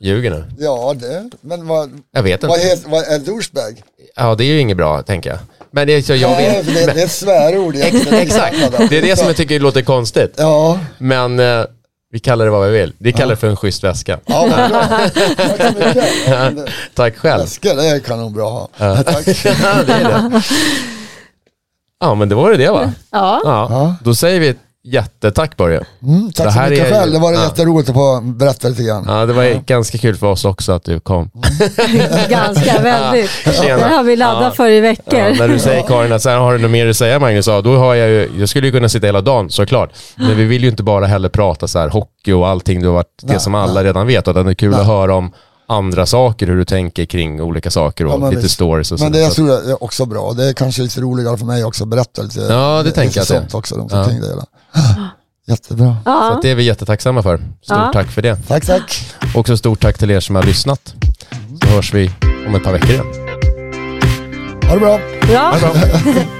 ljuger 0.00 0.30
nu. 0.30 0.44
Ja, 0.58 0.94
det, 0.96 1.30
men 1.40 1.66
vad, 1.66 2.00
Jag 2.12 2.22
vet 2.22 2.42
vad, 2.42 2.58
inte. 2.58 2.68
heter, 2.68 2.88
vad 2.90 3.02
är 3.04 3.18
douchebag? 3.18 3.82
Ja, 4.16 4.34
det 4.34 4.44
är 4.44 4.48
ju 4.48 4.60
inget 4.60 4.76
bra, 4.76 5.02
tänker 5.02 5.30
jag. 5.30 5.38
Men 5.72 5.86
det 5.86 5.92
är 5.94 6.02
så 6.02 6.14
jag 6.14 6.30
Nej, 6.30 6.50
vet. 6.56 6.66
det, 6.66 6.72
det 6.94 7.00
är 7.00 7.04
ett 7.04 7.10
svärord 7.10 7.76
egentligen. 7.76 8.14
Exakt. 8.18 8.56
Det 8.90 8.98
är 8.98 9.02
det 9.02 9.16
som 9.18 9.26
jag 9.26 9.36
tycker 9.36 9.60
låter 9.60 9.82
konstigt. 9.82 10.34
Ja, 10.36 10.78
Men 10.98 11.40
eh, 11.40 11.64
vi 12.12 12.18
kallar 12.18 12.44
det 12.44 12.50
vad 12.50 12.70
vi 12.70 12.78
vill. 12.78 12.92
Vi 12.98 13.12
kallar 13.12 13.30
det 13.30 13.36
för 13.36 13.48
en 13.48 13.56
schysst 13.56 13.84
väska. 13.84 14.18
ja 14.26 14.46
bra. 14.48 14.86
Tack 15.36 15.56
så 15.58 15.78
mycket. 15.78 16.74
Tack 16.94 17.16
själv. 17.16 17.40
Väska, 17.40 17.74
det 17.74 17.86
är 17.88 17.98
kanonbra 18.00 18.44
att 18.46 18.52
ha. 18.78 19.02
Tack. 19.02 19.26
Ja, 19.44 19.82
det 19.86 19.92
är 19.92 20.04
det. 20.04 20.42
Ja, 22.02 22.14
men 22.14 22.28
det 22.28 22.34
var 22.34 22.50
det 22.50 22.56
det 22.56 22.70
va? 22.70 22.92
Ja. 23.10 23.40
Ja, 23.44 23.94
då 24.04 24.14
säger 24.14 24.40
vi 24.40 24.54
jättetack 24.84 25.56
Börje. 25.56 25.84
Mm, 26.02 26.26
Det 26.26 26.32
tack 26.32 26.52
så 26.52 26.58
här 26.60 26.70
mycket 26.70 26.86
är- 26.86 26.90
själv, 26.90 27.12
det 27.12 27.18
var 27.18 27.32
ja. 27.32 27.42
jätteroligt 27.42 27.88
att 27.88 27.94
få 27.94 28.20
berätta 28.20 28.68
lite 28.68 28.82
grann. 28.82 29.04
Ja, 29.08 29.26
det 29.26 29.32
var 29.32 29.44
ganska 29.66 29.98
kul 29.98 30.16
för 30.16 30.26
oss 30.26 30.44
också 30.44 30.72
att 30.72 30.84
du 30.84 31.00
kom. 31.00 31.30
Ganska 32.30 32.78
väldigt. 32.82 33.30
Tjena. 33.30 33.76
Det 33.88 33.94
har 33.94 34.02
vi 34.04 34.16
laddat 34.16 34.42
Ja. 34.42 34.50
för 34.50 34.68
i 34.70 34.80
veckor. 34.80 35.18
Ja, 35.18 35.34
när 35.38 35.48
du 35.48 35.58
säger 35.68 35.82
Karin 35.82 36.12
att 36.12 36.22
sen 36.22 36.38
har 36.38 36.52
du 36.52 36.58
något 36.58 36.70
mer 36.70 36.86
att 36.86 36.96
säga 36.96 37.18
Magnus, 37.18 37.46
ja, 37.46 37.60
då 37.60 37.76
har 37.76 37.94
jag 37.94 38.08
ju, 38.08 38.30
jag 38.38 38.48
skulle 38.48 38.66
ju 38.66 38.72
kunna 38.72 38.88
sitta 38.88 39.06
hela 39.06 39.20
dagen 39.20 39.50
såklart. 39.50 39.90
Men 40.16 40.36
vi 40.36 40.44
vill 40.44 40.62
ju 40.64 40.70
inte 40.70 40.82
bara 40.82 41.06
heller 41.06 41.28
prata 41.28 41.68
så 41.68 41.78
här 41.78 41.88
hockey 41.88 42.32
och 42.32 42.48
allting, 42.48 42.80
du 42.80 42.86
har 42.86 42.94
varit 42.94 43.18
det 43.22 43.40
som 43.40 43.54
alla 43.54 43.84
redan 43.84 44.06
vet. 44.06 44.28
Utan 44.28 44.44
det 44.46 44.52
är 44.52 44.54
kul 44.54 44.74
att 44.74 44.86
höra 44.86 45.14
om 45.14 45.32
andra 45.70 46.06
saker, 46.06 46.46
hur 46.46 46.56
du 46.56 46.64
tänker 46.64 47.04
kring 47.04 47.40
olika 47.42 47.70
saker 47.70 48.06
och 48.06 48.12
Ja, 48.12 48.16
men 48.18 48.30
lite 48.30 48.42
visst. 48.42 48.54
stories 48.54 48.92
och 48.92 48.98
så. 48.98 49.04
Men 49.04 49.12
det 49.12 49.18
jag 49.20 49.28
så. 49.28 49.34
tror 49.34 49.48
jag 49.48 49.64
är 49.70 49.84
också 49.84 50.06
bra. 50.06 50.32
Det 50.32 50.44
är 50.48 50.52
kanske 50.52 50.82
lite 50.82 51.00
roligare 51.00 51.36
för 51.38 51.46
mig 51.46 51.64
också 51.64 51.84
att 51.84 51.88
berätta 51.88 52.22
lite. 52.22 52.40
Ja, 52.40 52.82
det 52.84 52.90
tänker 52.90 53.16
jag 53.18 53.22
att 53.22 53.28
det 53.28 53.34
är. 53.34 53.40
sånt 53.40 53.54
också 53.54 53.74
runt 53.74 53.92
Ja. 53.92 53.98
omkring 54.04 54.20
det 54.20 54.26
hela. 54.28 54.44
Jättebra. 55.46 55.96
Så 56.04 56.10
Ja. 56.10 56.32
att 56.32 56.42
det 56.42 56.50
är 56.50 56.54
vi 56.54 56.62
jättetacksamma 56.62 57.22
för. 57.22 57.36
Stort 57.36 57.46
Ja. 57.68 57.90
tack 57.92 58.06
för 58.10 58.22
det. 58.22 58.36
Tack, 58.48 58.66
tack. 58.66 59.04
Också 59.34 59.56
stort 59.56 59.80
tack 59.80 59.98
till 59.98 60.10
er 60.10 60.20
som 60.20 60.34
har 60.36 60.42
lyssnat. 60.42 60.94
Så 61.64 61.68
hörs 61.70 61.94
vi 61.94 62.10
om 62.48 62.54
ett 62.54 62.64
par 62.64 62.72
veckor 62.72 62.90
igen. 62.90 63.06
Ha 64.68 64.74
det 64.74 64.80
bra. 64.80 64.98
Bra. 65.26 65.38
Ha 65.38 65.52
det 65.72 66.14
bra. 66.14 66.22